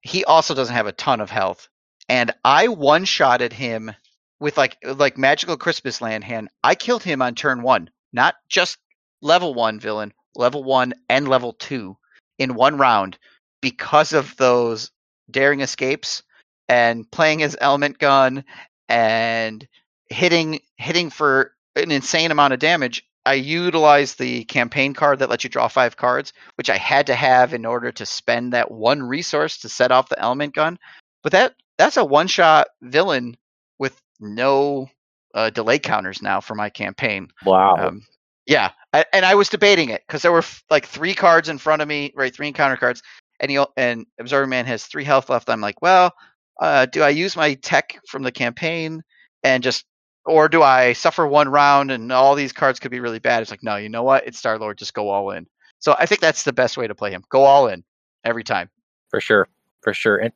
He 0.00 0.24
also 0.24 0.54
doesn't 0.54 0.74
have 0.74 0.86
a 0.86 0.92
ton 0.92 1.20
of 1.20 1.28
health, 1.30 1.68
and 2.08 2.32
I 2.42 2.68
one 2.68 3.04
shotted 3.04 3.52
him 3.52 3.92
with 4.40 4.56
like 4.56 4.78
like 4.82 5.18
Magical 5.18 5.58
Christmas 5.58 6.00
Land 6.00 6.24
hand. 6.24 6.48
I 6.64 6.74
killed 6.74 7.02
him 7.02 7.20
on 7.20 7.34
turn 7.34 7.60
one, 7.60 7.90
not 8.14 8.34
just 8.48 8.78
level 9.20 9.52
one 9.52 9.78
villain, 9.78 10.14
level 10.34 10.64
one 10.64 10.94
and 11.10 11.28
level 11.28 11.52
two 11.52 11.98
in 12.38 12.54
one 12.54 12.78
round 12.78 13.18
because 13.60 14.14
of 14.14 14.34
those 14.38 14.90
daring 15.30 15.60
escapes 15.60 16.22
and 16.66 17.10
playing 17.10 17.40
his 17.40 17.58
element 17.60 17.98
gun 17.98 18.42
and 18.88 19.68
hitting 20.08 20.60
hitting 20.78 21.10
for 21.10 21.52
an 21.76 21.90
insane 21.90 22.30
amount 22.30 22.52
of 22.52 22.58
damage. 22.58 23.04
I 23.24 23.34
utilized 23.34 24.18
the 24.18 24.44
campaign 24.44 24.94
card 24.94 25.20
that 25.20 25.30
lets 25.30 25.44
you 25.44 25.50
draw 25.50 25.68
five 25.68 25.96
cards, 25.96 26.32
which 26.56 26.68
I 26.70 26.76
had 26.76 27.06
to 27.06 27.14
have 27.14 27.54
in 27.54 27.64
order 27.64 27.92
to 27.92 28.04
spend 28.06 28.52
that 28.52 28.70
one 28.70 29.02
resource 29.02 29.58
to 29.58 29.68
set 29.68 29.92
off 29.92 30.08
the 30.08 30.18
element 30.18 30.54
gun. 30.54 30.78
But 31.22 31.32
that 31.32 31.54
that's 31.78 31.96
a 31.96 32.04
one 32.04 32.26
shot 32.26 32.68
villain 32.82 33.36
with 33.78 33.96
no 34.20 34.88
uh, 35.34 35.50
delay 35.50 35.78
counters 35.78 36.20
now 36.20 36.40
for 36.40 36.54
my 36.54 36.68
campaign. 36.68 37.28
Wow. 37.44 37.76
Um, 37.76 38.02
yeah, 38.46 38.70
I, 38.92 39.04
and 39.12 39.24
I 39.24 39.36
was 39.36 39.48
debating 39.48 39.90
it 39.90 40.02
because 40.06 40.22
there 40.22 40.32
were 40.32 40.38
f- 40.38 40.64
like 40.68 40.86
three 40.86 41.14
cards 41.14 41.48
in 41.48 41.58
front 41.58 41.80
of 41.80 41.86
me, 41.86 42.12
right? 42.16 42.34
Three 42.34 42.48
encounter 42.48 42.76
cards, 42.76 43.02
and 43.38 43.50
he 43.50 43.64
and 43.76 44.04
Absorbing 44.18 44.50
Man 44.50 44.66
has 44.66 44.84
three 44.84 45.04
health 45.04 45.30
left. 45.30 45.48
I'm 45.48 45.60
like, 45.60 45.80
well, 45.80 46.12
uh, 46.60 46.86
do 46.86 47.02
I 47.02 47.10
use 47.10 47.36
my 47.36 47.54
tech 47.54 48.00
from 48.08 48.24
the 48.24 48.32
campaign 48.32 49.02
and 49.44 49.62
just, 49.62 49.84
or 50.26 50.48
do 50.48 50.62
I 50.62 50.92
suffer 50.94 51.26
one 51.26 51.48
round 51.48 51.90
and 51.90 52.12
all 52.12 52.34
these 52.34 52.52
cards 52.52 52.80
could 52.80 52.90
be 52.90 53.00
really 53.00 53.18
bad? 53.18 53.42
It's 53.42 53.50
like, 53.50 53.62
no, 53.62 53.76
you 53.76 53.88
know 53.88 54.02
what? 54.04 54.26
It's 54.26 54.38
Star 54.38 54.58
Lord, 54.58 54.78
just 54.78 54.94
go 54.94 55.08
all 55.10 55.30
in. 55.32 55.46
So 55.80 55.94
I 55.98 56.06
think 56.06 56.20
that's 56.20 56.44
the 56.44 56.52
best 56.52 56.76
way 56.76 56.86
to 56.86 56.94
play 56.94 57.10
him. 57.10 57.24
Go 57.28 57.42
all 57.44 57.68
in 57.68 57.84
every 58.24 58.44
time. 58.44 58.68
for 59.10 59.20
sure 59.20 59.48
for 59.82 59.92
sure 59.92 60.16
and 60.18 60.32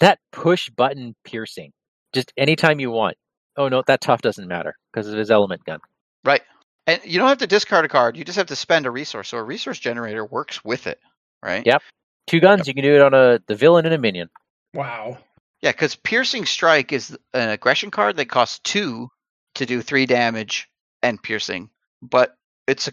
that 0.00 0.18
push 0.32 0.70
button 0.70 1.14
piercing 1.24 1.70
just 2.14 2.32
anytime 2.38 2.80
you 2.80 2.90
want 2.90 3.14
oh 3.58 3.68
no 3.68 3.82
that 3.86 4.00
tough 4.00 4.22
doesn't 4.22 4.48
matter 4.48 4.74
because 4.92 5.06
of 5.08 5.18
his 5.18 5.30
element 5.30 5.62
gun 5.64 5.78
Right. 6.24 6.42
And 6.86 7.00
you 7.04 7.18
don't 7.18 7.28
have 7.28 7.38
to 7.38 7.46
discard 7.46 7.84
a 7.84 7.88
card. 7.88 8.16
You 8.16 8.24
just 8.24 8.38
have 8.38 8.46
to 8.48 8.56
spend 8.56 8.86
a 8.86 8.90
resource. 8.90 9.28
So 9.28 9.38
a 9.38 9.42
resource 9.44 9.78
generator 9.78 10.24
works 10.24 10.64
with 10.64 10.86
it, 10.86 10.98
right? 11.42 11.64
Yep. 11.66 11.82
two 12.26 12.40
guns 12.40 12.66
you 12.66 12.74
can 12.74 12.82
do 12.84 12.94
it 12.94 13.02
on 13.02 13.12
a 13.14 13.38
the 13.46 13.54
villain 13.54 13.84
and 13.84 13.94
a 13.94 13.98
minion 13.98 14.28
Wow. 14.74 15.18
Yeah, 15.60 15.72
because 15.72 15.94
piercing 15.96 16.46
strike 16.46 16.92
is 16.92 17.16
an 17.34 17.50
aggression 17.50 17.90
card 17.90 18.16
that 18.16 18.26
costs 18.30 18.60
two 18.60 19.08
to 19.56 19.66
do 19.66 19.82
three 19.82 20.06
damage 20.06 20.68
and 21.02 21.22
piercing, 21.22 21.70
but 22.02 22.34
it's 22.66 22.88
a 22.88 22.92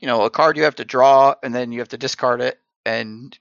you 0.00 0.06
know 0.08 0.22
a 0.24 0.30
card 0.30 0.56
you 0.56 0.64
have 0.64 0.76
to 0.76 0.84
draw 0.84 1.34
and 1.42 1.54
then 1.54 1.72
you 1.72 1.78
have 1.80 1.88
to 1.90 1.98
discard 1.98 2.40
it, 2.40 2.58
and 2.84 3.38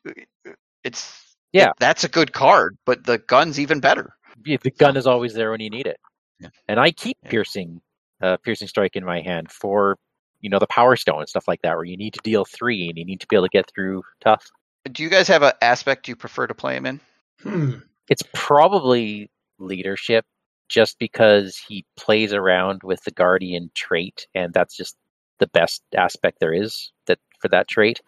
it's 0.84 1.36
Yeah. 1.52 1.72
that's 1.80 2.04
a 2.04 2.10
good 2.10 2.34
card, 2.34 2.78
but 2.86 3.04
the 3.06 3.18
gun's 3.18 3.60
even 3.60 3.80
better. 3.80 4.14
Yeah, 4.46 4.58
the 4.62 4.72
gun 4.72 4.98
is 4.98 5.08
always 5.08 5.34
there 5.34 5.52
when 5.52 5.62
you 5.62 5.70
need 5.70 5.88
it 5.88 5.98
Yeah. 6.40 6.50
and 6.68 6.80
i 6.80 6.92
keep 6.92 7.18
Yeah. 7.24 7.30
piercing 7.30 7.82
uh 8.22 8.38
piercing 8.38 8.68
strike 8.68 8.96
in 8.96 9.06
my 9.06 9.22
hand 9.22 9.52
for 9.52 9.98
you 10.42 10.50
know 10.50 10.60
the 10.60 10.68
power 10.68 10.96
stone 10.96 11.20
and 11.20 11.30
stuff 11.30 11.48
like 11.48 11.62
that 11.62 11.76
where 11.76 11.86
you 11.86 11.96
need 11.98 12.14
to 12.16 12.20
deal 12.24 12.44
three 12.44 12.90
and 12.90 12.98
you 12.98 13.06
need 13.06 13.22
to 13.22 13.28
be 13.28 13.36
able 13.36 13.46
to 13.46 13.50
get 13.50 13.70
through 13.74 14.02
tough 14.22 14.46
Do 14.92 15.04
you 15.04 15.10
guys 15.10 15.28
have 15.30 15.44
an 15.44 15.54
aspect 15.62 16.08
you 16.10 16.16
prefer 16.16 16.48
to 16.48 16.54
play 16.56 16.76
him 16.76 16.86
in? 16.86 17.00
Hmm. 17.42 17.72
it's 18.10 18.24
probably 18.34 19.30
leadership 19.60 20.26
just 20.74 20.98
because 20.98 21.56
he 21.68 21.86
plays 21.98 22.34
around 22.34 22.82
with 22.84 23.04
the 23.04 23.12
guardian 23.12 23.70
trait 23.76 24.28
and 24.34 24.54
that's 24.54 24.76
just 24.76 24.96
the 25.40 25.48
best 25.48 25.84
aspect 25.96 26.40
there 26.40 26.54
is 26.54 26.92
that 27.06 27.20
for 27.40 27.48
that 27.50 27.68
trait 27.68 28.02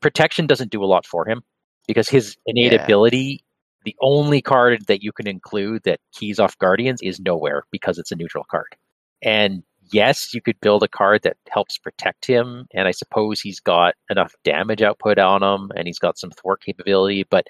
protection 0.00 0.46
doesn't 0.46 0.70
do 0.70 0.84
a 0.84 0.86
lot 0.86 1.04
for 1.06 1.28
him 1.28 1.42
because 1.88 2.08
his 2.08 2.36
innate 2.46 2.72
Yeah. 2.72 2.84
ability 2.84 3.42
the 3.84 3.96
only 4.00 4.42
card 4.42 4.86
that 4.88 5.02
you 5.02 5.12
can 5.12 5.26
include 5.28 5.82
that 5.84 6.00
keys 6.12 6.38
off 6.38 6.58
guardians 6.58 7.00
is 7.02 7.20
Knowhere 7.20 7.62
because 7.72 7.98
it's 7.98 8.12
a 8.12 8.16
neutral 8.16 8.44
card 8.50 8.76
and 9.22 9.62
yes 9.92 10.32
you 10.34 10.40
could 10.40 10.60
build 10.60 10.82
a 10.84 10.88
card 10.88 11.22
that 11.22 11.36
helps 11.48 11.78
protect 11.78 12.26
him 12.26 12.66
and 12.72 12.86
i 12.86 12.92
suppose 12.92 13.40
he's 13.40 13.60
got 13.60 13.94
enough 14.10 14.34
damage 14.44 14.82
output 14.82 15.18
on 15.18 15.42
him 15.42 15.72
and 15.76 15.86
he's 15.88 15.98
got 15.98 16.18
some 16.18 16.30
thwart 16.30 16.60
capability 16.62 17.24
but 17.30 17.46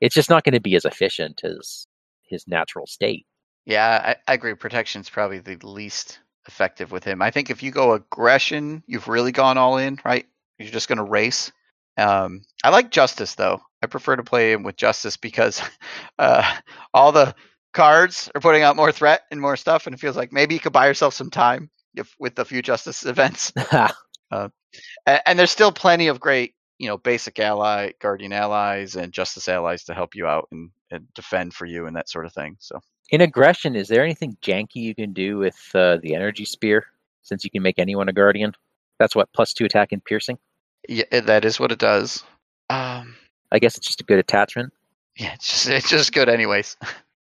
it's 0.00 0.14
just 0.14 0.28
not 0.28 0.44
going 0.44 0.54
to 0.54 0.60
be 0.60 0.76
as 0.76 0.84
efficient 0.84 1.42
as 1.44 1.86
his 2.26 2.46
natural 2.48 2.86
state. 2.86 3.26
Yeah, 3.66 4.14
I, 4.26 4.30
I 4.30 4.34
agree. 4.34 4.54
Protection's 4.54 5.08
probably 5.08 5.38
the 5.38 5.56
least 5.66 6.18
effective 6.46 6.92
with 6.92 7.04
him. 7.04 7.22
I 7.22 7.30
think 7.30 7.50
if 7.50 7.62
you 7.62 7.70
go 7.70 7.92
aggression, 7.92 8.82
you've 8.86 9.08
really 9.08 9.32
gone 9.32 9.56
all 9.58 9.78
in, 9.78 9.98
right? 10.04 10.26
You're 10.58 10.70
just 10.70 10.88
going 10.88 10.98
to 10.98 11.04
race. 11.04 11.50
Um, 11.96 12.42
I 12.62 12.70
like 12.70 12.90
Justice 12.90 13.34
though. 13.34 13.60
I 13.82 13.86
prefer 13.86 14.16
to 14.16 14.22
play 14.22 14.52
him 14.52 14.62
with 14.62 14.76
Justice 14.76 15.16
because 15.16 15.62
uh, 16.18 16.56
all 16.92 17.12
the 17.12 17.34
cards 17.72 18.30
are 18.34 18.40
putting 18.40 18.62
out 18.62 18.76
more 18.76 18.92
threat 18.92 19.22
and 19.30 19.40
more 19.40 19.56
stuff, 19.56 19.86
and 19.86 19.94
it 19.94 20.00
feels 20.00 20.16
like 20.16 20.32
maybe 20.32 20.54
you 20.54 20.60
could 20.60 20.72
buy 20.72 20.86
yourself 20.86 21.14
some 21.14 21.30
time 21.30 21.70
if, 21.94 22.14
with 22.18 22.38
a 22.38 22.44
few 22.44 22.62
Justice 22.62 23.04
events. 23.06 23.52
Uh, 24.30 24.48
and, 25.06 25.20
and 25.26 25.38
there's 25.38 25.50
still 25.50 25.72
plenty 25.72 26.08
of 26.08 26.20
great, 26.20 26.54
you 26.78 26.88
know, 26.88 26.98
basic 26.98 27.38
ally, 27.38 27.92
guardian 28.00 28.32
allies, 28.32 28.96
and 28.96 29.12
Justice 29.12 29.48
allies 29.48 29.84
to 29.84 29.94
help 29.94 30.14
you 30.16 30.26
out 30.26 30.48
and, 30.52 30.70
and 30.90 31.06
defend 31.14 31.54
for 31.54 31.66
you 31.66 31.86
and 31.86 31.96
that 31.96 32.08
sort 32.10 32.26
of 32.26 32.32
thing. 32.32 32.56
So 32.60 32.80
In 33.10 33.20
aggression, 33.20 33.76
is 33.76 33.88
there 33.88 34.02
anything 34.02 34.36
janky 34.42 34.76
you 34.76 34.94
can 34.94 35.12
do 35.12 35.38
with 35.38 35.58
uh, 35.74 35.98
the 36.02 36.14
energy 36.14 36.44
spear? 36.44 36.86
Since 37.22 37.44
you 37.44 37.50
can 37.50 37.62
make 37.62 37.78
anyone 37.78 38.08
a 38.08 38.12
guardian, 38.12 38.52
that's 38.98 39.16
what 39.16 39.32
plus 39.32 39.52
two 39.52 39.64
attack 39.64 39.92
and 39.92 40.04
piercing. 40.04 40.38
yeah, 40.88 41.04
that 41.10 41.44
is 41.44 41.58
what 41.58 41.72
it 41.72 41.78
does. 41.78 42.22
Um, 42.68 43.16
I 43.50 43.58
guess 43.58 43.76
it's 43.78 43.86
just 43.86 44.00
a 44.00 44.04
good 44.04 44.18
attachment. 44.18 44.72
yeah, 45.16 45.32
it's 45.34 45.46
just 45.48 45.68
it's 45.68 45.88
just 45.88 46.12
good 46.12 46.28
anyways. 46.28 46.76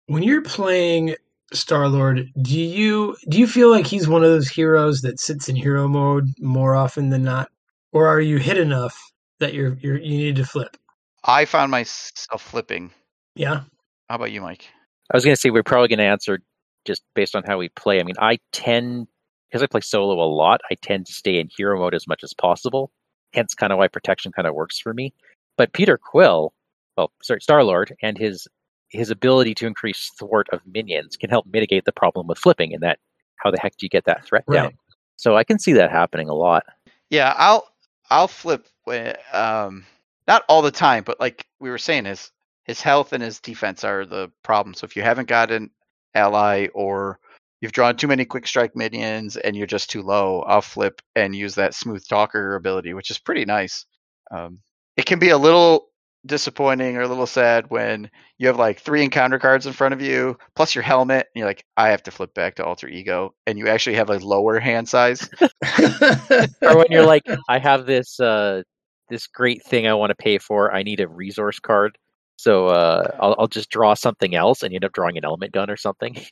When 0.06 0.22
you're 0.22 0.42
playing 0.42 1.14
Star 1.52 1.88
Lord, 1.88 2.28
do 2.40 2.58
you 2.58 3.16
do 3.28 3.38
you 3.38 3.46
feel 3.46 3.70
like 3.70 3.86
he's 3.86 4.08
one 4.08 4.22
of 4.22 4.30
those 4.30 4.48
heroes 4.48 5.00
that 5.00 5.18
sits 5.18 5.48
in 5.48 5.56
hero 5.56 5.88
mode 5.88 6.28
more 6.38 6.74
often 6.74 7.10
than 7.10 7.24
not, 7.24 7.50
or 7.92 8.06
are 8.06 8.20
you 8.20 8.38
hit 8.38 8.58
enough 8.58 8.96
that 9.40 9.54
you're 9.54 9.76
you're 9.80 9.98
you 9.98 10.18
need 10.18 10.36
to 10.36 10.44
flip? 10.44 10.76
I 11.24 11.44
found 11.44 11.70
myself 11.70 12.42
flipping. 12.42 12.92
Yeah. 13.34 13.62
How 14.08 14.16
about 14.16 14.32
you, 14.32 14.40
Mike? 14.40 14.68
I 15.10 15.16
was 15.16 15.24
going 15.24 15.34
to 15.34 15.40
say 15.40 15.50
we're 15.50 15.62
probably 15.62 15.88
going 15.88 15.98
to 15.98 16.04
answer 16.04 16.40
just 16.84 17.02
based 17.14 17.34
on 17.34 17.42
how 17.44 17.58
we 17.58 17.68
play. 17.70 18.00
I 18.00 18.04
mean, 18.04 18.16
I 18.18 18.38
tend 18.52 19.08
because 19.48 19.62
I 19.62 19.66
play 19.66 19.80
solo 19.80 20.22
a 20.22 20.30
lot. 20.30 20.60
I 20.70 20.76
tend 20.76 21.06
to 21.06 21.12
stay 21.12 21.38
in 21.38 21.48
hero 21.54 21.78
mode 21.78 21.94
as 21.94 22.06
much 22.06 22.22
as 22.22 22.32
possible. 22.32 22.92
Hence, 23.32 23.54
kind 23.54 23.72
of 23.72 23.78
why 23.78 23.88
protection 23.88 24.32
kind 24.32 24.46
of 24.46 24.54
works 24.54 24.78
for 24.78 24.94
me. 24.94 25.12
But 25.56 25.72
Peter 25.72 25.98
Quill, 25.98 26.52
well, 26.96 27.12
sorry, 27.22 27.40
Star 27.40 27.64
Lord, 27.64 27.94
and 28.02 28.16
his 28.16 28.46
his 28.88 29.10
ability 29.10 29.54
to 29.54 29.66
increase 29.66 30.10
thwart 30.18 30.48
of 30.52 30.60
minions 30.66 31.16
can 31.16 31.30
help 31.30 31.46
mitigate 31.46 31.84
the 31.84 31.92
problem 31.92 32.26
with 32.26 32.38
flipping. 32.38 32.74
And 32.74 32.82
that, 32.82 32.98
how 33.36 33.50
the 33.50 33.58
heck 33.60 33.76
do 33.76 33.86
you 33.86 33.90
get 33.90 34.04
that 34.06 34.24
threat 34.24 34.44
down? 34.52 34.72
So 35.16 35.36
I 35.36 35.44
can 35.44 35.58
see 35.58 35.72
that 35.74 35.92
happening 35.92 36.28
a 36.28 36.34
lot. 36.34 36.64
Yeah, 37.08 37.34
I'll 37.36 37.68
I'll 38.10 38.28
flip 38.28 38.66
when 38.84 39.14
um 39.32 39.84
not 40.26 40.44
all 40.48 40.62
the 40.62 40.70
time, 40.70 41.02
but 41.04 41.20
like 41.20 41.46
we 41.58 41.70
were 41.70 41.78
saying, 41.78 42.04
his 42.04 42.30
his 42.70 42.80
health 42.80 43.12
and 43.12 43.22
his 43.22 43.40
defense 43.40 43.82
are 43.82 44.06
the 44.06 44.30
problem. 44.44 44.74
So 44.74 44.84
if 44.84 44.94
you 44.94 45.02
haven't 45.02 45.28
got 45.28 45.50
an 45.50 45.70
ally 46.14 46.68
or 46.72 47.18
you've 47.60 47.72
drawn 47.72 47.96
too 47.96 48.06
many 48.06 48.24
quick 48.24 48.46
strike 48.46 48.76
minions 48.76 49.36
and 49.36 49.56
you're 49.56 49.66
just 49.66 49.90
too 49.90 50.02
low, 50.02 50.42
I'll 50.42 50.62
flip 50.62 51.02
and 51.16 51.34
use 51.34 51.56
that 51.56 51.74
smooth 51.74 52.06
talker 52.06 52.54
ability, 52.54 52.94
which 52.94 53.10
is 53.10 53.18
pretty 53.18 53.44
nice. 53.44 53.86
Um, 54.30 54.60
it 54.96 55.04
can 55.04 55.18
be 55.18 55.30
a 55.30 55.38
little 55.38 55.88
disappointing 56.26 56.96
or 56.96 57.00
a 57.00 57.08
little 57.08 57.26
sad 57.26 57.70
when 57.70 58.08
you 58.38 58.46
have 58.46 58.58
like 58.58 58.78
three 58.78 59.02
encounter 59.02 59.38
cards 59.38 59.66
in 59.66 59.72
front 59.72 59.94
of 59.94 60.02
you 60.02 60.36
plus 60.54 60.74
your 60.74 60.84
helmet 60.84 61.28
and 61.34 61.40
you're 61.40 61.48
like 61.48 61.64
i 61.78 61.88
have 61.88 62.02
to 62.02 62.10
flip 62.10 62.34
back 62.34 62.54
to 62.54 62.62
alter 62.62 62.86
ego 62.86 63.34
and 63.46 63.58
you 63.58 63.66
actually 63.68 63.96
have 63.96 64.10
a 64.10 64.18
lower 64.18 64.60
hand 64.60 64.86
size 64.86 65.26
or 66.62 66.76
when 66.76 66.86
you're 66.90 67.06
like, 67.06 67.24
I 67.48 67.58
have 67.58 67.86
this 67.86 68.20
uh, 68.20 68.62
this 69.08 69.26
great 69.26 69.62
thing 69.64 69.86
I 69.86 69.94
want 69.94 70.10
to 70.10 70.14
pay 70.14 70.38
for. 70.38 70.72
I 70.72 70.82
need 70.82 71.00
a 71.00 71.08
resource 71.08 71.58
card, 71.58 71.98
so 72.40 72.68
uh, 72.68 73.16
I'll, 73.20 73.36
I'll 73.38 73.48
just 73.48 73.68
draw 73.70 73.92
something 73.92 74.34
else, 74.34 74.62
and 74.62 74.72
you 74.72 74.76
end 74.78 74.84
up 74.86 74.92
drawing 74.92 75.18
an 75.18 75.24
element 75.26 75.52
gun 75.52 75.70
or 75.70 75.76
something. 75.76 76.16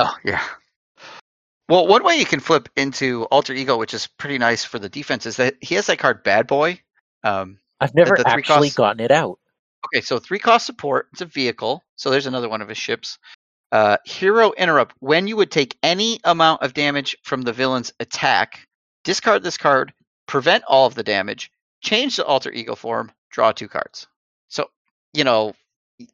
Oh 0.00 0.14
yeah. 0.24 0.40
Well, 1.68 1.88
one 1.88 2.04
way 2.04 2.14
you 2.14 2.24
can 2.24 2.38
flip 2.38 2.68
into 2.76 3.24
alter 3.32 3.52
ego, 3.52 3.76
which 3.76 3.92
is 3.92 4.06
pretty 4.06 4.38
nice 4.38 4.64
for 4.64 4.78
the 4.78 4.88
defense, 4.88 5.26
is 5.26 5.38
that 5.38 5.56
he 5.60 5.74
has 5.74 5.86
that 5.86 5.98
card 5.98 6.22
Bad 6.22 6.46
Boy. 6.46 6.80
Um, 7.24 7.58
I've 7.80 7.96
never 7.96 8.16
the 8.16 8.22
three 8.22 8.32
actually 8.32 8.68
costs- 8.68 8.76
gotten 8.76 9.00
it 9.00 9.10
out. 9.10 9.40
okay, 9.86 10.00
so 10.00 10.20
three 10.20 10.38
cost 10.38 10.66
support. 10.66 11.08
It's 11.12 11.20
a 11.20 11.26
vehicle, 11.26 11.82
so 11.96 12.10
there's 12.10 12.26
another 12.26 12.48
one 12.48 12.62
of 12.62 12.68
his 12.68 12.78
ships. 12.78 13.18
Uh, 13.72 13.96
hero 14.04 14.52
interrupt. 14.52 14.94
When 15.00 15.26
you 15.26 15.36
would 15.36 15.50
take 15.50 15.76
any 15.82 16.20
amount 16.22 16.62
of 16.62 16.74
damage 16.74 17.16
from 17.24 17.42
the 17.42 17.52
villain's 17.52 17.92
attack, 17.98 18.68
discard 19.02 19.42
this 19.42 19.58
card, 19.58 19.92
prevent 20.28 20.62
all 20.68 20.86
of 20.86 20.94
the 20.94 21.02
damage, 21.02 21.50
change 21.80 22.14
the 22.14 22.24
alter 22.24 22.52
ego 22.52 22.76
form, 22.76 23.10
draw 23.30 23.50
two 23.50 23.66
cards. 23.66 24.06
So 24.46 24.70
you 25.14 25.24
know 25.24 25.54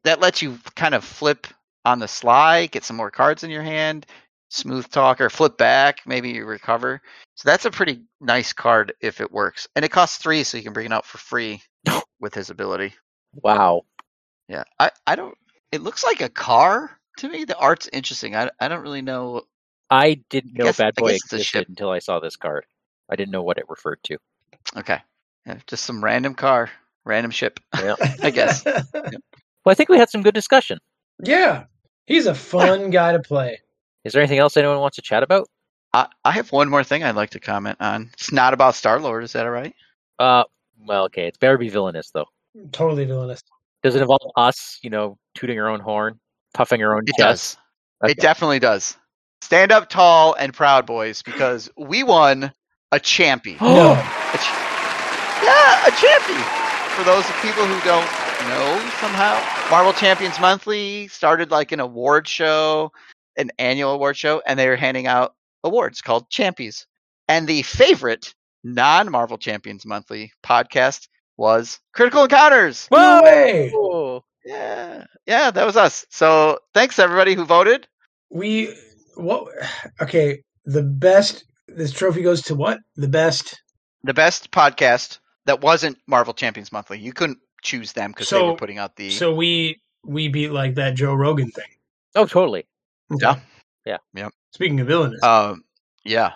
that 0.05 0.21
lets 0.21 0.43
you 0.43 0.59
kind 0.77 0.95
of 0.95 1.05
flip 1.05 1.47
on 1.85 1.99
the 1.99 2.09
sly, 2.09 2.67
get 2.67 2.85
some 2.85 2.97
more 2.97 3.11
cards 3.11 3.45
in 3.45 3.51
your 3.51 3.63
hand, 3.63 4.07
smooth 4.49 4.89
talk 4.89 5.21
or 5.21 5.29
flip 5.29 5.59
back, 5.59 6.01
maybe 6.07 6.31
you 6.31 6.45
recover. 6.47 7.03
So 7.35 7.49
that's 7.49 7.65
a 7.65 7.71
pretty 7.71 8.03
nice 8.21 8.53
card 8.53 8.95
if 9.01 9.21
it 9.21 9.31
works. 9.33 9.69
And 9.75 9.85
it 9.85 9.91
costs 9.91 10.19
three, 10.19 10.45
so 10.45 10.57
you 10.57 10.63
can 10.63 10.73
bring 10.73 10.87
it 10.87 10.93
out 10.93 11.05
for 11.05 11.19
free 11.19 11.63
with 12.21 12.35
his 12.35 12.51
ability. 12.51 12.95
Wow. 13.35 13.83
Yeah. 14.49 14.65
I, 14.79 14.91
I 15.07 15.17
don't 15.17 15.37
it 15.73 15.83
looks 15.83 16.05
like 16.05 16.21
a 16.21 16.29
car 16.29 16.99
to 17.19 17.29
me. 17.29 17.45
The 17.45 17.59
art's 17.59 17.89
interesting. 17.93 18.37
I, 18.37 18.51
I 18.61 18.69
don't 18.69 18.83
really 18.83 19.03
know 19.03 19.43
I 19.91 20.15
didn't 20.31 20.55
know 20.55 20.65
guess- 20.65 20.79
Bad 20.79 20.95
Boy 20.95 21.11
guess 21.13 21.25
it's 21.25 21.33
a 21.33 21.37
existed 21.37 21.69
until 21.69 21.91
I 21.91 21.99
saw 21.99 22.21
this 22.21 22.37
card. 22.37 22.65
I 23.11 23.17
didn't 23.17 23.33
know 23.33 23.43
what 23.43 23.59
it 23.59 23.69
referred 23.69 24.03
to. 24.05 24.19
okay. 24.77 25.01
Yeah, 25.47 25.59
just 25.67 25.85
some 25.85 26.03
random 26.03 26.35
car, 26.35 26.71
random 27.05 27.31
ship. 27.31 27.61
Yeah. 27.81 27.97
I 28.23 28.31
guess. 28.31 28.65
Well, 29.65 29.71
I 29.71 29.75
think 29.75 29.89
we 29.89 29.97
had 29.97 30.11
some 30.11 30.21
good 30.23 30.35
discussion. 30.35 30.79
yeah. 31.23 31.65
He's 32.07 32.27
a 32.27 32.35
fun 32.35 32.91
guy 32.91 33.13
to 33.13 33.19
play. 33.19 33.61
Is 34.05 34.13
there 34.13 34.21
anything 34.21 34.39
else 34.39 34.59
anyone 34.59 34.79
wants 34.79 34.97
to 34.97 35.03
chat 35.03 35.23
about? 35.23 35.49
I, 35.95 36.07
I 36.23 36.33
have 36.33 36.53
one 36.53 36.69
more 36.69 36.85
thing 36.85 37.03
I'd 37.03 37.17
like 37.17 37.31
to 37.31 37.41
comment 37.41 37.79
on. 37.81 38.11
It's 38.13 38.31
not 38.31 38.53
about 38.53 38.75
Star 38.75 39.01
Lord, 39.01 39.25
is 39.25 39.33
that 39.33 39.47
all 39.47 39.53
right? 39.53 39.75
Uh, 40.19 40.45
well, 40.85 41.05
okay, 41.05 41.27
it's 41.27 41.39
better 41.39 41.57
be 41.57 41.71
villainous 41.71 42.11
though. 42.11 42.27
Totally 42.73 43.07
villainous. 43.07 43.41
Does 43.83 43.95
it 43.95 44.03
involve 44.03 44.31
us, 44.37 44.79
you 44.83 44.91
know, 44.91 45.17
tooting 45.35 45.59
our 45.59 45.71
own 45.71 45.81
horn, 45.81 46.21
puffing 46.53 46.83
our 46.83 46.95
own 46.95 47.05
It 47.07 47.15
chest? 47.19 47.57
does. 48.03 48.11
It 48.11 48.19
definitely 48.19 48.59
does. 48.59 48.99
Stand 49.41 49.73
up 49.73 49.89
tall 49.89 50.35
and 50.39 50.53
proud, 50.53 50.85
boys, 50.85 51.23
because 51.23 51.71
we 51.79 52.03
won 52.03 52.53
a 52.93 53.01
champion. 53.01 53.57
No. 53.63 53.93
A 53.93 54.37
ch- 54.37 55.43
yeah, 55.43 55.87
a 55.87 55.91
champion. 55.93 56.64
For 56.95 57.03
those 57.03 57.25
people 57.43 57.67
who 57.67 57.81
don't 57.81 58.07
know 58.49 58.91
somehow, 59.01 59.43
Marvel 59.69 59.93
Champions 59.93 60.39
Monthly 60.39 61.09
started 61.09 61.51
like 61.51 61.73
an 61.73 61.81
award 61.81 62.29
show, 62.29 62.93
an 63.37 63.51
annual 63.59 63.91
award 63.91 64.17
show, 64.17 64.41
and 64.47 64.57
they 64.57 64.69
were 64.69 64.77
handing 64.77 65.09
out 65.09 65.35
awards 65.65 66.01
called 66.01 66.31
Champies. 66.31 66.87
And 67.27 67.49
the 67.49 67.63
favorite 67.63 68.33
non 68.63 69.11
Marvel 69.11 69.39
Champions 69.39 69.85
Monthly 69.85 70.33
podcast 70.45 71.09
was 71.37 71.81
Critical 71.95 72.23
Encounters. 72.23 72.87
Whoa. 72.87 74.25
Yeah, 74.45 75.05
yeah, 75.27 75.51
that 75.51 75.67
was 75.67 75.77
us. 75.77 76.07
So 76.11 76.61
thanks 76.75 77.01
everybody 77.01 77.35
who 77.35 77.45
voted. 77.45 77.89
We 78.31 78.73
what? 79.17 79.49
Okay, 80.01 80.45
the 80.65 80.85
best. 80.85 81.45
This 81.67 81.91
trophy 81.91 82.23
goes 82.23 82.43
to 82.43 82.55
what? 82.55 82.79
The 82.95 83.09
best. 83.09 83.61
The 84.05 84.15
best 84.15 84.53
podcast 84.53 85.19
that 85.47 85.61
wasn't 85.61 85.99
Marvel 86.07 86.35
Champions 86.35 86.73
Monthly. 86.73 86.99
You 86.99 87.13
couldn't 87.13 87.39
choose 87.63 87.93
them 87.93 88.11
because 88.13 88.31
they 88.31 88.41
were 88.43 88.57
putting 88.57 88.79
out 88.79 88.97
the. 88.97 89.11
So 89.11 89.35
we 89.35 89.81
we 90.05 90.29
beat 90.29 90.51
like 90.51 90.75
that 90.77 90.95
Joe 90.95 91.15
Rogan 91.15 91.51
thing. 91.51 91.69
Oh, 92.15 92.27
totally. 92.27 92.67
Yeah. 93.21 93.41
Yeah. 93.85 93.99
Yeah. 94.15 94.29
Speaking 94.53 94.81
of 94.81 94.87
villainous, 94.87 95.23
Um, 95.23 95.65
yeah. 96.05 96.33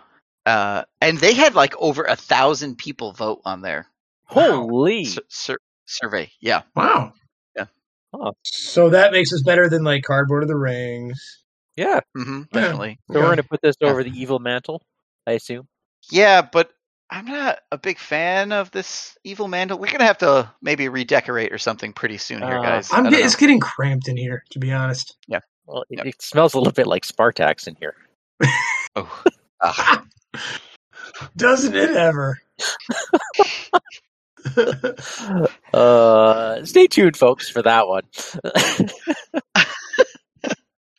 Uh, 0.47 0.85
and 1.01 1.19
they 1.19 1.35
had 1.35 1.55
like 1.55 1.77
over 1.79 2.05
a 2.05 2.17
thousand 2.17 2.77
people 2.79 3.13
vote 3.13 3.41
on 3.45 3.61
their 3.63 3.87
Wow. 4.35 4.67
Holy. 4.69 5.05
sur- 5.05 5.23
sur- 5.29 5.59
survey. 5.87 6.31
Yeah. 6.41 6.63
wow. 6.75 7.13
Yeah. 7.57 7.67
Oh. 8.13 8.33
So 8.43 8.91
that 8.91 9.13
makes 9.13 9.33
us 9.33 9.43
better 9.43 9.69
than 9.69 9.85
like 9.85 10.03
Cardboard 10.05 10.43
of 10.43 10.49
the 10.49 10.57
Rings. 10.57 11.43
Yeah. 11.77 12.01
hmm 12.17 12.43
Yeah. 12.53 12.61
definitely. 12.63 12.99
So 13.11 13.21
we're 13.21 13.27
going 13.27 13.37
to 13.37 13.43
put 13.43 13.61
this 13.63 13.77
Yeah. 13.81 13.89
over 13.91 14.03
the 14.03 14.11
evil 14.11 14.39
mantle, 14.39 14.83
I 15.27 15.33
assume. 15.33 15.69
Yeah, 16.11 16.43
but 16.43 16.71
I'm 17.11 17.25
not 17.25 17.61
a 17.73 17.79
big 17.79 17.99
fan 17.99 18.53
of 18.53 18.71
this 18.71 19.17
evil 19.25 19.49
mantle. 19.49 19.79
We're 19.79 19.91
gonna 19.91 20.05
have 20.05 20.19
to 20.19 20.53
maybe 20.61 20.89
redecorate 20.89 21.53
or 21.53 21.59
something 21.59 21.93
pretty 21.95 22.19
soon 22.19 22.43
here, 22.43 22.59
Uh, 22.59 22.63
guys. 22.63 22.91
I'm 22.93 23.05
get, 23.09 23.21
it's 23.21 23.35
know. 23.35 23.41
getting 23.41 23.61
cramped 23.61 24.09
in 24.09 24.17
here, 24.17 24.45
to 24.51 24.59
be 24.59 24.73
honest. 24.73 25.17
Yeah. 25.27 25.41
Well, 25.67 25.85
it, 25.89 25.99
Yep. 25.99 26.07
it 26.07 26.23
smells 26.23 26.55
a 26.55 26.59
little 26.59 26.73
bit 26.73 26.87
like 26.87 27.05
Spartax 27.07 27.67
in 27.67 27.77
here. 27.81 27.95
Oh. 28.97 29.23
Ugh. 29.61 30.07
Doesn't 31.37 31.75
it 31.77 31.91
ever? 31.91 32.39
Uh, 35.75 36.65
stay 36.65 36.87
tuned, 36.87 37.17
folks, 37.17 37.49
for 37.51 37.61
that 37.63 37.87
one. 37.87 38.03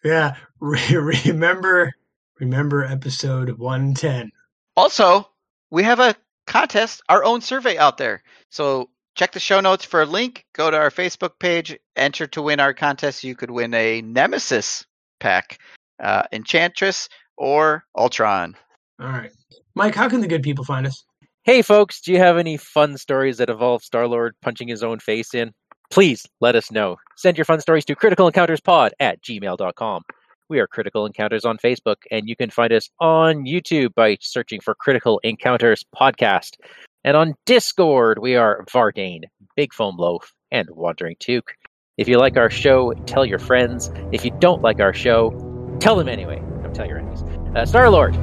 yeah. 0.03 0.35
Re- 0.59 0.95
remember 1.25 1.91
remember 2.39 2.83
episode 2.85 3.49
110. 3.57 4.31
Also, 4.77 5.29
we 5.71 5.83
have 5.83 5.99
a 5.99 6.15
contest, 6.47 7.01
our 7.09 7.23
own 7.23 7.41
survey 7.41 7.77
out 7.77 7.97
there. 7.97 8.23
So 8.49 8.89
check 9.15 9.31
the 9.31 9.39
show 9.39 9.59
notes 9.59 9.85
for 9.85 10.01
a 10.01 10.05
link. 10.05 10.45
Go 10.53 10.69
to 10.71 10.77
our 10.77 10.91
Facebook 10.91 11.39
page, 11.39 11.77
enter 11.95 12.27
to 12.27 12.41
win 12.41 12.59
our 12.59 12.73
contest. 12.73 13.23
You 13.23 13.35
could 13.35 13.51
win 13.51 13.73
a 13.73 14.01
Nemesis 14.01 14.85
pack, 15.19 15.59
uh, 16.01 16.23
Enchantress, 16.31 17.09
or 17.37 17.83
Ultron. 17.97 18.55
All 18.99 19.07
right. 19.07 19.31
Mike, 19.75 19.95
how 19.95 20.09
can 20.09 20.21
the 20.21 20.27
good 20.27 20.43
people 20.43 20.65
find 20.65 20.85
us? 20.85 21.03
Hey, 21.43 21.61
folks, 21.61 22.01
do 22.01 22.11
you 22.11 22.19
have 22.19 22.37
any 22.37 22.57
fun 22.57 22.97
stories 22.97 23.37
that 23.37 23.49
involve 23.49 23.83
Star 23.83 24.07
Lord 24.07 24.35
punching 24.41 24.67
his 24.67 24.83
own 24.83 24.99
face 24.99 25.33
in? 25.33 25.53
Please 25.89 26.25
let 26.41 26.55
us 26.55 26.71
know. 26.71 26.97
Send 27.15 27.37
your 27.37 27.45
fun 27.45 27.61
stories 27.61 27.85
to 27.85 27.95
criticalencounterspod 27.95 28.91
at 28.99 29.21
gmail.com. 29.23 30.03
We 30.49 30.59
are 30.59 30.65
Critical 30.65 31.05
Encounters 31.05 31.45
on 31.45 31.59
Facebook, 31.59 31.97
and 32.09 32.27
you 32.27 32.35
can 32.35 32.49
find 32.49 32.73
us 32.73 32.89
on 32.99 33.45
YouTube 33.45 33.93
by 33.93 34.17
searching 34.19 34.59
for 34.59 34.73
Critical 34.73 35.19
Encounters 35.23 35.85
Podcast. 35.95 36.55
And 37.03 37.15
on 37.15 37.35
Discord, 37.45 38.17
we 38.17 38.35
are 38.35 38.65
Vardane, 38.65 39.25
Big 39.55 39.75
Foam 39.75 39.95
Loaf, 39.97 40.33
and 40.51 40.67
Wandering 40.71 41.17
Took. 41.19 41.53
If 41.99 42.07
you 42.07 42.17
like 42.17 42.35
our 42.35 42.49
show, 42.49 42.93
tell 43.05 43.27
your 43.27 43.37
friends. 43.37 43.91
If 44.11 44.25
you 44.25 44.31
don't 44.39 44.63
like 44.63 44.79
our 44.79 44.93
show, 44.93 45.77
tell 45.79 45.95
them 45.95 46.09
anyway. 46.09 46.41
Don't 46.63 46.73
tell 46.73 46.87
your 46.87 46.97
enemies. 46.97 47.23
Uh, 47.55 47.63
Star 47.67 47.87
Lord, 47.91 48.15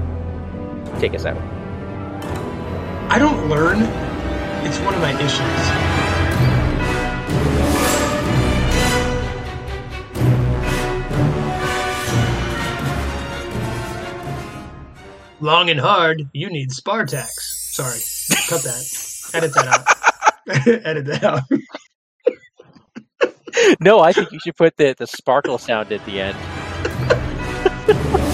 take 0.99 1.15
us 1.15 1.27
out. 1.27 1.37
I 3.09 3.21
don't 3.21 3.49
learn. 3.49 3.83
It's 4.67 4.81
one 4.81 4.95
of 4.95 5.01
my 5.01 5.13
issues. 5.23 5.96
Long 15.47 15.71
and 15.71 15.79
hard, 15.79 16.29
you 16.33 16.51
need 16.51 16.71
Spartax. 16.71 17.29
Sorry. 17.71 18.01
Cut 18.49 18.65
that. 18.65 19.31
Edit 19.33 19.55
that 19.55 19.69
out. 19.69 19.87
Edit 20.85 21.05
that 21.05 21.23
out. 21.23 21.43
No, 23.79 24.01
I 24.01 24.13
think 24.13 24.33
you 24.33 24.41
should 24.41 24.57
put 24.57 24.77
the, 24.77 24.97
the 24.99 25.07
sparkle 25.07 25.59
sound 25.59 25.93
at 25.93 26.05
the 26.05 26.21
end. 26.21 26.37